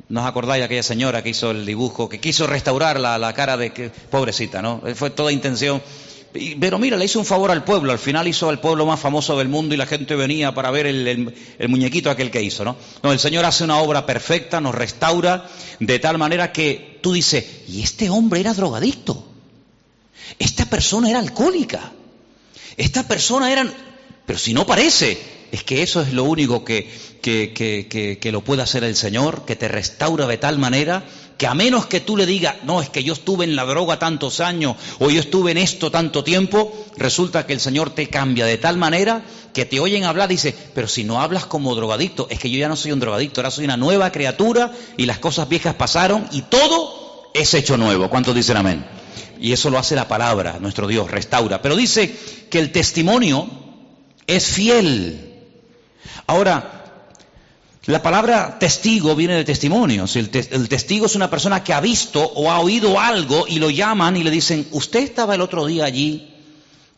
¿No 0.07 0.21
os 0.21 0.27
acordáis 0.27 0.61
de 0.61 0.65
aquella 0.65 0.83
señora 0.83 1.21
que 1.21 1.29
hizo 1.29 1.51
el 1.51 1.65
dibujo, 1.65 2.07
que 2.09 2.19
quiso 2.19 2.47
restaurar 2.47 2.99
la, 2.99 3.33
cara 3.33 3.57
de 3.57 3.71
que, 3.71 3.89
pobrecita, 3.89 4.61
¿no? 4.61 4.81
Fue 4.95 5.09
toda 5.09 5.31
intención. 5.31 5.81
Pero 6.59 6.77
mira, 6.77 6.95
le 6.95 7.05
hizo 7.05 7.19
un 7.19 7.25
favor 7.25 7.49
al 7.49 7.63
pueblo, 7.63 7.91
al 7.91 7.97
final 7.97 8.27
hizo 8.27 8.49
al 8.49 8.59
pueblo 8.59 8.85
más 8.85 8.99
famoso 8.99 9.37
del 9.37 9.47
mundo 9.47 9.73
y 9.73 9.77
la 9.77 9.87
gente 9.87 10.15
venía 10.15 10.53
para 10.53 10.69
ver 10.69 10.85
el, 10.85 11.35
muñequito 11.67 12.11
aquel 12.11 12.29
que 12.29 12.41
hizo, 12.41 12.63
¿no? 12.63 12.75
No, 13.01 13.11
el 13.11 13.19
Señor 13.19 13.45
hace 13.45 13.63
una 13.63 13.79
obra 13.79 14.05
perfecta, 14.05 14.61
nos 14.61 14.75
restaura 14.75 15.47
de 15.79 15.97
tal 15.97 16.19
manera 16.19 16.51
que 16.51 16.99
tú 17.01 17.13
dices, 17.13 17.45
y 17.67 17.81
este 17.81 18.11
hombre 18.11 18.41
era 18.41 18.53
drogadicto, 18.53 19.25
esta 20.37 20.65
persona 20.65 21.09
era 21.09 21.19
alcohólica, 21.19 21.91
esta 22.77 23.07
persona 23.07 23.51
era... 23.51 23.67
Pero 24.27 24.37
si 24.37 24.53
no 24.53 24.67
parece, 24.67 25.38
es 25.51 25.63
que 25.63 25.81
eso 25.81 26.01
es 26.01 26.13
lo 26.13 26.23
único 26.23 26.63
que, 26.63 26.89
que, 27.21 27.53
que, 27.53 28.17
que, 28.19 28.31
lo 28.31 28.41
puede 28.41 28.61
hacer 28.61 28.83
el 28.83 28.95
Señor, 28.95 29.45
que 29.45 29.55
te 29.55 29.67
restaura 29.67 30.27
de 30.27 30.37
tal 30.37 30.57
manera 30.59 31.03
que 31.37 31.47
a 31.47 31.53
menos 31.53 31.85
que 31.85 32.01
tú 32.01 32.17
le 32.17 32.25
digas, 32.25 32.55
no, 32.63 32.81
es 32.81 32.89
que 32.89 33.03
yo 33.03 33.13
estuve 33.13 33.45
en 33.45 33.55
la 33.55 33.63
droga 33.63 33.97
tantos 33.97 34.41
años 34.41 34.75
o 34.99 35.09
yo 35.09 35.21
estuve 35.21 35.51
en 35.51 35.57
esto 35.57 35.89
tanto 35.89 36.23
tiempo, 36.23 36.85
resulta 36.97 37.45
que 37.45 37.53
el 37.53 37.61
Señor 37.61 37.91
te 37.91 38.07
cambia 38.09 38.45
de 38.45 38.57
tal 38.57 38.77
manera 38.77 39.23
que 39.53 39.65
te 39.65 39.79
oyen 39.79 40.03
hablar 40.03 40.27
dice, 40.27 40.53
pero 40.75 40.87
si 40.87 41.03
no 41.03 41.21
hablas 41.21 41.45
como 41.45 41.75
drogadicto, 41.75 42.27
es 42.29 42.39
que 42.39 42.49
yo 42.49 42.59
ya 42.59 42.67
no 42.67 42.75
soy 42.75 42.91
un 42.91 42.99
drogadicto, 42.99 43.39
ahora 43.39 43.51
soy 43.51 43.65
una 43.65 43.77
nueva 43.77 44.11
criatura 44.11 44.73
y 44.97 45.05
las 45.05 45.19
cosas 45.19 45.47
viejas 45.47 45.75
pasaron 45.75 46.27
y 46.31 46.41
todo 46.43 47.31
es 47.33 47.53
hecho 47.53 47.77
nuevo. 47.77 48.09
¿Cuántos 48.09 48.35
dicen 48.35 48.57
amén? 48.57 48.85
Y 49.39 49.53
eso 49.53 49.69
lo 49.69 49.77
hace 49.77 49.95
la 49.95 50.07
palabra, 50.07 50.57
nuestro 50.59 50.87
Dios, 50.87 51.09
restaura. 51.09 51.61
Pero 51.61 51.75
dice 51.75 52.13
que 52.49 52.59
el 52.59 52.71
testimonio 52.71 53.49
es 54.27 54.45
fiel. 54.45 55.28
Ahora, 56.27 56.79
la 57.85 58.01
palabra 58.01 58.59
testigo 58.59 59.15
viene 59.15 59.35
de 59.35 59.45
testimonio. 59.45 60.05
El, 60.13 60.29
el, 60.33 60.69
testigo 60.69 61.05
es 61.05 61.15
una 61.15 61.29
persona 61.29 61.63
que 61.63 61.73
ha 61.73 61.81
visto 61.81 62.23
o 62.23 62.51
ha 62.51 62.59
oído 62.59 62.99
algo 62.99 63.47
y 63.47 63.59
lo 63.59 63.69
llaman 63.69 64.17
y 64.17 64.23
le 64.23 64.31
dicen, 64.31 64.67
usted 64.71 64.99
estaba 64.99 65.35
el 65.35 65.41
otro 65.41 65.65
día 65.65 65.85
allí 65.85 66.35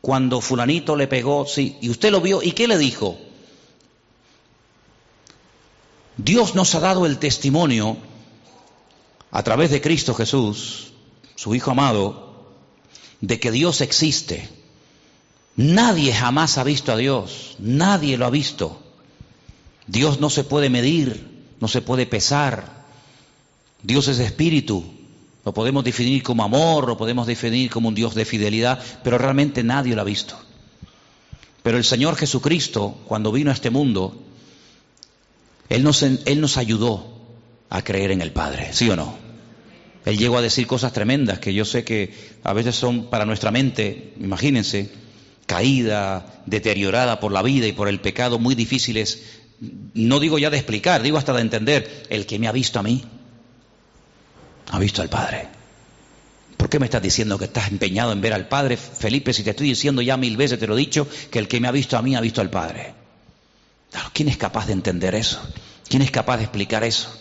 cuando 0.02 0.42
fulanito 0.42 0.96
le 0.96 1.08
pegó, 1.08 1.46
sí, 1.46 1.78
y 1.80 1.90
usted 1.90 2.12
lo 2.12 2.22
vio, 2.22 2.42
¿y 2.42 2.52
qué 2.54 2.68
le 2.68 2.78
dijo? 2.78 3.20
Dios 6.18 6.56
nos 6.56 6.74
ha 6.76 6.80
dado 6.80 7.06
el 7.06 7.20
testimonio 7.20 7.98
a 9.32 9.44
través 9.44 9.70
de 9.72 9.80
Cristo 9.80 10.14
Jesús, 10.14 10.92
su 11.36 11.56
Hijo 11.56 11.72
amado, 11.72 12.52
de 13.22 13.40
que 13.40 13.52
Dios 13.52 13.82
existe. 13.82 14.50
Nadie 15.56 16.14
jamás 16.14 16.58
ha 16.58 16.64
visto 16.64 16.92
a 16.92 16.98
Dios, 16.98 17.56
nadie 17.60 18.18
lo 18.18 18.26
ha 18.26 18.30
visto. 18.32 18.81
Dios 19.92 20.22
no 20.22 20.30
se 20.30 20.46
puede 20.46 20.70
medir, 20.70 21.28
no 21.60 21.68
se 21.68 21.82
puede 21.82 22.06
pesar. 22.06 22.86
Dios 23.84 24.08
es 24.08 24.20
espíritu. 24.20 24.86
Lo 25.44 25.54
podemos 25.54 25.84
definir 25.84 26.24
como 26.24 26.44
amor, 26.44 26.88
lo 26.88 26.98
podemos 26.98 27.28
definir 27.28 27.70
como 27.70 27.90
un 27.90 27.96
Dios 27.96 28.16
de 28.16 28.24
fidelidad, 28.24 28.82
pero 29.04 29.18
realmente 29.18 29.64
nadie 29.64 29.94
lo 29.94 30.02
ha 30.02 30.06
visto. 30.06 30.40
Pero 31.62 31.78
el 31.78 31.84
Señor 31.84 32.16
Jesucristo, 32.16 33.02
cuando 33.06 33.34
vino 33.34 33.52
a 33.52 33.54
este 33.54 33.70
mundo, 33.70 34.24
Él 35.68 35.84
nos, 35.84 36.04
Él 36.04 36.40
nos 36.40 36.58
ayudó 36.58 37.28
a 37.70 37.84
creer 37.84 38.12
en 38.12 38.22
el 38.22 38.32
Padre, 38.32 38.70
¿sí 38.72 38.90
o 38.90 38.96
no? 38.96 39.14
Él 40.06 40.18
llegó 40.18 40.38
a 40.38 40.42
decir 40.42 40.68
cosas 40.68 40.94
tremendas 40.94 41.40
que 41.40 41.54
yo 41.54 41.66
sé 41.66 41.84
que 41.84 42.14
a 42.44 42.54
veces 42.54 42.76
son 42.76 43.10
para 43.10 43.26
nuestra 43.26 43.52
mente, 43.52 44.14
imagínense, 44.20 44.90
caída, 45.48 46.44
deteriorada 46.46 47.20
por 47.20 47.34
la 47.34 47.42
vida 47.42 47.68
y 47.68 47.74
por 47.74 47.90
el 47.90 48.00
pecado, 48.00 48.40
muy 48.40 48.56
difíciles 48.56 49.41
no 49.62 50.20
digo 50.20 50.40
ya 50.40 50.50
de 50.50 50.58
explicar, 50.58 51.02
digo 51.02 51.18
hasta 51.18 51.34
de 51.34 51.42
entender, 51.42 52.06
el 52.10 52.26
que 52.26 52.40
me 52.40 52.48
ha 52.48 52.52
visto 52.52 52.80
a 52.80 52.84
mí, 52.84 53.04
ha 54.72 54.80
visto 54.80 55.02
al 55.02 55.10
Padre. 55.10 55.48
¿Por 56.58 56.70
qué 56.70 56.80
me 56.80 56.86
estás 56.86 57.02
diciendo 57.02 57.38
que 57.38 57.46
estás 57.46 57.70
empeñado 57.70 58.12
en 58.12 58.22
ver 58.22 58.34
al 58.34 58.48
Padre, 58.48 58.78
Felipe, 58.78 59.34
si 59.34 59.44
te 59.44 59.52
estoy 59.52 59.68
diciendo 59.68 60.02
ya 60.02 60.18
mil 60.18 60.38
veces, 60.38 60.60
te 60.60 60.68
lo 60.68 60.76
he 60.76 60.80
dicho, 60.80 61.08
que 61.30 61.40
el 61.40 61.48
que 61.48 61.60
me 61.60 61.68
ha 61.68 61.72
visto 61.72 61.98
a 61.98 62.02
mí 62.02 62.16
ha 62.16 62.22
visto 62.22 62.42
al 62.42 62.50
Padre? 62.50 62.94
¿Quién 64.14 64.30
es 64.30 64.38
capaz 64.38 64.68
de 64.68 64.74
entender 64.74 65.16
eso? 65.16 65.42
¿Quién 65.88 66.02
es 66.02 66.12
capaz 66.12 66.38
de 66.38 66.44
explicar 66.44 66.84
eso? 66.84 67.14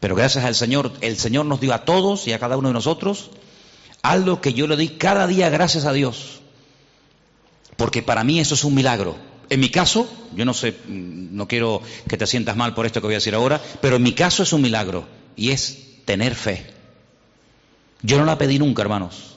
Pero 0.00 0.14
gracias 0.14 0.44
al 0.44 0.54
Señor, 0.54 0.92
el 1.00 1.16
Señor 1.16 1.46
nos 1.46 1.60
dio 1.60 1.72
a 1.72 1.84
todos 1.84 2.26
y 2.26 2.32
a 2.32 2.38
cada 2.38 2.56
uno 2.56 2.68
de 2.68 2.74
nosotros 2.74 3.30
algo 4.02 4.40
que 4.40 4.52
yo 4.52 4.66
le 4.66 4.76
di 4.76 4.90
cada 4.90 5.26
día 5.26 5.48
gracias 5.50 5.84
a 5.84 5.92
Dios. 5.92 6.40
Porque 7.76 8.02
para 8.02 8.24
mí 8.24 8.38
eso 8.38 8.54
es 8.54 8.64
un 8.64 8.74
milagro. 8.74 9.16
En 9.48 9.60
mi 9.60 9.68
caso, 9.68 10.10
yo 10.34 10.44
no 10.44 10.54
sé, 10.54 10.76
no 10.88 11.46
quiero 11.46 11.82
que 12.08 12.16
te 12.16 12.26
sientas 12.26 12.56
mal 12.56 12.74
por 12.74 12.86
esto 12.86 13.00
que 13.00 13.06
voy 13.06 13.14
a 13.14 13.18
decir 13.18 13.34
ahora, 13.34 13.60
pero 13.80 13.96
en 13.96 14.02
mi 14.02 14.12
caso 14.12 14.42
es 14.42 14.52
un 14.52 14.62
milagro 14.62 15.06
y 15.36 15.50
es 15.50 16.04
tener 16.04 16.34
fe. 16.34 16.66
Yo 18.02 18.18
no 18.18 18.24
la 18.24 18.38
pedí 18.38 18.58
nunca, 18.58 18.82
hermanos. 18.82 19.36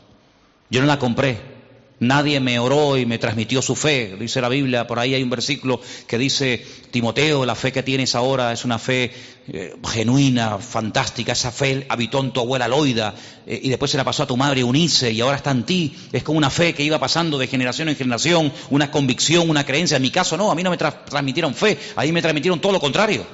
Yo 0.70 0.82
no 0.82 0.88
la 0.88 1.00
compré. 1.00 1.59
Nadie 2.00 2.40
me 2.40 2.60
oró 2.60 2.98
y 2.98 3.06
me 3.06 3.18
transmitió 3.18 3.62
su 3.62 3.76
fe. 3.76 4.16
Dice 4.18 4.40
la 4.40 4.48
Biblia, 4.48 4.88
por 4.88 5.00
ahí 5.00 5.16
hay 5.16 5.22
un 5.22 5.30
versículo 5.30 5.82
que 6.08 6.18
dice, 6.18 6.66
Timoteo, 6.92 7.46
la 7.46 7.56
fe 7.56 7.74
que 7.74 7.84
tienes 7.84 8.16
ahora 8.16 8.54
es 8.54 8.64
una 8.64 8.80
fe 8.80 9.12
eh, 9.50 9.76
genuina, 9.86 10.60
fantástica. 10.60 11.34
Esa 11.34 11.52
fe 11.52 11.86
habitó 11.90 12.22
en 12.22 12.32
tu 12.32 12.40
abuela 12.40 12.70
Loida 12.70 13.14
eh, 13.46 13.60
y 13.64 13.70
después 13.70 13.92
se 13.92 13.98
la 13.98 14.06
pasó 14.06 14.24
a 14.24 14.28
tu 14.28 14.38
madre 14.38 14.64
Unice 14.64 15.12
y 15.12 15.20
ahora 15.20 15.36
está 15.36 15.52
en 15.52 15.64
ti. 15.64 15.94
Es 16.14 16.24
como 16.24 16.38
una 16.38 16.50
fe 16.50 16.74
que 16.74 16.84
iba 16.84 16.98
pasando 17.00 17.38
de 17.38 17.48
generación 17.48 17.90
en 17.90 17.98
generación, 17.98 18.54
una 18.70 18.92
convicción, 18.92 19.50
una 19.50 19.66
creencia. 19.66 19.98
En 19.98 20.04
mi 20.04 20.12
caso 20.12 20.38
no, 20.38 20.52
a 20.52 20.56
mí 20.56 20.64
no 20.64 20.70
me 20.70 20.78
transmitieron 20.78 21.54
fe, 21.54 21.78
a 21.98 22.04
mí 22.04 22.14
me 22.14 22.22
transmitieron 22.22 22.62
todo 22.62 22.72
lo 22.72 22.80
contrario. 22.80 23.26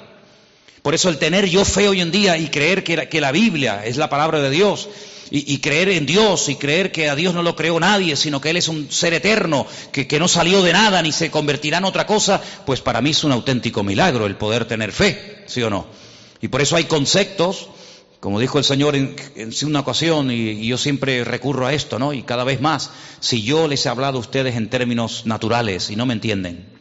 Por 0.82 0.96
eso 0.96 1.10
el 1.10 1.18
tener 1.18 1.46
yo 1.46 1.66
fe 1.66 1.88
hoy 1.88 2.02
en 2.02 2.12
día 2.12 2.38
y 2.38 2.48
creer 2.48 2.84
que 2.84 3.08
que 3.10 3.22
la 3.22 3.32
Biblia 3.32 3.86
es 3.86 3.98
la 3.98 4.10
palabra 4.10 4.40
de 4.40 4.50
Dios 4.50 4.90
y, 5.32 5.58
creer 5.60 5.90
en 5.90 6.06
Dios 6.06 6.50
y 6.50 6.56
creer 6.56 6.92
que 6.92 7.10
a 7.10 7.16
Dios 7.16 7.34
no 7.34 7.44
lo 7.44 7.56
creó 7.56 7.80
nadie, 7.80 8.16
sino 8.16 8.40
que 8.40 8.52
Él 8.52 8.58
es 8.58 8.68
un 8.68 8.92
ser 8.92 9.14
eterno, 9.14 9.66
que, 9.92 10.08
que 10.08 10.20
no 10.20 10.28
salió 10.28 10.62
de 10.62 10.74
nada 10.74 11.02
ni 11.02 11.12
se 11.12 11.32
convertirá 11.32 11.80
en 11.80 11.86
otra 11.86 12.06
cosa, 12.06 12.42
pues 12.66 12.82
para 12.82 13.02
mí 13.02 13.12
es 13.12 13.24
un 13.24 13.32
auténtico 13.32 13.84
milagro 13.84 14.26
el 14.26 14.36
poder 14.36 14.66
tener 14.66 14.92
fe, 14.92 15.44
¿sí 15.48 15.62
o 15.64 15.70
no? 15.70 15.88
Y 16.42 16.48
por 16.48 16.62
eso 16.62 16.76
hay 16.76 16.84
conceptos, 16.84 17.70
como 18.20 18.40
dijo 18.40 18.58
el 18.58 18.64
Señor 18.64 18.96
en, 18.96 19.16
en 19.36 19.52
una 19.66 19.80
ocasión, 19.80 20.30
y, 20.30 20.52
y, 20.52 20.68
yo 20.68 20.78
siempre 20.78 21.24
recurro 21.24 21.66
a 21.66 21.74
esto, 21.74 21.98
¿no? 21.98 22.14
Y 22.14 22.24
cada 22.24 22.44
vez 22.44 22.62
más, 22.62 22.92
si 23.20 23.42
yo 23.42 23.68
les 23.68 23.86
he 23.86 23.90
hablado 23.90 24.18
a 24.18 24.22
ustedes 24.22 24.56
en 24.56 24.70
términos 24.70 25.26
naturales 25.26 25.90
y 25.90 25.96
no 25.96 26.06
me 26.06 26.14
entienden, 26.14 26.75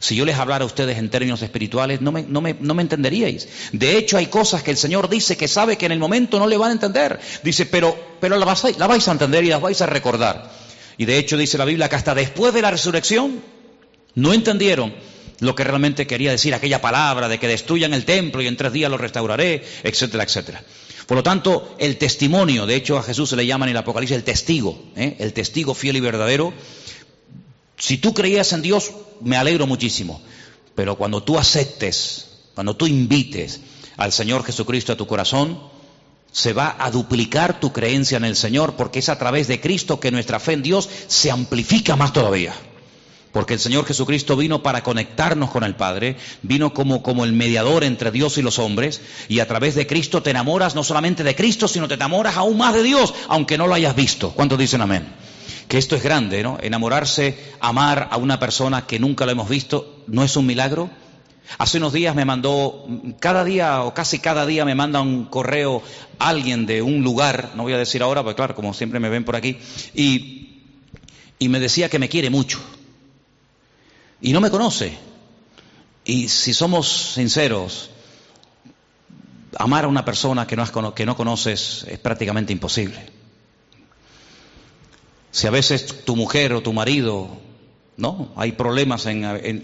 si 0.00 0.16
yo 0.16 0.24
les 0.24 0.36
hablara 0.36 0.62
a 0.62 0.66
ustedes 0.66 0.98
en 0.98 1.10
términos 1.10 1.42
espirituales, 1.42 2.00
no 2.00 2.12
me, 2.12 2.22
no, 2.22 2.40
me, 2.40 2.54
no 2.58 2.74
me, 2.74 2.82
entenderíais. 2.82 3.48
De 3.72 3.96
hecho, 3.96 4.16
hay 4.16 4.26
cosas 4.26 4.62
que 4.62 4.70
el 4.70 4.76
Señor 4.76 5.08
dice 5.08 5.36
que 5.36 5.48
sabe 5.48 5.76
que 5.76 5.86
en 5.86 5.92
el 5.92 5.98
momento 5.98 6.38
no 6.38 6.46
le 6.46 6.56
van 6.56 6.70
a 6.70 6.74
entender. 6.74 7.18
Dice, 7.42 7.66
pero, 7.66 7.96
pero 8.20 8.36
la, 8.36 8.44
vais, 8.44 8.78
la 8.78 8.86
vais 8.86 9.06
a 9.08 9.12
entender 9.12 9.44
y 9.44 9.48
las 9.48 9.60
vais 9.60 9.80
a 9.80 9.86
recordar. 9.86 10.50
Y 10.96 11.04
de 11.04 11.18
hecho 11.18 11.36
dice 11.36 11.58
la 11.58 11.64
Biblia 11.64 11.88
que 11.88 11.96
hasta 11.96 12.14
después 12.14 12.52
de 12.52 12.62
la 12.62 12.70
resurrección 12.70 13.40
no 14.14 14.32
entendieron 14.32 14.94
lo 15.40 15.54
que 15.54 15.64
realmente 15.64 16.06
quería 16.06 16.32
decir 16.32 16.54
aquella 16.54 16.80
palabra 16.80 17.28
de 17.28 17.38
que 17.38 17.46
destruyan 17.46 17.94
el 17.94 18.04
templo 18.04 18.42
y 18.42 18.48
en 18.48 18.56
tres 18.56 18.72
días 18.72 18.90
lo 18.90 18.98
restauraré, 18.98 19.64
etcétera, 19.84 20.24
etcétera. 20.24 20.62
Por 21.06 21.16
lo 21.16 21.22
tanto, 21.22 21.74
el 21.78 21.96
testimonio, 21.96 22.66
de 22.66 22.74
hecho 22.74 22.98
a 22.98 23.02
Jesús 23.02 23.30
se 23.30 23.36
le 23.36 23.46
llama 23.46 23.64
en 23.64 23.70
el 23.70 23.76
Apocalipsis 23.78 24.16
el 24.16 24.24
testigo, 24.24 24.90
¿eh? 24.96 25.16
el 25.20 25.32
testigo 25.32 25.74
fiel 25.74 25.96
y 25.96 26.00
verdadero, 26.00 26.52
si 27.78 27.98
tú 27.98 28.12
creías 28.12 28.52
en 28.52 28.62
Dios, 28.62 28.90
me 29.20 29.36
alegro 29.36 29.66
muchísimo. 29.66 30.20
Pero 30.74 30.96
cuando 30.96 31.22
tú 31.22 31.38
aceptes, 31.38 32.26
cuando 32.54 32.76
tú 32.76 32.86
invites 32.86 33.60
al 33.96 34.12
Señor 34.12 34.44
Jesucristo 34.44 34.92
a 34.92 34.96
tu 34.96 35.06
corazón, 35.06 35.60
se 36.30 36.52
va 36.52 36.76
a 36.78 36.90
duplicar 36.90 37.58
tu 37.58 37.72
creencia 37.72 38.16
en 38.16 38.24
el 38.24 38.36
Señor, 38.36 38.74
porque 38.74 38.98
es 38.98 39.08
a 39.08 39.18
través 39.18 39.48
de 39.48 39.60
Cristo 39.60 39.98
que 39.98 40.10
nuestra 40.10 40.40
fe 40.40 40.52
en 40.52 40.62
Dios 40.62 40.88
se 41.06 41.30
amplifica 41.30 41.96
más 41.96 42.12
todavía. 42.12 42.52
Porque 43.32 43.54
el 43.54 43.60
Señor 43.60 43.84
Jesucristo 43.84 44.36
vino 44.36 44.62
para 44.62 44.82
conectarnos 44.82 45.50
con 45.50 45.62
el 45.62 45.74
Padre, 45.74 46.16
vino 46.42 46.72
como, 46.72 47.02
como 47.02 47.24
el 47.24 47.32
mediador 47.32 47.84
entre 47.84 48.10
Dios 48.10 48.38
y 48.38 48.42
los 48.42 48.58
hombres, 48.58 49.00
y 49.28 49.40
a 49.40 49.46
través 49.46 49.74
de 49.74 49.86
Cristo 49.86 50.22
te 50.22 50.30
enamoras 50.30 50.74
no 50.74 50.82
solamente 50.82 51.24
de 51.24 51.36
Cristo, 51.36 51.68
sino 51.68 51.88
te 51.88 51.94
enamoras 51.94 52.36
aún 52.36 52.56
más 52.56 52.74
de 52.74 52.82
Dios, 52.82 53.14
aunque 53.28 53.58
no 53.58 53.66
lo 53.66 53.74
hayas 53.74 53.94
visto. 53.94 54.30
¿Cuántos 54.30 54.58
dicen 54.58 54.80
amén? 54.80 55.06
Que 55.68 55.78
esto 55.78 55.96
es 55.96 56.02
grande, 56.02 56.42
¿no? 56.42 56.58
Enamorarse, 56.60 57.38
amar 57.60 58.08
a 58.10 58.16
una 58.16 58.40
persona 58.40 58.86
que 58.86 58.98
nunca 58.98 59.26
lo 59.26 59.32
hemos 59.32 59.48
visto, 59.48 60.02
¿no 60.06 60.24
es 60.24 60.34
un 60.36 60.46
milagro? 60.46 60.90
Hace 61.58 61.78
unos 61.78 61.92
días 61.92 62.14
me 62.14 62.24
mandó, 62.24 62.86
cada 63.20 63.44
día 63.44 63.82
o 63.82 63.94
casi 63.94 64.18
cada 64.18 64.44
día 64.46 64.64
me 64.64 64.74
manda 64.74 65.00
un 65.00 65.26
correo 65.26 65.82
alguien 66.18 66.66
de 66.66 66.82
un 66.82 67.02
lugar, 67.02 67.52
no 67.54 67.62
voy 67.62 67.74
a 67.74 67.78
decir 67.78 68.02
ahora, 68.02 68.22
porque 68.22 68.36
claro, 68.36 68.54
como 68.54 68.74
siempre 68.74 68.98
me 68.98 69.08
ven 69.08 69.24
por 69.24 69.36
aquí, 69.36 69.58
y, 69.94 70.62
y 71.38 71.48
me 71.48 71.60
decía 71.60 71.88
que 71.88 71.98
me 71.98 72.08
quiere 72.08 72.30
mucho. 72.30 72.60
Y 74.20 74.32
no 74.32 74.40
me 74.40 74.50
conoce. 74.50 74.96
Y 76.04 76.28
si 76.28 76.52
somos 76.54 77.12
sinceros, 77.14 77.90
amar 79.58 79.84
a 79.84 79.88
una 79.88 80.04
persona 80.04 80.46
que 80.46 80.56
no, 80.56 80.94
que 80.94 81.06
no 81.06 81.16
conoces 81.16 81.84
es 81.88 81.98
prácticamente 81.98 82.52
imposible. 82.52 83.17
Si 85.38 85.46
a 85.46 85.50
veces 85.50 86.04
tu 86.04 86.16
mujer 86.16 86.52
o 86.52 86.62
tu 86.62 86.72
marido, 86.72 87.28
¿no? 87.96 88.32
Hay 88.34 88.50
problemas 88.50 89.06
en, 89.06 89.22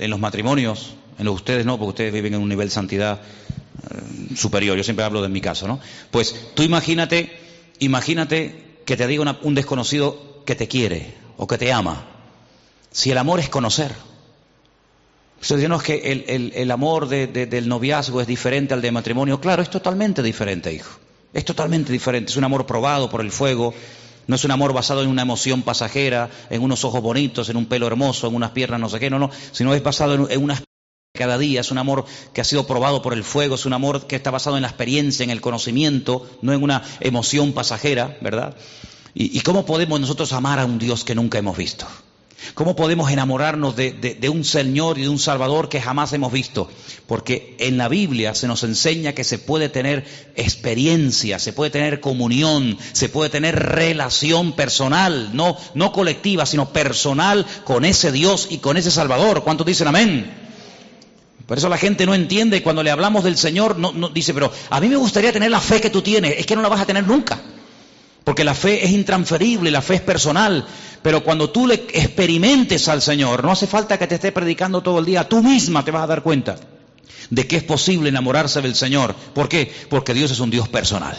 los 0.08 0.20
matrimonios, 0.20 0.94
en 1.18 1.24
los 1.24 1.34
ustedes 1.34 1.66
no, 1.66 1.78
porque 1.78 1.88
ustedes 1.88 2.12
viven 2.12 2.34
en 2.34 2.42
un 2.42 2.48
nivel 2.48 2.68
de 2.68 2.72
santidad 2.72 3.20
eh, 3.20 4.36
superior. 4.36 4.76
Yo 4.76 4.84
siempre 4.84 5.04
hablo 5.04 5.20
de 5.20 5.28
mi 5.28 5.40
caso, 5.40 5.66
¿no? 5.66 5.80
Pues 6.12 6.52
tú 6.54 6.62
imagínate, 6.62 7.36
imagínate 7.80 8.76
que 8.84 8.96
te 8.96 9.08
diga 9.08 9.36
un 9.42 9.54
desconocido 9.56 10.44
que 10.46 10.54
te 10.54 10.68
quiere 10.68 11.12
o 11.38 11.48
que 11.48 11.58
te 11.58 11.72
ama. 11.72 12.06
Si 12.92 13.10
el 13.10 13.18
amor 13.18 13.40
es 13.40 13.48
conocer. 13.48 13.90
Dice, 15.40 15.68
no, 15.68 15.78
es 15.78 15.82
que 15.82 16.52
el, 16.54 16.70
amor 16.70 17.08
del 17.08 17.68
noviazgo 17.68 18.20
es 18.20 18.28
diferente 18.28 18.74
al 18.74 18.80
de 18.80 18.92
matrimonio. 18.92 19.40
Claro, 19.40 19.60
es 19.60 19.70
totalmente 19.70 20.22
diferente, 20.22 20.72
hijo. 20.72 21.00
Es 21.32 21.44
totalmente 21.44 21.90
diferente. 21.90 22.30
Es 22.30 22.36
un 22.36 22.44
amor 22.44 22.64
probado 22.64 23.10
por 23.10 23.22
el 23.22 23.32
fuego, 23.32 23.74
no 24.26 24.36
es 24.36 24.44
un 24.44 24.50
amor 24.50 24.72
basado 24.72 25.02
en 25.02 25.08
una 25.08 25.22
emoción 25.22 25.62
pasajera, 25.62 26.30
en 26.50 26.62
unos 26.62 26.84
ojos 26.84 27.02
bonitos, 27.02 27.48
en 27.48 27.56
un 27.56 27.66
pelo 27.66 27.86
hermoso, 27.86 28.28
en 28.28 28.34
unas 28.34 28.50
piernas 28.50 28.80
no 28.80 28.88
sé 28.88 29.00
qué, 29.00 29.10
no, 29.10 29.18
no, 29.18 29.30
sino 29.52 29.74
es 29.74 29.82
basado 29.82 30.28
en, 30.28 30.42
una 30.42 30.60
cada 31.12 31.38
día, 31.38 31.60
es 31.60 31.70
un 31.70 31.78
amor 31.78 32.04
que 32.32 32.40
ha 32.40 32.44
sido 32.44 32.66
probado 32.66 33.00
por 33.00 33.12
el 33.12 33.22
fuego, 33.22 33.54
es 33.54 33.66
un 33.66 33.72
amor 33.72 34.06
que 34.06 34.16
está 34.16 34.32
basado 34.32 34.56
en 34.56 34.62
la 34.62 34.68
experiencia, 34.68 35.22
en 35.22 35.30
el 35.30 35.40
conocimiento, 35.40 36.28
no 36.42 36.52
en 36.52 36.62
una 36.62 36.82
emoción 37.00 37.52
pasajera, 37.52 38.18
¿verdad? 38.20 38.56
¿Y, 39.14 39.38
y 39.38 39.40
cómo 39.42 39.64
podemos 39.64 40.00
nosotros 40.00 40.32
amar 40.32 40.58
a 40.58 40.64
un 40.64 40.78
Dios 40.78 41.04
que 41.04 41.14
nunca 41.14 41.38
hemos 41.38 41.56
visto? 41.56 41.86
¿Cómo 42.54 42.76
podemos 42.76 43.10
enamorarnos 43.10 43.74
de, 43.74 44.28
un 44.30 44.44
Señor 44.44 44.98
y 44.98 45.02
de 45.02 45.08
un 45.08 45.18
Salvador 45.18 45.68
que 45.68 45.80
jamás 45.80 46.12
hemos 46.12 46.32
visto? 46.32 46.70
Porque 47.06 47.56
en 47.58 47.78
la 47.78 47.88
Biblia 47.88 48.34
se 48.34 48.46
nos 48.46 48.62
enseña 48.62 49.12
que 49.12 49.24
se 49.24 49.38
puede 49.38 49.68
tener 49.68 50.04
experiencia, 50.36 51.38
se 51.38 51.52
puede 51.52 51.70
tener 51.70 52.00
comunión, 52.00 52.78
se 52.92 53.08
puede 53.08 53.30
tener 53.30 53.56
relación 53.56 54.52
personal, 54.52 55.30
no, 55.32 55.56
no 55.74 55.92
colectiva, 55.92 56.46
sino 56.46 56.72
personal 56.72 57.46
con 57.64 57.84
ese 57.84 58.12
Dios 58.12 58.48
y 58.50 58.58
con 58.58 58.76
ese 58.76 58.90
Salvador. 58.90 59.42
¿Cuántos 59.42 59.66
dicen 59.66 59.88
amén? 59.88 60.44
Por 61.46 61.58
eso 61.58 61.68
la 61.68 61.78
gente 61.78 62.06
no 62.06 62.14
entiende 62.14 62.62
cuando 62.62 62.82
le 62.82 62.90
hablamos 62.90 63.24
del 63.24 63.36
Señor, 63.36 63.78
no, 63.78 63.92
no, 63.92 64.08
dice, 64.08 64.32
pero 64.32 64.50
a 64.70 64.80
mí 64.80 64.88
me 64.88 64.96
gustaría 64.96 65.32
tener 65.32 65.50
la 65.50 65.60
fe 65.60 65.80
que 65.80 65.90
tú 65.90 66.02
tienes, 66.02 66.36
es 66.38 66.46
que 66.46 66.56
no 66.56 66.62
la 66.62 66.68
vas 66.68 66.80
a 66.80 66.86
tener 66.86 67.06
nunca. 67.06 67.40
Porque 68.24 68.42
la 68.44 68.54
fe 68.54 68.84
es 68.84 68.90
intransferible, 68.90 69.70
la 69.70 69.82
fe 69.82 69.96
es 69.96 70.00
personal. 70.00 70.66
Pero 71.02 71.22
cuando 71.22 71.50
tú 71.50 71.66
le 71.66 71.74
experimentes 71.74 72.88
al 72.88 73.02
Señor, 73.02 73.44
no 73.44 73.52
hace 73.52 73.66
falta 73.66 73.98
que 73.98 74.06
te 74.06 74.14
esté 74.14 74.32
predicando 74.32 74.80
todo 74.80 74.98
el 74.98 75.04
día, 75.04 75.28
tú 75.28 75.42
misma 75.42 75.84
te 75.84 75.90
vas 75.90 76.04
a 76.04 76.06
dar 76.06 76.22
cuenta 76.22 76.56
de 77.30 77.46
que 77.46 77.56
es 77.56 77.62
posible 77.62 78.08
enamorarse 78.08 78.62
del 78.62 78.74
Señor. 78.74 79.14
¿Por 79.14 79.48
qué? 79.48 79.70
Porque 79.90 80.14
Dios 80.14 80.30
es 80.30 80.40
un 80.40 80.50
Dios 80.50 80.68
personal. 80.68 81.16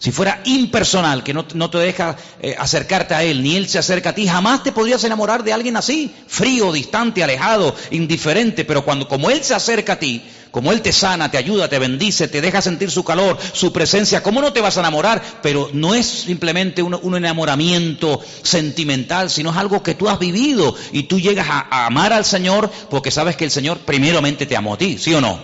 Si 0.00 0.12
fuera 0.12 0.40
impersonal, 0.44 1.24
que 1.24 1.34
no, 1.34 1.44
te 1.44 1.78
deja 1.78 2.16
eh, 2.40 2.54
acercarte 2.56 3.14
a 3.14 3.24
Él, 3.24 3.42
ni 3.42 3.56
Él 3.56 3.68
se 3.68 3.80
acerca 3.80 4.10
a 4.10 4.14
ti, 4.14 4.28
jamás 4.28 4.62
te 4.62 4.70
podrías 4.70 5.02
enamorar 5.02 5.42
de 5.42 5.52
alguien 5.52 5.76
así, 5.76 6.14
frío, 6.28 6.70
distante, 6.72 7.24
alejado, 7.24 7.74
indiferente, 7.90 8.64
pero 8.64 8.84
cuando 8.84 9.08
como 9.08 9.28
Él 9.28 9.42
se 9.42 9.54
acerca 9.54 9.94
a 9.94 9.98
ti, 9.98 10.22
como 10.52 10.70
Él 10.70 10.82
te 10.82 10.92
sana, 10.92 11.32
te 11.32 11.36
ayuda, 11.36 11.68
te 11.68 11.80
bendice, 11.80 12.28
te 12.28 12.40
deja 12.40 12.62
sentir 12.62 12.92
su 12.92 13.02
calor, 13.02 13.38
su 13.52 13.72
presencia, 13.72 14.22
¿cómo 14.22 14.40
no 14.40 14.52
te 14.52 14.60
vas 14.60 14.76
a 14.76 14.80
enamorar? 14.80 15.20
Pero 15.42 15.68
no 15.72 15.96
es 15.96 16.06
simplemente 16.06 16.80
un, 16.80 17.16
enamoramiento 17.16 18.20
sentimental, 18.44 19.30
sino 19.30 19.50
es 19.50 19.56
algo 19.56 19.82
que 19.82 19.96
tú 19.96 20.08
has 20.08 20.20
vivido 20.20 20.76
y 20.92 21.02
tú 21.04 21.18
llegas 21.18 21.48
a, 21.50 21.66
a 21.68 21.86
amar 21.86 22.12
al 22.12 22.24
Señor 22.24 22.70
porque 22.88 23.10
sabes 23.10 23.34
que 23.34 23.46
el 23.46 23.50
Señor 23.50 23.78
primeramente 23.78 24.46
te 24.46 24.56
amó 24.56 24.74
a 24.74 24.78
ti, 24.78 24.96
¿sí 24.96 25.12
o 25.12 25.20
no? 25.20 25.40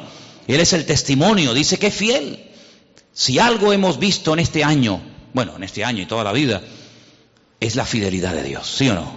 Él 0.47 0.61
es 0.61 0.73
el 0.75 0.87
testimonio, 0.87 1.55
dice 1.55 1.77
que 1.77 1.89
es 1.89 1.95
fiel. 1.95 2.54
Si 3.15 3.39
algo 3.39 3.73
hemos 3.73 4.01
visto 4.01 4.33
en 4.33 4.41
este 4.41 4.65
año, 4.65 5.01
bueno, 5.33 5.55
en 5.57 5.63
este 5.63 5.85
año 5.85 6.03
y 6.03 6.07
toda 6.07 6.25
la 6.25 6.33
vida, 6.33 6.61
es 7.61 7.77
la 7.77 7.87
fidelidad 7.87 8.35
de 8.35 8.43
Dios, 8.43 8.69
¿sí 8.77 8.89
o 8.89 8.95
no? 8.95 9.17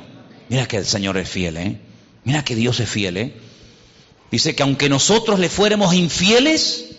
Mira 0.50 0.68
que 0.68 0.78
el 0.78 0.86
Señor 0.86 1.18
es 1.18 1.28
fiel, 1.28 1.58
¿eh? 1.58 1.80
Mira 2.24 2.46
que 2.46 2.56
Dios 2.56 2.80
es 2.80 2.88
fiel, 2.88 3.18
¿eh? 3.18 3.34
Dice 4.30 4.56
que 4.56 4.62
aunque 4.62 4.88
nosotros 4.88 5.40
le 5.40 5.50
fuéramos 5.50 5.96
infieles, 5.96 6.92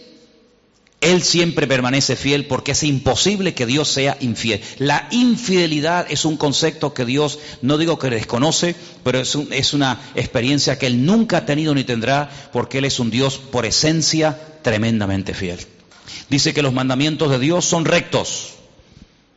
Él 1.00 1.22
siempre 1.22 1.68
permanece 1.68 2.16
fiel 2.16 2.46
porque 2.46 2.72
es 2.72 2.82
imposible 2.82 3.54
que 3.54 3.66
Dios 3.66 3.86
sea 3.88 4.16
infiel. 4.20 4.60
La 4.78 5.06
infidelidad 5.12 6.04
es 6.10 6.24
un 6.24 6.36
concepto 6.36 6.94
que 6.94 7.04
Dios, 7.04 7.38
no 7.62 7.78
digo 7.78 8.00
que 8.00 8.10
desconoce, 8.10 8.74
pero 9.04 9.20
es, 9.20 9.38
es 9.52 9.72
una 9.72 10.00
experiencia 10.16 10.80
que 10.80 10.86
Él 10.86 11.06
nunca 11.06 11.38
ha 11.38 11.46
tenido 11.46 11.74
ni 11.76 11.84
tendrá 11.84 12.28
porque 12.52 12.78
Él 12.78 12.86
es 12.86 12.98
un 12.98 13.10
Dios 13.10 13.38
por 13.38 13.66
esencia 13.66 14.58
tremendamente 14.62 15.32
fiel. 15.32 15.60
Dice 16.28 16.54
que 16.54 16.62
los 16.62 16.72
mandamientos 16.72 17.30
de 17.30 17.38
Dios 17.38 17.64
son 17.64 17.84
rectos. 17.84 18.54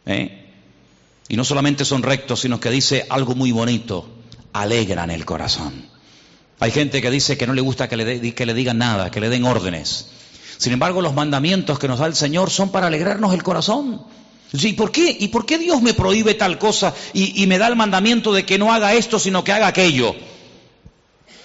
¿eh? 0.05 0.45
Y 1.27 1.37
no 1.37 1.43
solamente 1.43 1.85
son 1.85 2.03
rectos, 2.03 2.41
sino 2.41 2.59
que 2.59 2.69
dice 2.69 3.05
algo 3.09 3.35
muy 3.35 3.51
bonito, 3.51 4.09
alegran 4.53 5.11
el 5.11 5.25
corazón. 5.25 5.85
Hay 6.59 6.71
gente 6.71 7.01
que 7.01 7.09
dice 7.09 7.37
que 7.37 7.47
no 7.47 7.53
le 7.53 7.61
gusta 7.61 7.87
que 7.87 7.97
le, 7.97 8.33
que 8.33 8.45
le 8.45 8.53
digan 8.53 8.77
nada, 8.77 9.09
que 9.09 9.19
le 9.19 9.29
den 9.29 9.45
órdenes. 9.45 10.07
Sin 10.57 10.73
embargo, 10.73 11.01
los 11.01 11.13
mandamientos 11.13 11.79
que 11.79 11.87
nos 11.87 11.99
da 11.99 12.05
el 12.05 12.15
Señor 12.15 12.51
son 12.51 12.69
para 12.69 12.87
alegrarnos 12.87 13.33
el 13.33 13.41
corazón. 13.41 14.03
¿Y 14.53 14.73
por 14.73 14.91
qué? 14.91 15.15
¿Y 15.19 15.29
por 15.29 15.45
qué 15.45 15.57
Dios 15.57 15.81
me 15.81 15.93
prohíbe 15.93 16.33
tal 16.33 16.59
cosa 16.59 16.93
y, 17.13 17.41
y 17.41 17.47
me 17.47 17.57
da 17.57 17.67
el 17.67 17.75
mandamiento 17.75 18.33
de 18.33 18.45
que 18.45 18.57
no 18.57 18.73
haga 18.73 18.93
esto, 18.93 19.17
sino 19.17 19.43
que 19.43 19.53
haga 19.53 19.67
aquello? 19.67 20.13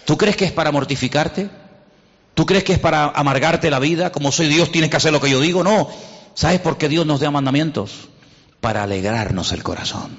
¿Tú 0.04 0.18
crees 0.18 0.36
que 0.36 0.44
es 0.44 0.52
para 0.52 0.72
mortificarte? 0.72 1.48
¿Tú 2.36 2.44
crees 2.44 2.64
que 2.64 2.74
es 2.74 2.78
para 2.78 3.06
amargarte 3.06 3.70
la 3.70 3.78
vida? 3.78 4.12
Como 4.12 4.30
soy 4.30 4.48
Dios, 4.48 4.70
tienes 4.70 4.90
que 4.90 4.98
hacer 4.98 5.10
lo 5.10 5.22
que 5.22 5.30
yo 5.30 5.40
digo. 5.40 5.64
No. 5.64 5.88
¿Sabes 6.34 6.60
por 6.60 6.76
qué 6.76 6.86
Dios 6.86 7.06
nos 7.06 7.20
da 7.20 7.30
mandamientos? 7.30 8.10
Para 8.60 8.82
alegrarnos 8.82 9.52
el 9.52 9.62
corazón. 9.62 10.14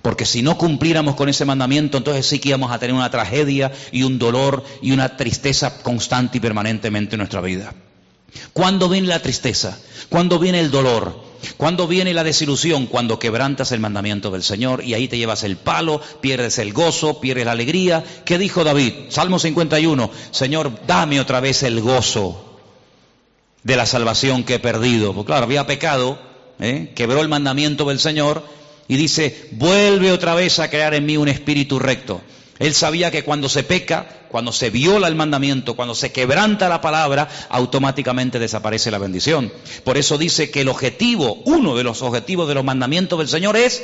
Porque 0.00 0.24
si 0.24 0.42
no 0.42 0.56
cumpliéramos 0.56 1.16
con 1.16 1.28
ese 1.28 1.44
mandamiento, 1.44 1.98
entonces 1.98 2.24
sí 2.24 2.38
que 2.38 2.50
íbamos 2.50 2.70
a 2.70 2.78
tener 2.78 2.94
una 2.94 3.10
tragedia 3.10 3.72
y 3.90 4.04
un 4.04 4.20
dolor 4.20 4.62
y 4.80 4.92
una 4.92 5.16
tristeza 5.16 5.82
constante 5.82 6.38
y 6.38 6.40
permanentemente 6.40 7.16
en 7.16 7.18
nuestra 7.18 7.40
vida. 7.40 7.74
¿Cuándo 8.52 8.88
viene 8.88 9.08
la 9.08 9.20
tristeza? 9.20 9.76
¿Cuándo 10.08 10.38
viene 10.38 10.60
el 10.60 10.70
dolor? 10.70 11.20
¿Cuándo 11.56 11.86
viene 11.86 12.14
la 12.14 12.24
desilusión? 12.24 12.86
Cuando 12.86 13.18
quebrantas 13.18 13.72
el 13.72 13.80
mandamiento 13.80 14.30
del 14.30 14.42
Señor 14.42 14.82
y 14.84 14.94
ahí 14.94 15.08
te 15.08 15.18
llevas 15.18 15.44
el 15.44 15.56
palo, 15.56 16.00
pierdes 16.20 16.58
el 16.58 16.72
gozo, 16.72 17.20
pierdes 17.20 17.46
la 17.46 17.52
alegría. 17.52 18.04
¿Qué 18.24 18.38
dijo 18.38 18.64
David? 18.64 18.92
Salmo 19.08 19.38
51, 19.38 20.10
Señor, 20.30 20.72
dame 20.86 21.20
otra 21.20 21.40
vez 21.40 21.62
el 21.62 21.80
gozo 21.80 22.60
de 23.62 23.76
la 23.76 23.86
salvación 23.86 24.44
que 24.44 24.54
he 24.54 24.58
perdido. 24.58 25.14
Porque 25.14 25.28
claro, 25.28 25.44
había 25.44 25.66
pecado, 25.66 26.18
¿eh? 26.60 26.92
quebró 26.94 27.20
el 27.20 27.28
mandamiento 27.28 27.84
del 27.84 28.00
Señor 28.00 28.44
y 28.88 28.96
dice, 28.96 29.48
vuelve 29.52 30.12
otra 30.12 30.34
vez 30.34 30.58
a 30.58 30.70
crear 30.70 30.94
en 30.94 31.06
mí 31.06 31.16
un 31.16 31.28
espíritu 31.28 31.78
recto. 31.78 32.20
Él 32.58 32.74
sabía 32.74 33.10
que 33.10 33.22
cuando 33.22 33.48
se 33.48 33.62
peca, 33.62 34.08
cuando 34.28 34.52
se 34.52 34.70
viola 34.70 35.08
el 35.08 35.14
mandamiento, 35.14 35.74
cuando 35.74 35.94
se 35.94 36.12
quebranta 36.12 36.68
la 36.68 36.80
palabra, 36.80 37.28
automáticamente 37.48 38.38
desaparece 38.38 38.90
la 38.90 38.98
bendición. 38.98 39.52
Por 39.84 39.96
eso 39.96 40.18
dice 40.18 40.50
que 40.50 40.62
el 40.62 40.68
objetivo, 40.68 41.42
uno 41.44 41.76
de 41.76 41.84
los 41.84 42.02
objetivos 42.02 42.48
de 42.48 42.54
los 42.54 42.64
mandamientos 42.64 43.18
del 43.18 43.28
Señor 43.28 43.56
es 43.56 43.82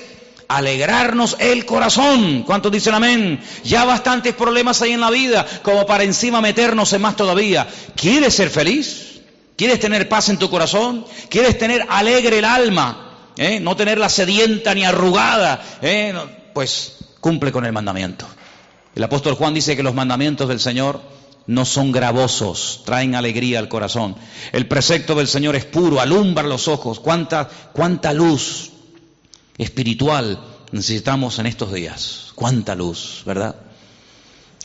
alegrarnos 0.48 1.36
el 1.38 1.64
corazón. 1.64 2.42
¿Cuántos 2.42 2.72
dicen 2.72 2.94
amén? 2.94 3.40
Ya 3.64 3.84
bastantes 3.84 4.34
problemas 4.34 4.82
hay 4.82 4.92
en 4.92 5.00
la 5.00 5.10
vida 5.10 5.46
como 5.62 5.86
para 5.86 6.04
encima 6.04 6.40
meternos 6.40 6.92
en 6.92 7.02
más 7.02 7.16
todavía. 7.16 7.66
¿Quieres 7.96 8.34
ser 8.34 8.50
feliz? 8.50 9.20
¿Quieres 9.56 9.80
tener 9.80 10.08
paz 10.08 10.28
en 10.28 10.38
tu 10.38 10.50
corazón? 10.50 11.06
¿Quieres 11.28 11.58
tener 11.58 11.86
alegre 11.88 12.38
el 12.38 12.44
alma? 12.44 13.32
¿Eh? 13.36 13.60
No 13.60 13.76
tenerla 13.76 14.08
sedienta 14.08 14.74
ni 14.74 14.84
arrugada. 14.84 15.62
¿Eh? 15.80 16.14
Pues 16.52 16.96
cumple 17.20 17.52
con 17.52 17.64
el 17.64 17.72
mandamiento. 17.72 18.26
El 18.94 19.02
apóstol 19.02 19.34
Juan 19.34 19.54
dice 19.54 19.76
que 19.76 19.82
los 19.82 19.94
mandamientos 19.94 20.48
del 20.48 20.60
Señor 20.60 21.00
no 21.46 21.64
son 21.64 21.92
gravosos, 21.92 22.82
traen 22.84 23.14
alegría 23.14 23.58
al 23.58 23.68
corazón. 23.68 24.16
El 24.52 24.66
precepto 24.66 25.14
del 25.14 25.28
Señor 25.28 25.56
es 25.56 25.64
puro, 25.64 26.00
alumbra 26.00 26.44
los 26.44 26.68
ojos. 26.68 27.00
¿Cuánta, 27.00 27.48
cuánta 27.72 28.12
luz 28.12 28.70
espiritual 29.58 30.38
necesitamos 30.72 31.38
en 31.38 31.46
estos 31.46 31.72
días? 31.72 32.32
¿Cuánta 32.34 32.74
luz, 32.74 33.22
verdad? 33.26 33.56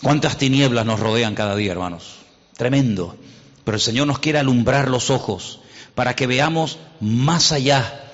¿Cuántas 0.01 0.37
tinieblas 0.37 0.85
nos 0.85 0.99
rodean 0.99 1.35
cada 1.35 1.55
día, 1.55 1.71
hermanos? 1.71 2.19
Tremendo. 2.55 3.17
Pero 3.65 3.75
el 3.75 3.81
Señor 3.81 4.07
nos 4.07 4.19
quiere 4.19 4.39
alumbrar 4.39 4.89
los 4.89 5.09
ojos 5.09 5.59
para 5.95 6.15
que 6.15 6.27
veamos 6.27 6.77
más 7.01 7.51
allá 7.51 8.05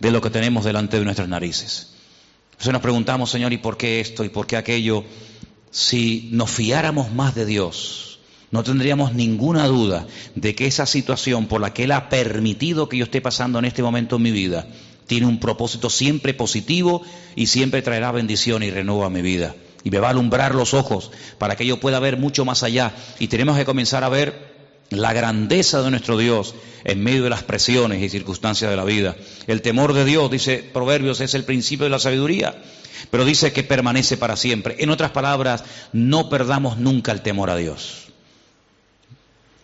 de 0.00 0.10
lo 0.10 0.22
que 0.22 0.30
tenemos 0.30 0.64
delante 0.64 0.98
de 0.98 1.04
nuestras 1.04 1.28
narices. 1.28 1.90
Entonces 2.52 2.72
nos 2.72 2.82
preguntamos, 2.82 3.30
Señor, 3.30 3.52
¿y 3.52 3.58
por 3.58 3.76
qué 3.76 4.00
esto? 4.00 4.24
¿Y 4.24 4.30
por 4.30 4.46
qué 4.46 4.56
aquello? 4.56 5.04
Si 5.74 6.28
nos 6.30 6.52
fiáramos 6.52 7.12
más 7.12 7.34
de 7.34 7.44
Dios, 7.44 8.20
no 8.52 8.62
tendríamos 8.62 9.12
ninguna 9.12 9.66
duda 9.66 10.06
de 10.36 10.54
que 10.54 10.68
esa 10.68 10.86
situación 10.86 11.46
por 11.46 11.60
la 11.60 11.74
que 11.74 11.82
Él 11.82 11.90
ha 11.90 12.08
permitido 12.08 12.88
que 12.88 12.96
yo 12.96 13.04
esté 13.06 13.20
pasando 13.20 13.58
en 13.58 13.64
este 13.64 13.82
momento 13.82 14.14
en 14.14 14.22
mi 14.22 14.30
vida 14.30 14.68
tiene 15.08 15.26
un 15.26 15.40
propósito 15.40 15.90
siempre 15.90 16.32
positivo 16.32 17.02
y 17.34 17.48
siempre 17.48 17.82
traerá 17.82 18.12
bendición 18.12 18.62
y 18.62 18.70
renuevo 18.70 19.04
a 19.04 19.10
mi 19.10 19.20
vida. 19.20 19.56
Y 19.82 19.90
me 19.90 19.98
va 19.98 20.06
a 20.06 20.10
alumbrar 20.10 20.54
los 20.54 20.74
ojos 20.74 21.10
para 21.38 21.56
que 21.56 21.66
yo 21.66 21.80
pueda 21.80 21.98
ver 21.98 22.18
mucho 22.18 22.44
más 22.44 22.62
allá. 22.62 22.94
Y 23.18 23.26
tenemos 23.26 23.58
que 23.58 23.64
comenzar 23.64 24.04
a 24.04 24.08
ver 24.08 24.53
la 24.90 25.12
grandeza 25.12 25.82
de 25.82 25.90
nuestro 25.90 26.16
Dios 26.18 26.54
en 26.84 27.02
medio 27.02 27.24
de 27.24 27.30
las 27.30 27.42
presiones 27.42 28.02
y 28.02 28.08
circunstancias 28.08 28.70
de 28.70 28.76
la 28.76 28.84
vida. 28.84 29.16
El 29.46 29.62
temor 29.62 29.92
de 29.92 30.04
Dios, 30.04 30.30
dice 30.30 30.68
Proverbios, 30.72 31.20
es 31.20 31.34
el 31.34 31.44
principio 31.44 31.84
de 31.84 31.90
la 31.90 31.98
sabiduría 31.98 32.54
pero 33.10 33.24
dice 33.24 33.52
que 33.52 33.62
permanece 33.62 34.16
para 34.16 34.36
siempre. 34.36 34.76
En 34.78 34.90
otras 34.90 35.10
palabras, 35.10 35.64
no 35.92 36.28
perdamos 36.28 36.78
nunca 36.78 37.12
el 37.12 37.22
temor 37.22 37.50
a 37.50 37.56
Dios. 37.56 38.06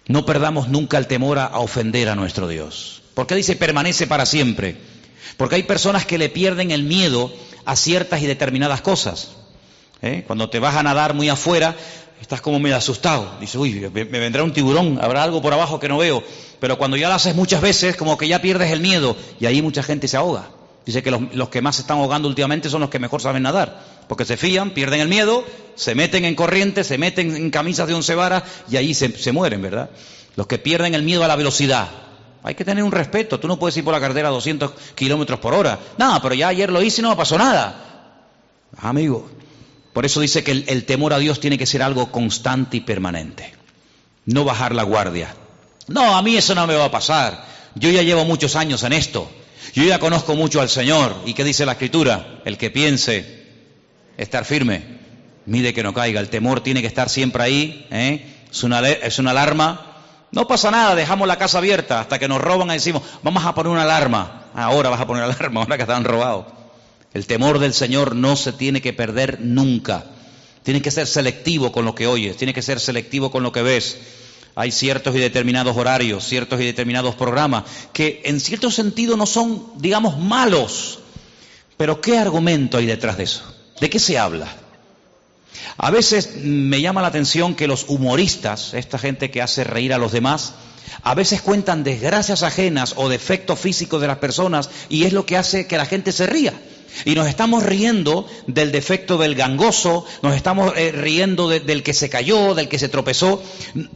No 0.07 0.27
perdamos 0.27 0.69
nunca 0.69 0.99
el 0.99 1.07
temor 1.07 1.39
a, 1.39 1.59
ofender 1.59 2.09
a 2.09 2.17
nuestro 2.17 2.49
Dios. 2.49 3.03
¿Por 3.15 3.27
qué 3.27 3.35
dice 3.35 3.57
permanece 3.57 4.07
para 4.07 4.27
siempre? 4.27 4.77
Porque 5.37 5.57
hay 5.57 5.63
personas 5.63 6.07
que 6.07 6.19
le 6.19 6.29
pierden 6.29 6.71
el 6.71 6.83
miedo 6.83 7.33
a 7.65 7.77
ciertas 7.77 8.23
y 8.23 8.27
determinadas 8.27 8.81
cosas. 8.81 9.33
¿Eh? 10.03 10.25
Cuando 10.27 10.49
te 10.49 10.59
vas 10.59 10.77
a 10.77 10.83
nadar 10.83 11.15
muy 11.15 11.29
afuera, 11.29 11.77
estás 12.21 12.41
como 12.41 12.59
medio 12.59 12.77
asustado. 12.77 13.37
Dices, 13.41 13.57
uy, 13.57 13.91
me 13.93 14.05
vendrá 14.05 14.43
un 14.43 14.53
tiburón, 14.53 14.99
habrá 15.01 15.23
algo 15.23 15.41
por 15.41 15.53
abajo 15.53 15.81
que 15.81 15.89
no 15.89 15.99
veo. 15.99 16.23
Pero 16.61 16.77
cuando 16.77 16.97
ya 16.97 17.09
lo 17.09 17.15
haces 17.15 17.35
muchas 17.35 17.61
veces, 17.61 17.97
como 17.97 18.19
que 18.19 18.29
ya 18.29 18.43
pierdes 18.43 18.71
el 18.71 18.81
miedo 18.81 19.17
y 19.41 19.47
ahí 19.47 19.63
mucha 19.63 19.83
gente 19.83 20.09
se 20.09 20.17
ahoga. 20.17 20.51
Dice 20.85 21.03
que 21.03 21.11
los, 21.11 21.49
que 21.51 21.61
más 21.61 21.77
se 21.77 21.83
están 21.83 21.99
ahogando 21.99 22.29
últimamente 22.29 22.71
son 22.71 22.81
los 22.81 22.91
que 22.91 22.99
mejor 22.99 23.21
saben 23.21 23.43
nadar, 23.43 23.83
porque 24.09 24.25
se 24.25 24.37
fían, 24.37 24.71
pierden 24.71 25.01
el 25.01 25.09
miedo, 25.09 25.45
se 25.75 25.95
meten 25.95 26.25
en 26.25 26.35
corriente, 26.35 26.85
se 26.85 26.99
meten 26.99 27.37
en 27.37 27.51
camisas 27.51 27.87
de 27.87 27.95
once 27.95 28.15
varas 28.15 28.43
y 28.71 28.77
ahí 28.77 28.95
se, 28.95 29.33
mueren, 29.33 29.63
¿verdad? 29.63 29.91
Los 30.37 30.47
que 30.47 30.59
pierden 30.59 30.95
el 30.95 31.03
miedo 31.03 31.25
a 31.25 31.29
la 31.29 31.37
velocidad. 31.37 31.89
Hay 32.43 32.55
que 32.55 32.65
tener 32.65 32.83
un 32.83 32.93
respeto. 32.93 33.39
Tú 33.39 33.47
no 33.47 33.59
puedes 33.59 33.77
ir 33.77 33.85
por 33.85 33.93
la 33.93 34.01
carretera 34.01 34.29
a 34.29 34.33
200 34.33 34.73
kilómetros 34.95 35.39
por 35.41 35.53
hora. 35.53 35.79
Nada, 35.99 36.21
pero 36.23 36.35
ya 36.35 36.49
ayer 36.49 36.71
lo 36.71 36.81
hice 36.81 37.03
y 37.03 37.03
no 37.03 37.11
me 37.11 37.17
pasó 37.17 37.37
nada. 37.37 38.09
Amigo, 38.79 39.29
por 39.93 40.07
eso 40.07 40.21
dice 40.21 40.45
que 40.45 40.53
el, 40.53 40.85
temor 40.85 41.13
a 41.13 41.19
Dios 41.19 41.41
tiene 41.41 41.59
que 41.59 41.67
ser 41.67 41.83
algo 41.83 42.13
constante 42.13 42.77
y 42.77 42.81
permanente. 42.81 43.53
No 44.25 44.45
bajar 44.45 44.75
la 44.75 44.85
guardia. 44.85 45.35
No, 45.89 46.17
a 46.17 46.23
mí 46.23 46.37
eso 46.37 46.55
no 46.55 46.67
me 46.67 46.75
va 46.75 46.87
a 46.87 46.91
pasar. 46.91 47.45
Yo 47.75 47.91
ya 47.91 48.03
llevo 48.03 48.25
muchos 48.25 48.55
años 48.55 48.85
en 48.85 48.93
esto. 48.93 49.31
Yo 49.75 49.83
ya 49.83 49.99
conozco 49.99 50.37
mucho 50.37 50.61
al 50.61 50.69
Señor. 50.69 51.17
¿Y 51.27 51.35
qué 51.35 51.43
dice 51.43 51.67
la 51.67 51.73
Escritura? 51.73 52.41
El 52.45 52.57
que 52.57 52.71
piense 52.71 53.49
estar 54.17 54.45
firme, 54.45 54.83
mide 55.47 55.75
que 55.75 55.83
no 55.83 55.93
caiga. 55.93 56.21
El 56.21 56.29
temor 56.29 56.61
tiene 56.61 56.83
que 56.83 56.87
estar 56.87 57.09
siempre 57.09 57.43
ahí. 57.43 57.87
¿eh? 57.91 58.25
Es, 58.51 58.63
una, 58.63 58.89
es 58.89 59.19
una 59.19 59.33
alarma. 59.33 59.87
No 60.31 60.47
pasa 60.47 60.71
nada, 60.71 60.95
dejamos 60.95 61.27
la 61.27 61.37
casa 61.37 61.59
abierta 61.59 62.01
hasta 62.01 62.21
que 62.21 62.29
nos 62.29 62.41
roban 62.41 62.71
y 62.71 62.75
decimos, 62.75 63.03
vamos 63.25 63.45
a 63.45 63.53
poner 63.55 63.73
una 63.73 63.83
alarma. 63.83 64.45
Ahora 64.55 64.89
vas 64.89 65.01
a 65.01 65.07
poner 65.09 65.25
alarma, 65.25 65.63
ahora 65.63 65.77
que 65.77 65.83
están 65.83 66.05
robados. 66.05 66.60
El 67.13 67.27
temor 67.27 67.59
del 67.59 67.75
Señor 67.75 68.15
no 68.15 68.37
se 68.37 68.53
tiene 68.53 68.81
que 68.81 68.93
perder 68.93 69.41
nunca. 69.41 70.05
Tiene 70.63 70.83
que 70.83 70.91
ser 70.91 71.07
selectivo 71.07 71.73
con 71.73 71.85
lo 71.85 71.95
que 71.95 72.07
oyes, 72.07 72.37
tiene 72.37 72.55
que 72.55 72.63
ser 72.63 72.81
selectivo 72.81 73.31
con 73.31 73.43
lo 73.43 73.53
que 73.53 73.63
ves. 73.63 73.99
Hay 74.55 74.71
ciertos 74.73 75.17
y 75.17 75.19
determinados 75.19 75.77
horarios, 75.77 76.25
ciertos 76.25 76.61
y 76.61 76.65
determinados 76.65 77.15
programas 77.15 77.65
que 77.93 78.21
en 78.25 78.41
cierto 78.41 78.71
sentido 78.71 79.17
no 79.17 79.27
son, 79.27 79.65
digamos, 79.79 80.19
malos. 80.19 81.01
Pero 81.77 82.01
¿qué 82.01 82.19
argumento 82.19 82.77
hay 82.77 82.87
detrás 82.87 83.17
de 83.17 83.25
eso? 83.25 83.43
¿De 83.81 83.89
qué 83.89 83.99
se 83.99 84.19
habla? 84.19 84.49
A 85.79 85.91
veces 85.91 86.37
me 86.37 86.81
llama 86.81 87.01
la 87.01 87.09
atención 87.09 87.55
que 87.55 87.67
los 87.67 87.87
humoristas, 87.89 88.75
esta 88.75 88.99
gente 88.99 89.31
que 89.31 89.41
hace 89.41 89.65
reír 89.65 89.95
a 89.95 89.99
los 89.99 90.13
demás, 90.13 90.53
a 91.03 91.15
veces 91.15 91.41
cuentan 91.41 91.85
desgracias 91.85 92.43
ajenas 92.43 92.95
o 92.97 93.09
defectos 93.09 93.59
físicos 93.59 94.01
de 94.01 94.07
las 94.07 94.19
personas 94.19 94.69
y 94.89 95.05
es 95.05 95.13
lo 95.13 95.25
que 95.25 95.37
hace 95.37 95.67
que 95.67 95.79
la 95.79 95.87
gente 95.87 96.13
se 96.13 96.27
ría. 96.27 96.53
Y 97.05 97.15
nos 97.15 97.29
estamos 97.29 97.63
riendo 97.65 98.27
del 98.47 98.73
defecto 98.73 99.19
del 99.19 99.35
gangoso, 99.35 100.05
nos 100.23 100.35
estamos 100.35 100.73
eh, 100.77 100.93
riendo 100.93 101.49
del 101.49 101.83
que 101.83 101.95
se 101.95 102.09
cayó, 102.09 102.55
del 102.55 102.69
que 102.69 102.79
se 102.79 102.89
tropezó. 102.89 103.43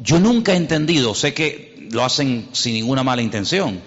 Yo 0.02 0.20
nunca 0.20 0.52
he 0.52 0.56
entendido, 0.56 1.14
sé 1.14 1.34
que 1.34 1.88
lo 1.90 2.04
hacen 2.04 2.48
sin 2.52 2.74
ninguna 2.74 3.02
mala 3.02 3.22
intención, 3.22 3.80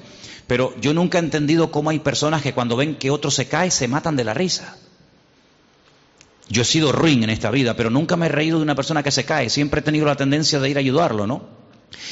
pero 0.48 0.74
yo 0.80 0.94
nunca 0.94 1.18
he 1.18 1.22
entendido 1.22 1.72
cómo 1.72 1.90
hay 1.90 2.00
personas 2.00 2.42
que 2.42 2.54
cuando 2.54 2.76
ven 2.76 2.96
que 2.96 3.12
otro 3.12 3.32
se 3.32 3.48
cae 3.48 3.72
se 3.72 3.88
matan 3.88 4.16
de 4.16 4.24
la 4.24 4.34
risa. 4.34 4.78
Yo 6.50 6.62
he 6.62 6.66
sido 6.66 6.92
ruin 6.94 7.24
en 7.24 7.30
esta 7.30 7.52
vida, 7.52 7.76
pero 7.76 7.90
nunca 7.90 8.16
me 8.16 8.28
he 8.28 8.30
reído 8.30 8.58
de 8.58 8.64
una 8.64 8.76
persona 8.76 9.04
que 9.04 9.12
se 9.12 9.26
cae, 9.26 9.50
siempre 9.50 9.82
he 9.82 9.84
tenido 9.84 10.06
la 10.06 10.16
tendencia 10.16 10.60
de 10.60 10.70
ir 10.70 10.78
a 10.78 10.80
ayudarlo, 10.80 11.28
¿no? 11.28 11.67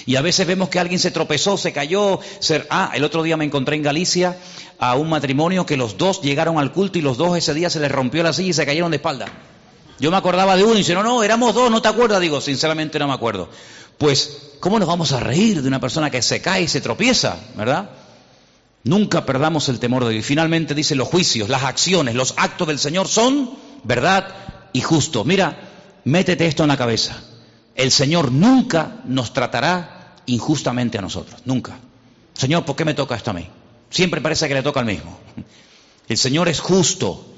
Y 0.05 0.15
a 0.15 0.21
veces 0.21 0.45
vemos 0.47 0.69
que 0.69 0.79
alguien 0.79 0.99
se 0.99 1.11
tropezó, 1.11 1.57
se 1.57 1.73
cayó. 1.73 2.19
Ah, 2.69 2.91
el 2.93 3.03
otro 3.03 3.23
día 3.23 3.37
me 3.37 3.45
encontré 3.45 3.75
en 3.75 3.83
Galicia 3.83 4.37
a 4.79 4.95
un 4.95 5.09
matrimonio 5.09 5.65
que 5.65 5.77
los 5.77 5.97
dos 5.97 6.21
llegaron 6.21 6.59
al 6.59 6.71
culto 6.71 6.97
y 6.97 7.01
los 7.01 7.17
dos 7.17 7.37
ese 7.37 7.53
día 7.53 7.69
se 7.69 7.79
les 7.79 7.91
rompió 7.91 8.23
la 8.23 8.33
silla 8.33 8.49
y 8.49 8.53
se 8.53 8.65
cayeron 8.65 8.91
de 8.91 8.97
espalda. 8.97 9.27
Yo 9.99 10.11
me 10.11 10.17
acordaba 10.17 10.55
de 10.55 10.63
uno 10.63 10.75
y 10.75 10.79
dice, 10.79 10.93
no, 10.93 11.03
no, 11.03 11.23
éramos 11.23 11.53
dos, 11.53 11.71
¿no 11.71 11.81
te 11.81 11.87
acuerdas? 11.87 12.19
Digo, 12.19 12.41
sinceramente 12.41 12.99
no 12.99 13.07
me 13.07 13.13
acuerdo. 13.13 13.49
Pues, 13.97 14.51
¿cómo 14.59 14.77
nos 14.77 14.87
vamos 14.87 15.13
a 15.13 15.19
reír 15.19 15.61
de 15.61 15.67
una 15.67 15.79
persona 15.79 16.11
que 16.11 16.21
se 16.21 16.41
cae 16.41 16.63
y 16.63 16.67
se 16.67 16.81
tropieza, 16.81 17.37
verdad? 17.55 17.89
Nunca 18.83 19.25
perdamos 19.25 19.69
el 19.69 19.79
temor 19.79 20.03
de 20.03 20.11
Dios. 20.11 20.25
Y 20.25 20.27
finalmente 20.27 20.75
dice, 20.75 20.95
los 20.95 21.07
juicios, 21.07 21.49
las 21.49 21.63
acciones, 21.63 22.13
los 22.13 22.33
actos 22.37 22.67
del 22.67 22.77
Señor 22.77 23.07
son 23.07 23.51
verdad 23.83 24.27
y 24.73 24.81
justo. 24.81 25.23
Mira, 25.23 25.57
métete 26.03 26.45
esto 26.45 26.63
en 26.63 26.69
la 26.69 26.77
cabeza. 26.77 27.17
El 27.75 27.91
Señor 27.91 28.31
nunca 28.31 29.01
nos 29.05 29.33
tratará 29.33 30.15
injustamente 30.25 30.97
a 30.97 31.01
nosotros, 31.01 31.41
nunca. 31.45 31.77
Señor, 32.33 32.65
¿por 32.65 32.75
qué 32.75 32.85
me 32.85 32.93
toca 32.93 33.15
esto 33.15 33.31
a 33.31 33.33
mí? 33.33 33.47
Siempre 33.89 34.21
parece 34.21 34.47
que 34.47 34.53
le 34.53 34.63
toca 34.63 34.79
al 34.79 34.85
mismo. 34.85 35.19
El 36.07 36.17
Señor 36.17 36.47
es 36.47 36.59
justo. 36.61 37.33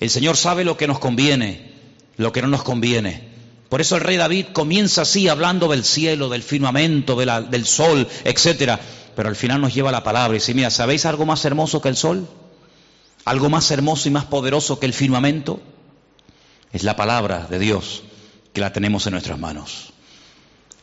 El 0.00 0.10
Señor 0.10 0.36
sabe 0.36 0.64
lo 0.64 0.76
que 0.76 0.88
nos 0.88 0.98
conviene, 0.98 1.72
lo 2.16 2.32
que 2.32 2.42
no 2.42 2.48
nos 2.48 2.62
conviene. 2.62 3.28
Por 3.68 3.80
eso 3.80 3.94
el 3.94 4.02
rey 4.02 4.16
David 4.16 4.46
comienza 4.52 5.02
así 5.02 5.28
hablando 5.28 5.68
del 5.68 5.84
cielo, 5.84 6.28
del 6.28 6.42
firmamento, 6.42 7.14
del 7.14 7.66
sol, 7.66 8.08
etcétera. 8.24 8.80
Pero 9.14 9.28
al 9.28 9.36
final 9.36 9.60
nos 9.60 9.74
lleva 9.74 9.92
la 9.92 10.02
palabra 10.02 10.36
y 10.36 10.40
dice, 10.40 10.54
mira, 10.54 10.70
¿sabéis 10.70 11.06
algo 11.06 11.26
más 11.26 11.44
hermoso 11.44 11.80
que 11.80 11.88
el 11.88 11.96
sol? 11.96 12.26
¿Algo 13.24 13.50
más 13.50 13.70
hermoso 13.70 14.08
y 14.08 14.12
más 14.12 14.24
poderoso 14.24 14.80
que 14.80 14.86
el 14.86 14.94
firmamento? 14.94 15.60
Es 16.72 16.82
la 16.82 16.96
palabra 16.96 17.46
de 17.48 17.58
Dios 17.58 18.02
que 18.52 18.60
la 18.60 18.72
tenemos 18.72 19.06
en 19.06 19.12
nuestras 19.12 19.38
manos. 19.38 19.92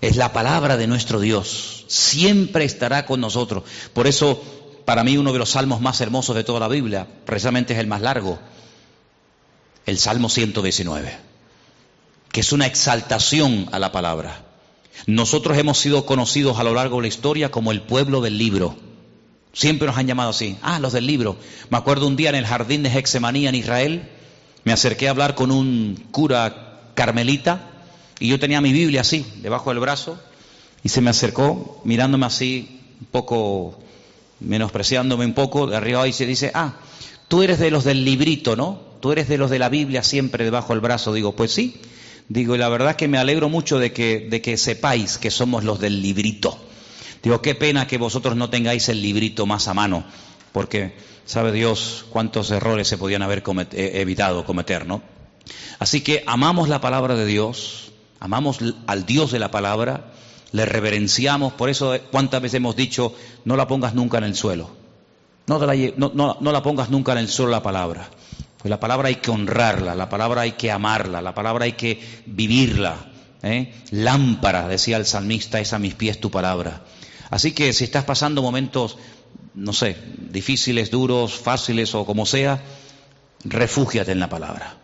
Es 0.02 0.16
la 0.16 0.32
palabra 0.32 0.78
de 0.78 0.88
nuestro 0.88 1.20
Dios. 1.20 1.86
Siempre 1.88 2.66
estará 2.66 3.06
con 3.06 3.20
nosotros. 3.20 3.64
Por 3.94 4.08
eso, 4.08 4.44
para 4.86 5.04
mí, 5.04 5.18
uno 5.18 5.34
de 5.34 5.40
los 5.40 5.52
salmos 5.52 5.82
más 5.82 6.00
hermosos 6.02 6.36
de 6.36 6.44
toda 6.44 6.60
la 6.60 6.68
Biblia, 6.68 7.08
precisamente 7.26 7.74
es 7.74 7.80
el 7.80 7.88
más 7.88 8.02
largo, 8.02 8.40
el 9.86 9.98
Salmo 9.98 10.30
119, 10.30 11.18
que 12.32 12.40
es 12.42 12.52
una 12.52 12.68
exaltación 12.68 13.70
a 13.72 13.80
la 13.80 13.92
palabra. 13.92 14.44
Nosotros 15.06 15.58
hemos 15.58 15.80
sido 15.80 16.06
conocidos 16.06 16.60
a 16.60 16.64
lo 16.64 16.74
largo 16.74 16.98
de 16.98 17.04
la 17.04 17.08
historia 17.08 17.52
como 17.52 17.72
el 17.72 17.82
pueblo 17.82 18.22
del 18.22 18.38
libro. 18.38 18.78
Siempre 19.54 19.88
nos 19.88 19.98
han 19.98 20.08
llamado 20.08 20.30
así. 20.30 20.58
Ah, 20.62 20.80
los 20.80 20.94
del 20.94 21.08
libro. 21.08 21.38
Me 21.70 21.78
acuerdo 21.78 22.06
un 22.06 22.16
día 22.16 22.30
en 22.30 22.36
el 22.36 22.46
jardín 22.46 22.84
de 22.84 22.90
Hexemanía 22.90 23.50
en 23.50 23.56
Israel, 23.56 24.10
me 24.64 24.74
acerqué 24.74 25.08
a 25.08 25.12
hablar 25.12 25.34
con 25.34 25.50
un 25.50 26.08
cura 26.12 26.67
carmelita, 26.98 27.62
y 28.20 28.28
yo 28.28 28.40
tenía 28.40 28.60
mi 28.60 28.74
Biblia 28.74 29.02
así, 29.02 29.24
debajo 29.44 29.70
del 29.70 29.80
brazo, 29.80 30.20
y 30.84 30.90
se 30.90 31.00
me 31.00 31.12
acercó, 31.12 31.80
mirándome 31.86 32.26
así, 32.26 32.82
un 33.00 33.06
poco, 33.12 33.78
menospreciándome 34.40 35.24
un 35.24 35.36
poco, 35.36 35.68
de 35.68 35.78
arriba 35.78 36.08
y 36.08 36.12
se 36.12 36.26
dice, 36.26 36.50
ah, 36.56 36.74
tú 37.28 37.44
eres 37.44 37.60
de 37.60 37.70
los 37.70 37.84
del 37.84 38.04
librito, 38.04 38.56
¿no? 38.56 38.82
Tú 39.00 39.12
eres 39.12 39.28
de 39.28 39.38
los 39.38 39.52
de 39.52 39.60
la 39.60 39.70
Biblia 39.70 40.02
siempre 40.02 40.44
debajo 40.44 40.74
del 40.74 40.80
brazo. 40.80 41.14
Digo, 41.14 41.36
pues 41.36 41.52
sí. 41.52 41.80
Digo, 42.30 42.56
y 42.56 42.58
la 42.58 42.68
verdad 42.68 42.92
es 42.92 42.96
que 42.96 43.08
me 43.08 43.20
alegro 43.20 43.48
mucho 43.48 43.78
de 43.78 43.94
que, 43.94 44.28
de 44.28 44.42
que 44.42 44.58
sepáis 44.58 45.20
que 45.20 45.30
somos 45.30 45.64
los 45.64 45.80
del 45.80 46.02
librito. 46.02 46.58
Digo, 47.22 47.44
qué 47.44 47.54
pena 47.54 47.86
que 47.86 48.00
vosotros 48.00 48.36
no 48.36 48.50
tengáis 48.50 48.90
el 48.90 49.04
librito 49.04 49.46
más 49.46 49.68
a 49.68 49.76
mano, 49.76 50.04
porque 50.52 50.96
sabe 51.26 51.52
Dios 51.52 52.06
cuántos 52.10 52.50
errores 52.50 52.88
se 52.88 52.98
podían 52.98 53.22
haber 53.22 53.44
eh, 53.74 53.92
evitado 54.02 54.44
cometer, 54.46 54.88
¿no? 54.88 55.17
Así 55.80 56.02
que 56.02 56.24
amamos 56.28 56.70
la 56.70 56.82
palabra 56.82 57.16
de 57.16 57.26
Dios, 57.26 57.92
amamos 58.20 58.60
al 58.88 59.06
Dios 59.06 59.32
de 59.32 59.40
la 59.40 59.52
palabra, 59.52 60.12
le 60.52 60.66
reverenciamos, 60.66 61.54
por 61.54 61.70
eso 61.70 61.98
cuántas 62.12 62.42
veces 62.42 62.58
hemos 62.58 62.76
dicho, 62.76 63.14
no 63.46 63.56
la 63.56 63.68
pongas 63.68 63.94
nunca 63.94 64.18
en 64.18 64.24
el 64.24 64.36
suelo, 64.36 64.70
no, 65.46 65.60
la, 65.60 66.64
pongas 66.64 66.90
nunca 66.90 67.14
en 67.14 67.20
el 67.20 67.30
suelo 67.30 67.52
la 67.52 67.64
palabra, 67.64 68.10
pues 68.58 68.70
la 68.70 68.80
palabra 68.80 69.10
hay 69.10 69.16
que 69.16 69.32
honrarla, 69.32 69.96
la 69.96 70.10
palabra 70.10 70.42
hay 70.42 70.54
que 70.54 70.72
amarla, 70.72 71.22
la 71.22 71.34
palabra 71.34 71.66
hay 71.66 71.74
que 71.74 72.00
vivirla. 72.26 73.12
¿eh? 73.44 73.74
Lámpara, 73.92 74.68
decía 74.68 74.98
el 74.98 75.06
salmista, 75.06 75.60
es 75.60 75.74
a 75.74 75.80
mis 75.80 75.94
pies 75.94 76.20
tu 76.20 76.32
palabra. 76.32 76.82
Así 77.30 77.52
que 77.52 77.72
si 77.74 77.84
estás 77.84 78.04
pasando 78.04 78.42
momentos, 78.42 78.98
no 79.54 79.74
sé, 79.74 79.98
difíciles, 80.32 80.92
duros, 80.92 81.36
fáciles 81.36 81.94
o 81.94 82.06
como 82.06 82.26
sea, 82.26 82.64
refúgiate 83.44 84.12
en 84.12 84.20
la 84.20 84.30
palabra. 84.30 84.78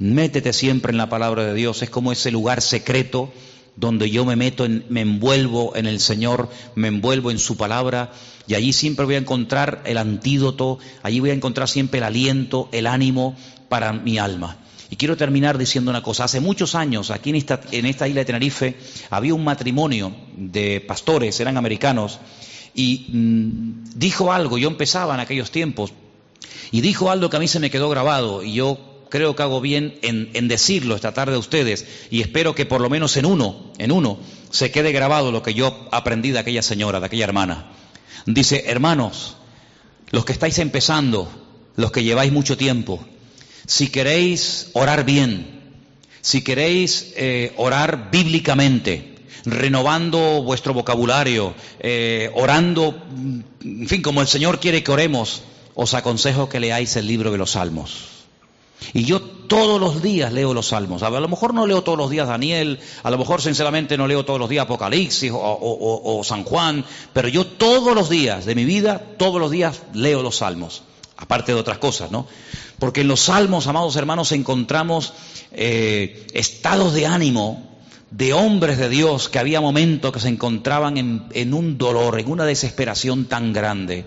Métete 0.00 0.54
siempre 0.54 0.92
en 0.92 0.96
la 0.96 1.10
palabra 1.10 1.44
de 1.44 1.52
Dios, 1.52 1.82
es 1.82 1.90
como 1.90 2.10
ese 2.10 2.30
lugar 2.30 2.62
secreto 2.62 3.30
donde 3.76 4.10
yo 4.10 4.24
me 4.24 4.34
meto, 4.34 4.66
me 4.88 5.02
envuelvo 5.02 5.76
en 5.76 5.84
el 5.84 6.00
Señor, 6.00 6.48
me 6.74 6.88
envuelvo 6.88 7.30
en 7.30 7.38
su 7.38 7.58
palabra 7.58 8.10
y 8.46 8.54
allí 8.54 8.72
siempre 8.72 9.04
voy 9.04 9.16
a 9.16 9.18
encontrar 9.18 9.82
el 9.84 9.98
antídoto, 9.98 10.78
allí 11.02 11.20
voy 11.20 11.30
a 11.30 11.34
encontrar 11.34 11.68
siempre 11.68 11.98
el 11.98 12.04
aliento, 12.04 12.70
el 12.72 12.86
ánimo 12.86 13.36
para 13.68 13.92
mi 13.92 14.16
alma. 14.16 14.56
Y 14.88 14.96
quiero 14.96 15.18
terminar 15.18 15.58
diciendo 15.58 15.90
una 15.90 16.02
cosa. 16.02 16.24
Hace 16.24 16.40
muchos 16.40 16.74
años, 16.74 17.10
aquí 17.10 17.28
en 17.28 17.36
esta, 17.36 17.60
en 17.70 17.84
esta 17.84 18.08
isla 18.08 18.20
de 18.20 18.24
Tenerife, 18.24 18.76
había 19.10 19.34
un 19.34 19.44
matrimonio 19.44 20.16
de 20.34 20.80
pastores, 20.80 21.38
eran 21.40 21.58
americanos, 21.58 22.20
y 22.74 23.06
mm, 23.12 23.90
dijo 23.96 24.32
algo, 24.32 24.56
yo 24.56 24.68
empezaba 24.68 25.12
en 25.12 25.20
aquellos 25.20 25.50
tiempos, 25.50 25.92
y 26.72 26.80
dijo 26.80 27.10
algo 27.10 27.28
que 27.28 27.36
a 27.36 27.40
mí 27.40 27.48
se 27.48 27.60
me 27.60 27.70
quedó 27.70 27.90
grabado, 27.90 28.42
y 28.42 28.54
yo 28.54 28.89
creo 29.10 29.36
que 29.36 29.42
hago 29.42 29.60
bien 29.60 29.98
en, 30.02 30.48
decirlo 30.48 30.94
esta 30.94 31.12
tarde 31.12 31.34
a 31.34 31.38
ustedes 31.38 31.84
y 32.10 32.22
espero 32.22 32.54
que 32.54 32.64
por 32.64 32.80
lo 32.80 32.88
menos 32.88 33.16
en 33.16 33.26
uno, 33.26 33.72
en 33.78 33.92
uno, 33.92 34.18
se 34.50 34.70
quede 34.70 34.92
grabado 34.92 35.32
lo 35.32 35.42
que 35.42 35.52
yo 35.52 35.88
aprendí 35.92 36.30
de 36.30 36.38
aquella 36.38 36.62
señora, 36.62 37.00
de 37.00 37.06
aquella 37.06 37.24
hermana. 37.24 37.72
Dice, 38.26 38.64
hermanos, 38.66 39.36
los 40.10 40.24
que 40.24 40.32
estáis 40.32 40.58
empezando, 40.58 41.28
los 41.76 41.92
que 41.92 42.02
lleváis 42.02 42.32
mucho 42.32 42.56
tiempo, 42.56 43.04
si 43.66 43.88
queréis 43.88 44.70
orar 44.72 45.04
bien, 45.04 45.60
si 46.20 46.42
queréis 46.42 47.12
eh, 47.16 47.52
orar 47.56 48.10
bíblicamente, 48.10 49.16
renovando 49.44 50.42
vuestro 50.42 50.74
vocabulario, 50.74 51.54
eh, 51.80 52.30
orando, 52.34 53.06
en 53.62 53.88
fin, 53.88 54.02
como 54.02 54.20
el 54.20 54.28
Señor 54.28 54.60
quiere 54.60 54.82
que 54.82 54.92
oremos, 54.92 55.42
os 55.74 55.94
aconsejo 55.94 56.48
que 56.48 56.60
leáis 56.60 56.96
el 56.96 57.06
libro 57.06 57.30
de 57.30 57.38
los 57.38 57.52
Salmos. 57.52 58.19
Y 58.92 59.04
yo 59.04 59.20
todos 59.20 59.80
los 59.80 60.02
días 60.02 60.32
leo 60.32 60.54
los 60.54 60.68
salmos. 60.68 61.02
A 61.02 61.10
lo 61.10 61.28
mejor 61.28 61.54
no 61.54 61.66
leo 61.66 61.82
todos 61.82 61.98
los 61.98 62.10
días 62.10 62.28
Daniel, 62.28 62.78
a 63.02 63.10
lo 63.10 63.18
mejor 63.18 63.42
sinceramente 63.42 63.96
no 63.96 64.06
leo 64.06 64.24
todos 64.24 64.38
los 64.38 64.48
días 64.48 64.62
Apocalipsis 64.62 65.32
o, 65.34 66.22
San 66.24 66.44
Juan, 66.44 66.84
pero 67.12 67.28
yo 67.28 67.44
todos 67.46 67.94
los 67.94 68.08
días 68.08 68.44
de 68.44 68.54
mi 68.54 68.64
vida, 68.64 69.02
todos 69.18 69.40
los 69.40 69.50
días 69.50 69.82
leo 69.92 70.22
los 70.22 70.36
salmos, 70.36 70.82
aparte 71.16 71.52
de 71.52 71.58
otras 71.58 71.78
cosas, 71.78 72.10
¿no? 72.10 72.26
Porque 72.78 73.00
en 73.00 73.08
los 73.08 73.20
salmos, 73.20 73.66
amados 73.66 73.96
hermanos, 73.96 74.32
encontramos 74.32 75.12
eh, 75.52 76.26
estados 76.32 76.94
de 76.94 77.06
ánimo 77.06 77.66
de 78.10 78.32
hombres 78.32 78.78
de 78.78 78.88
Dios 78.88 79.28
que 79.28 79.38
había 79.38 79.60
momentos 79.60 80.12
que 80.12 80.20
se 80.20 80.28
encontraban 80.28 80.96
en 81.32 81.54
un 81.54 81.76
dolor, 81.76 82.18
en 82.18 82.30
una 82.30 82.44
desesperación 82.44 83.26
tan 83.26 83.52
grande 83.52 84.06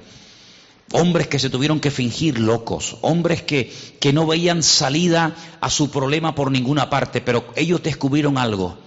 hombres 0.91 1.27
que 1.27 1.39
se 1.39 1.49
tuvieron 1.49 1.79
que 1.79 1.91
fingir 1.91 2.39
locos, 2.39 2.97
hombres 3.01 3.41
que, 3.41 3.71
que, 3.99 4.13
no 4.13 4.27
veían 4.27 4.61
salida 4.63 5.35
a 5.59 5.69
su 5.69 5.89
problema 5.89 6.35
por 6.35 6.51
ninguna 6.51 6.89
parte, 6.89 7.21
pero 7.21 7.45
ellos 7.55 7.81
descubrieron 7.81 8.37
algo. 8.37 8.77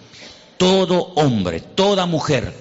Todo 0.56 1.12
hombre, 1.16 1.60
toda 1.60 2.06
mujer 2.06 2.54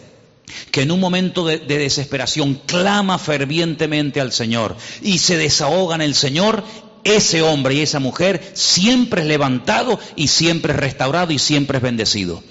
que 0.71 0.81
en 0.81 0.91
un 0.91 0.99
momento 0.99 1.45
de, 1.45 1.59
de 1.59 1.77
desesperación 1.77 2.61
clama 2.65 3.17
fervientemente 3.17 4.19
al 4.19 4.31
Señor 4.31 4.75
y 5.01 5.19
se 5.19 5.37
desahoga 5.37 5.95
en 5.95 6.01
el 6.01 6.15
Señor, 6.15 6.63
ese 7.03 7.41
hombre 7.41 7.75
y 7.75 7.81
esa 7.81 7.99
mujer 7.99 8.51
siempre 8.53 9.21
es 9.21 9.27
levantado 9.27 9.99
y 10.15 10.27
siempre 10.27 10.73
es 10.73 10.79
restaurado 10.79 11.31
y 11.31 11.39
siempre 11.39 11.77
es 11.77 11.83
bendecido. 11.83 12.43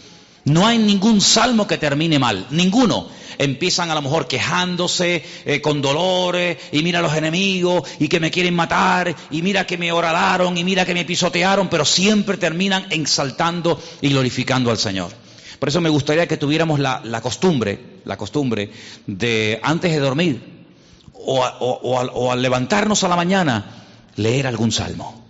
No 0.45 0.67
hay 0.67 0.79
ningún 0.79 1.21
salmo 1.21 1.67
que 1.67 1.79
termine 1.79 2.19
mal, 2.19 2.47
ninguno 2.51 3.09
empiezan 3.39 3.91
a 3.91 3.95
lo 3.95 4.03
mejor 4.03 4.27
quejándose 4.27 5.25
eh, 5.45 5.61
con 5.61 5.83
dolores 5.83 6.59
y 6.73 6.83
mira 6.83 6.99
a 6.99 7.03
los 7.03 7.15
enemigos 7.15 7.89
y 7.99 8.09
que 8.09 8.21
me 8.21 8.31
quieren 8.31 8.55
matar 8.55 9.15
y 9.31 9.43
mira 9.43 9.67
que 9.67 9.79
me 9.79 9.93
horadaron 9.93 10.57
y 10.59 10.65
mira 10.65 10.85
que 10.85 10.95
me 10.95 11.05
pisotearon, 11.05 11.69
pero 11.69 11.85
siempre 11.85 12.37
terminan 12.37 12.87
exaltando 12.91 13.81
y 14.01 14.11
glorificando 14.11 14.71
al 14.71 14.79
Señor. 14.79 15.11
Por 15.59 15.69
eso 15.69 15.81
me 15.81 15.89
gustaría 15.89 16.27
que 16.27 16.37
tuviéramos 16.37 16.79
la, 16.79 17.21
costumbre, 17.23 18.01
la 18.05 18.17
costumbre 18.17 18.71
de 19.07 19.61
antes 19.63 19.93
de 19.93 19.99
dormir 19.99 20.67
o 21.15 22.31
al 22.31 22.43
levantarnos 22.43 23.03
a 23.05 23.09
la 23.09 23.17
mañana 23.17 23.85
leer 24.17 24.47
algún 24.47 24.73
salmo. 24.73 25.24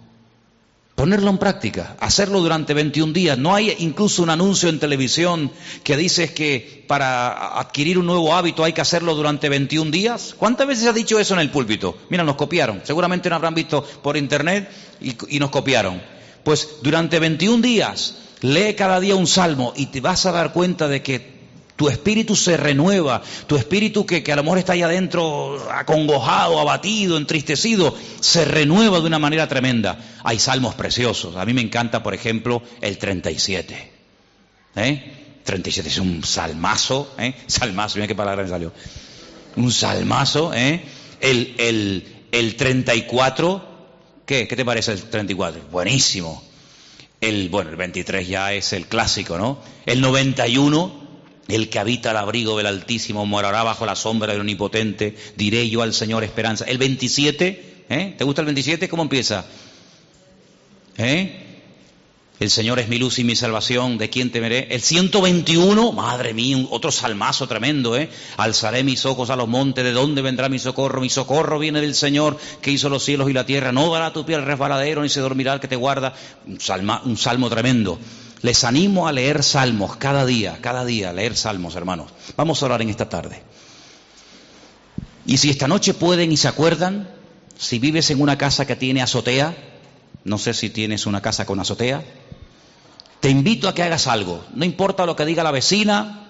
Ponerlo 0.95 1.28
en 1.30 1.38
práctica, 1.38 1.97
hacerlo 1.99 2.40
durante 2.40 2.72
21 2.72 3.12
días. 3.12 3.36
No 3.36 3.53
hay 3.53 3.74
incluso 3.80 4.22
un 4.22 4.30
anuncio 4.30 4.68
en 4.68 4.78
televisión 4.78 5.51
que 5.82 5.97
dice 5.97 6.32
que 6.32 6.84
para 6.86 7.59
adquirir 7.59 7.99
un 7.99 8.07
nuevo 8.07 8.32
hábito 8.32 8.62
hay 8.62 8.72
que 8.72 8.80
hacerlo 8.80 9.16
durante 9.16 9.49
21 9.49 9.90
días. 9.90 10.36
¿Cuántas 10.38 10.68
veces 10.68 10.86
ha 10.86 10.92
dicho 10.92 11.18
eso 11.18 11.34
en 11.34 11.40
el 11.40 11.51
púlpito? 11.51 11.99
Mira, 12.11 12.22
nos 12.22 12.36
copiaron. 12.36 12.80
Seguramente 12.84 13.28
nos 13.28 13.38
habrán 13.38 13.55
visto 13.55 13.82
por 13.82 14.16
internet 14.16 14.70
y 15.01 15.38
nos 15.40 15.51
copiaron. 15.51 16.01
Pues 16.45 16.76
durante 16.80 17.18
21 17.18 17.61
días 17.61 18.18
lee 18.42 18.74
cada 18.74 19.01
día 19.01 19.16
un 19.16 19.26
salmo 19.26 19.72
y 19.74 19.86
te 19.86 20.01
vas 20.01 20.26
a 20.26 20.32
dar 20.32 20.53
cuenta 20.53 20.86
de 20.86 21.03
que 21.03 21.34
tu 21.77 21.89
espíritu 21.89 22.37
se 22.37 22.57
renueva, 22.57 23.22
tu 23.47 23.57
espíritu 23.57 24.07
que, 24.07 24.22
a 24.31 24.37
lo 24.37 24.45
mejor 24.45 24.59
está 24.59 24.75
ahí 24.75 24.83
adentro 24.83 25.68
acongojado, 25.72 26.61
abatido, 26.61 27.16
entristecido, 27.16 27.95
se 28.20 28.45
renueva 28.45 29.01
de 29.01 29.07
una 29.07 29.18
manera 29.18 29.49
tremenda. 29.49 29.99
Hay 30.22 30.39
salmos 30.39 30.75
preciosos. 30.75 31.37
A 31.37 31.45
mí 31.45 31.53
me 31.53 31.62
encanta, 31.62 32.03
por 32.03 32.14
ejemplo, 32.14 32.62
el 32.81 32.99
37. 32.99 33.91
¿Eh? 34.77 35.41
37 35.45 35.89
es 35.89 35.99
un 35.99 36.25
salmazo, 36.25 37.12
¿eh? 37.18 37.35
Salmazo, 37.47 37.97
mira 37.97 38.07
qué 38.07 38.14
palabra 38.14 38.45
me 38.45 38.49
salió. 38.49 38.72
Un 39.57 39.72
salmazo, 39.72 40.55
¿eh? 40.55 40.81
El, 41.20 41.55
el, 41.59 42.27
el 42.31 42.57
34, 42.57 43.68
¿qué? 44.27 44.47
¿Qué 44.47 44.57
te 44.57 44.64
parece 44.64 44.93
el 44.93 45.03
34? 45.03 45.62
Buenísimo. 45.70 46.43
El, 47.20 47.49
bueno, 47.49 47.70
el 47.70 47.77
23 47.77 48.29
ya 48.29 48.53
es 48.53 48.72
el 48.72 48.87
clásico, 48.87 49.39
¿no? 49.39 49.59
El 49.87 50.01
91 50.01 51.03
el 51.49 51.68
que 51.68 51.78
habita 51.78 52.11
al 52.11 52.16
abrigo 52.16 52.57
del 52.57 52.66
Altísimo 52.66 53.26
morará 53.26 53.62
bajo 53.62 53.86
la 53.86 53.97
sombra 53.97 54.32
del 54.32 54.40
Omnipotente. 54.40 55.16
Diré 55.36 55.68
yo 55.68 55.82
al 55.82 55.92
Señor 55.92 56.24
esperanza. 56.24 56.64
El 56.64 56.78
27, 56.78 57.84
¿eh? 57.88 58.14
¿te 58.16 58.24
gusta 58.24 58.42
el 58.42 58.47
27? 58.47 58.88
¿Cómo 58.88 59.03
empieza? 59.03 59.45
¿Eh? 60.97 61.40
El 62.40 62.51
Señor 62.51 62.80
es 62.80 62.88
mi 62.88 62.99
luz 62.99 63.20
y 63.20 63.24
mi 63.24 63.36
salvación, 63.36 63.97
¿de 63.97 64.11
quién 64.11 64.32
temeré? 64.32 64.66
El 64.70 64.80
121, 64.80 65.92
madre 65.92 66.34
mía, 66.34 66.66
otro 66.70 66.90
salmazo 66.90 67.47
tremendo, 67.47 67.97
¿eh? 67.97 68.09
Alzaré 68.36 68.82
mis 68.82 69.07
ojos 69.07 69.30
a 69.30 69.36
los 69.36 69.47
montes, 69.47 69.84
¿de 69.84 69.92
dónde 69.92 70.20
vendrá 70.20 70.49
mi 70.49 70.59
socorro? 70.59 71.01
Mi 71.01 71.09
socorro 71.09 71.61
viene 71.61 71.80
del 71.80 71.95
Señor 71.95 72.36
que 72.61 72.72
hizo 72.72 72.88
los 72.88 73.05
cielos 73.05 73.30
y 73.30 73.32
la 73.32 73.47
tierra. 73.47 73.70
No 73.70 73.92
dará 73.92 74.12
tu 74.12 74.26
pie 74.26 74.34
al 74.34 74.45
resbaladero, 74.45 75.03
ni 75.03 75.09
se 75.11 75.20
dormirá 75.20 75.55
el 75.55 75.61
que 75.61 75.68
te 75.68 75.76
guarda. 75.76 76.12
Un, 76.47 76.59
un 77.05 77.16
salmo 77.16 77.49
tremendo. 77.49 78.01
Les 78.45 78.62
animo 78.62 79.09
a 79.09 79.12
leer 79.12 79.42
salmos 79.42 79.97
cada 79.97 80.26
día, 80.26 80.59
cada 80.61 80.84
día, 80.84 81.14
leer 81.14 81.34
salmos, 81.34 81.76
hermanos. 81.76 82.11
Vamos 82.36 82.62
a 82.62 82.66
orar 82.66 82.82
en 82.82 82.90
esta 82.90 83.09
tarde. 83.09 83.42
Y 85.24 85.38
si 85.38 85.49
esta 85.49 85.66
noche 85.66 85.95
pueden 85.95 86.30
y 86.30 86.36
se 86.36 86.49
acuerdan, 86.49 87.09
si 87.57 87.78
vives 87.78 88.11
en 88.11 88.20
una 88.20 88.36
casa 88.36 88.66
que 88.66 88.76
tiene 88.76 89.01
azotea, 89.01 89.57
no 90.24 90.36
sé 90.36 90.53
si 90.53 90.68
tienes 90.68 91.07
una 91.07 91.22
casa 91.22 91.47
con 91.47 91.59
azotea, 91.59 92.05
te 93.20 93.30
invito 93.30 93.66
a 93.66 93.74
que 93.74 93.82
hagas 93.82 94.09
algo. 94.09 94.45
No 94.53 94.66
importa 94.66 95.07
lo 95.07 95.16
que 95.16 95.24
diga 95.24 95.42
la 95.42 95.51
vecina, 95.51 96.28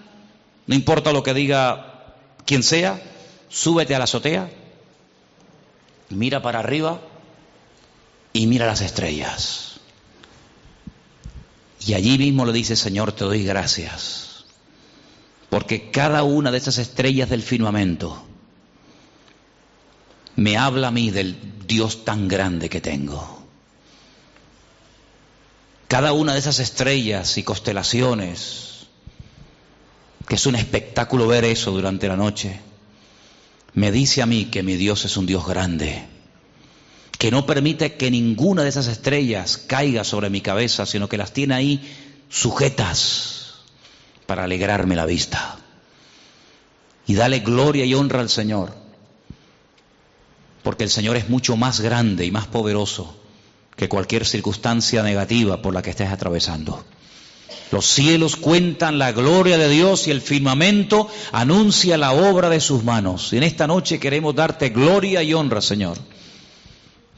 no 0.68 0.74
importa 0.76 1.12
lo 1.12 1.24
que 1.24 1.34
diga 1.34 2.14
quien 2.46 2.62
sea, 2.62 3.02
súbete 3.48 3.96
a 3.96 3.98
la 3.98 4.04
azotea, 4.04 4.52
mira 6.10 6.42
para 6.42 6.60
arriba 6.60 7.00
y 8.32 8.46
mira 8.46 8.66
las 8.66 8.82
estrellas. 8.82 9.73
Y 11.80 11.94
allí 11.94 12.18
mismo 12.18 12.46
le 12.46 12.52
dice, 12.52 12.76
Señor, 12.76 13.12
te 13.12 13.24
doy 13.24 13.44
gracias, 13.44 14.44
porque 15.50 15.90
cada 15.90 16.22
una 16.22 16.50
de 16.50 16.58
esas 16.58 16.78
estrellas 16.78 17.28
del 17.28 17.42
firmamento 17.42 18.24
me 20.36 20.56
habla 20.56 20.88
a 20.88 20.90
mí 20.90 21.10
del 21.10 21.36
Dios 21.66 22.04
tan 22.04 22.28
grande 22.28 22.68
que 22.68 22.80
tengo. 22.80 23.42
Cada 25.88 26.12
una 26.12 26.32
de 26.32 26.38
esas 26.38 26.58
estrellas 26.58 27.36
y 27.38 27.42
constelaciones, 27.42 28.86
que 30.26 30.36
es 30.36 30.46
un 30.46 30.56
espectáculo 30.56 31.26
ver 31.26 31.44
eso 31.44 31.70
durante 31.70 32.08
la 32.08 32.16
noche, 32.16 32.60
me 33.74 33.92
dice 33.92 34.22
a 34.22 34.26
mí 34.26 34.46
que 34.46 34.62
mi 34.62 34.76
Dios 34.76 35.04
es 35.04 35.16
un 35.16 35.26
Dios 35.26 35.46
grande 35.46 36.13
que 37.18 37.30
no 37.30 37.46
permite 37.46 37.94
que 37.94 38.10
ninguna 38.10 38.62
de 38.62 38.68
esas 38.68 38.86
estrellas 38.86 39.56
caiga 39.56 40.04
sobre 40.04 40.30
mi 40.30 40.40
cabeza, 40.40 40.86
sino 40.86 41.08
que 41.08 41.18
las 41.18 41.32
tiene 41.32 41.54
ahí 41.54 41.80
sujetas 42.28 43.54
para 44.26 44.44
alegrarme 44.44 44.96
la 44.96 45.06
vista. 45.06 45.58
Y 47.06 47.14
dale 47.14 47.40
gloria 47.40 47.84
y 47.84 47.94
honra 47.94 48.20
al 48.20 48.30
Señor, 48.30 48.74
porque 50.62 50.84
el 50.84 50.90
Señor 50.90 51.16
es 51.16 51.28
mucho 51.28 51.56
más 51.56 51.80
grande 51.80 52.24
y 52.24 52.30
más 52.30 52.46
poderoso 52.46 53.16
que 53.76 53.88
cualquier 53.88 54.24
circunstancia 54.24 55.02
negativa 55.02 55.60
por 55.60 55.74
la 55.74 55.82
que 55.82 55.90
estés 55.90 56.10
atravesando. 56.10 56.84
Los 57.70 57.86
cielos 57.86 58.36
cuentan 58.36 58.98
la 58.98 59.12
gloria 59.12 59.58
de 59.58 59.68
Dios 59.68 60.06
y 60.06 60.10
el 60.10 60.20
firmamento 60.20 61.08
anuncia 61.32 61.98
la 61.98 62.12
obra 62.12 62.48
de 62.48 62.60
sus 62.60 62.84
manos. 62.84 63.32
Y 63.32 63.36
en 63.36 63.42
esta 63.42 63.66
noche 63.66 63.98
queremos 63.98 64.34
darte 64.34 64.70
gloria 64.70 65.22
y 65.22 65.34
honra, 65.34 65.60
Señor. 65.60 65.98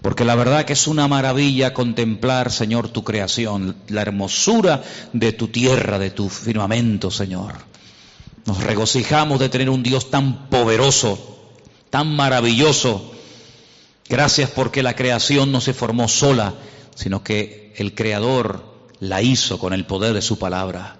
Porque 0.02 0.24
la 0.24 0.34
verdad 0.34 0.64
que 0.64 0.74
es 0.74 0.86
una 0.86 1.08
maravilla 1.08 1.74
contemplar, 1.74 2.52
Señor, 2.52 2.88
tu 2.88 3.02
creación, 3.02 3.76
la 3.88 4.02
hermosura 4.02 4.82
de 5.12 5.32
tu 5.32 5.48
tierra, 5.48 5.98
de 5.98 6.10
tu 6.10 6.28
firmamento, 6.28 7.10
Señor. 7.10 7.54
Nos 8.44 8.62
regocijamos 8.62 9.40
de 9.40 9.48
tener 9.48 9.68
un 9.68 9.82
Dios 9.82 10.10
tan 10.10 10.48
poderoso, 10.48 11.38
tan 11.90 12.14
maravilloso. 12.14 13.12
Gracias 14.08 14.50
porque 14.50 14.84
la 14.84 14.94
creación 14.94 15.50
no 15.50 15.60
se 15.60 15.74
formó 15.74 16.06
sola, 16.06 16.54
sino 16.94 17.24
que 17.24 17.74
el 17.76 17.94
Creador 17.94 18.64
la 19.00 19.22
hizo 19.22 19.58
con 19.58 19.72
el 19.72 19.84
poder 19.84 20.14
de 20.14 20.22
su 20.22 20.38
palabra. 20.38 20.98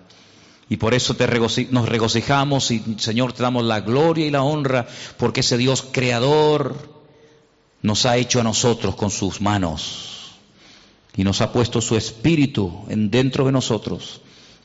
Y 0.69 0.79
por 0.79 0.95
eso 0.95 1.15
te 1.15 1.29
nos 1.71 1.89
regocijamos 1.89 2.73
y, 2.73 2.97
Señor, 2.99 3.33
te 3.33 3.43
damos 3.45 3.65
la 3.65 3.81
gloria 3.81 4.27
y 4.27 4.31
la 4.31 4.43
honra, 4.43 4.89
porque 5.17 5.41
ese 5.41 5.57
Dios 5.57 5.87
creador, 5.93 6.96
nos 7.83 8.07
ha 8.07 8.17
hecho 8.17 8.41
a 8.41 8.45
nosotros 8.45 8.97
con 8.97 9.11
sus 9.11 9.41
manos 9.41 10.33
y 11.17 11.25
nos 11.25 11.41
ha 11.41 11.53
puesto 11.53 11.81
su 11.81 11.97
espíritu 11.97 12.85
en 12.89 13.11
dentro 13.11 13.47
de 13.47 13.53
nosotros 13.53 14.21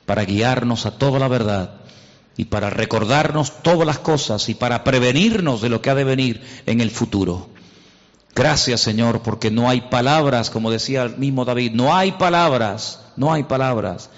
para 0.06 0.26
guiarnos 0.26 0.86
a 0.86 0.98
toda 0.98 1.20
la 1.20 1.28
verdad 1.28 1.76
y 2.38 2.46
para 2.46 2.70
recordarnos 2.70 3.62
todas 3.62 3.86
las 3.86 4.00
cosas 4.00 4.50
y 4.50 4.56
para 4.56 4.84
prevenirnos 4.84 5.62
de 5.62 5.70
lo 5.70 5.82
que 5.82 5.90
ha 5.90 5.96
de 5.96 6.04
venir 6.04 6.42
en 6.66 6.82
el 6.82 6.92
futuro. 6.92 7.50
Gracias 8.34 8.82
Señor, 8.82 9.22
porque 9.22 9.52
no 9.52 9.70
hay 9.70 9.82
palabras, 9.82 10.50
como 10.50 10.72
decía 10.72 11.04
el 11.04 11.18
mismo 11.18 11.46
David, 11.46 11.72
no 11.74 11.96
hay 11.96 12.14
palabras, 12.14 13.02
no 13.16 13.32
hay 13.32 13.44
palabras 13.44 14.10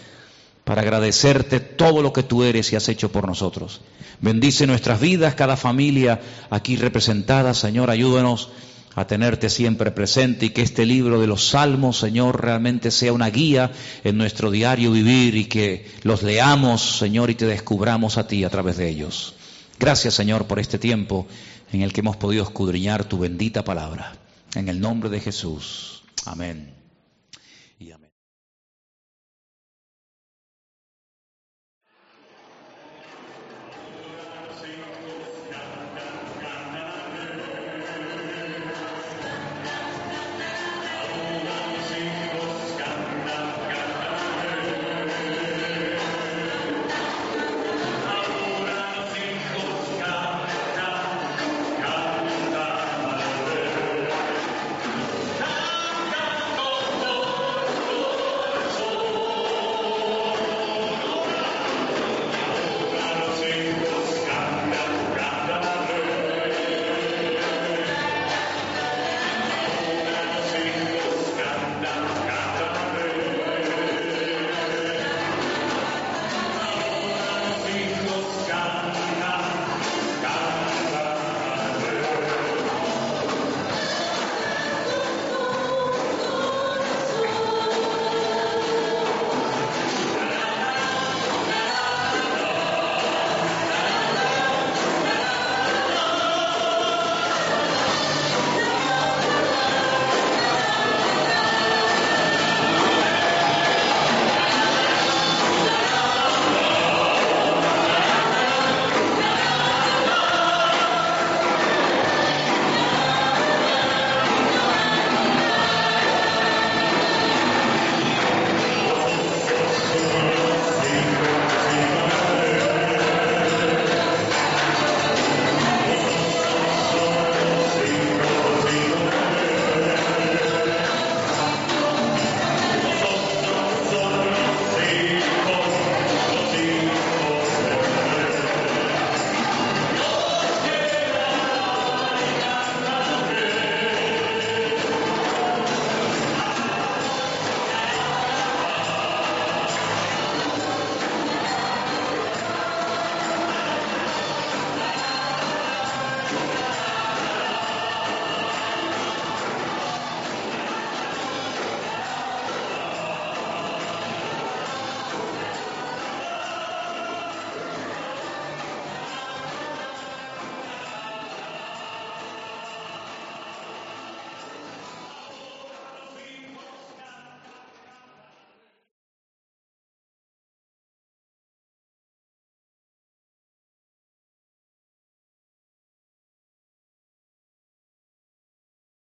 para 0.64 0.82
agradecerte 0.82 1.60
todo 1.60 2.02
lo 2.02 2.14
que 2.14 2.24
tú 2.24 2.44
eres 2.44 2.72
y 2.72 2.76
has 2.76 2.88
hecho 2.90 3.12
por 3.12 3.28
nosotros. 3.28 3.82
Bendice 4.22 4.66
nuestras 4.66 5.02
vidas, 5.02 5.36
cada 5.36 5.58
familia 5.58 6.22
aquí 6.50 6.78
representada, 6.78 7.54
Señor, 7.54 7.90
ayúdanos 7.90 8.50
a 8.96 9.08
tenerte 9.08 9.50
siempre 9.50 9.92
presente 9.92 10.48
y 10.48 10.50
que 10.52 10.62
este 10.62 10.86
libro 10.86 11.20
de 11.20 11.28
los 11.28 11.48
salmos, 11.50 11.98
Señor, 11.98 12.42
realmente 12.42 12.92
sea 12.92 13.14
una 13.14 13.30
guía 13.30 13.72
en 14.04 14.18
nuestro 14.18 14.52
diario 14.52 14.92
vivir 14.92 15.36
y 15.36 15.46
que 15.46 15.88
los 16.04 16.24
leamos, 16.24 16.98
Señor, 17.00 17.30
y 17.30 17.36
te 17.36 17.46
descubramos 17.46 18.18
a 18.18 18.28
ti 18.28 18.44
a 18.44 18.50
través 18.50 18.78
de 18.78 18.90
ellos. 18.90 19.36
Gracias, 19.80 20.14
Señor, 20.14 20.46
por 20.46 20.60
este 20.60 20.78
tiempo 20.78 21.28
en 21.72 21.82
el 21.82 21.92
que 21.92 22.02
hemos 22.02 22.18
podido 22.18 22.44
escudriñar 22.44 23.06
tu 23.06 23.18
bendita 23.18 23.64
palabra. 23.64 24.14
En 24.56 24.70
el 24.70 24.80
nombre 24.80 25.10
de 25.10 25.20
Jesús. 25.20 26.04
Amén. 26.26 26.73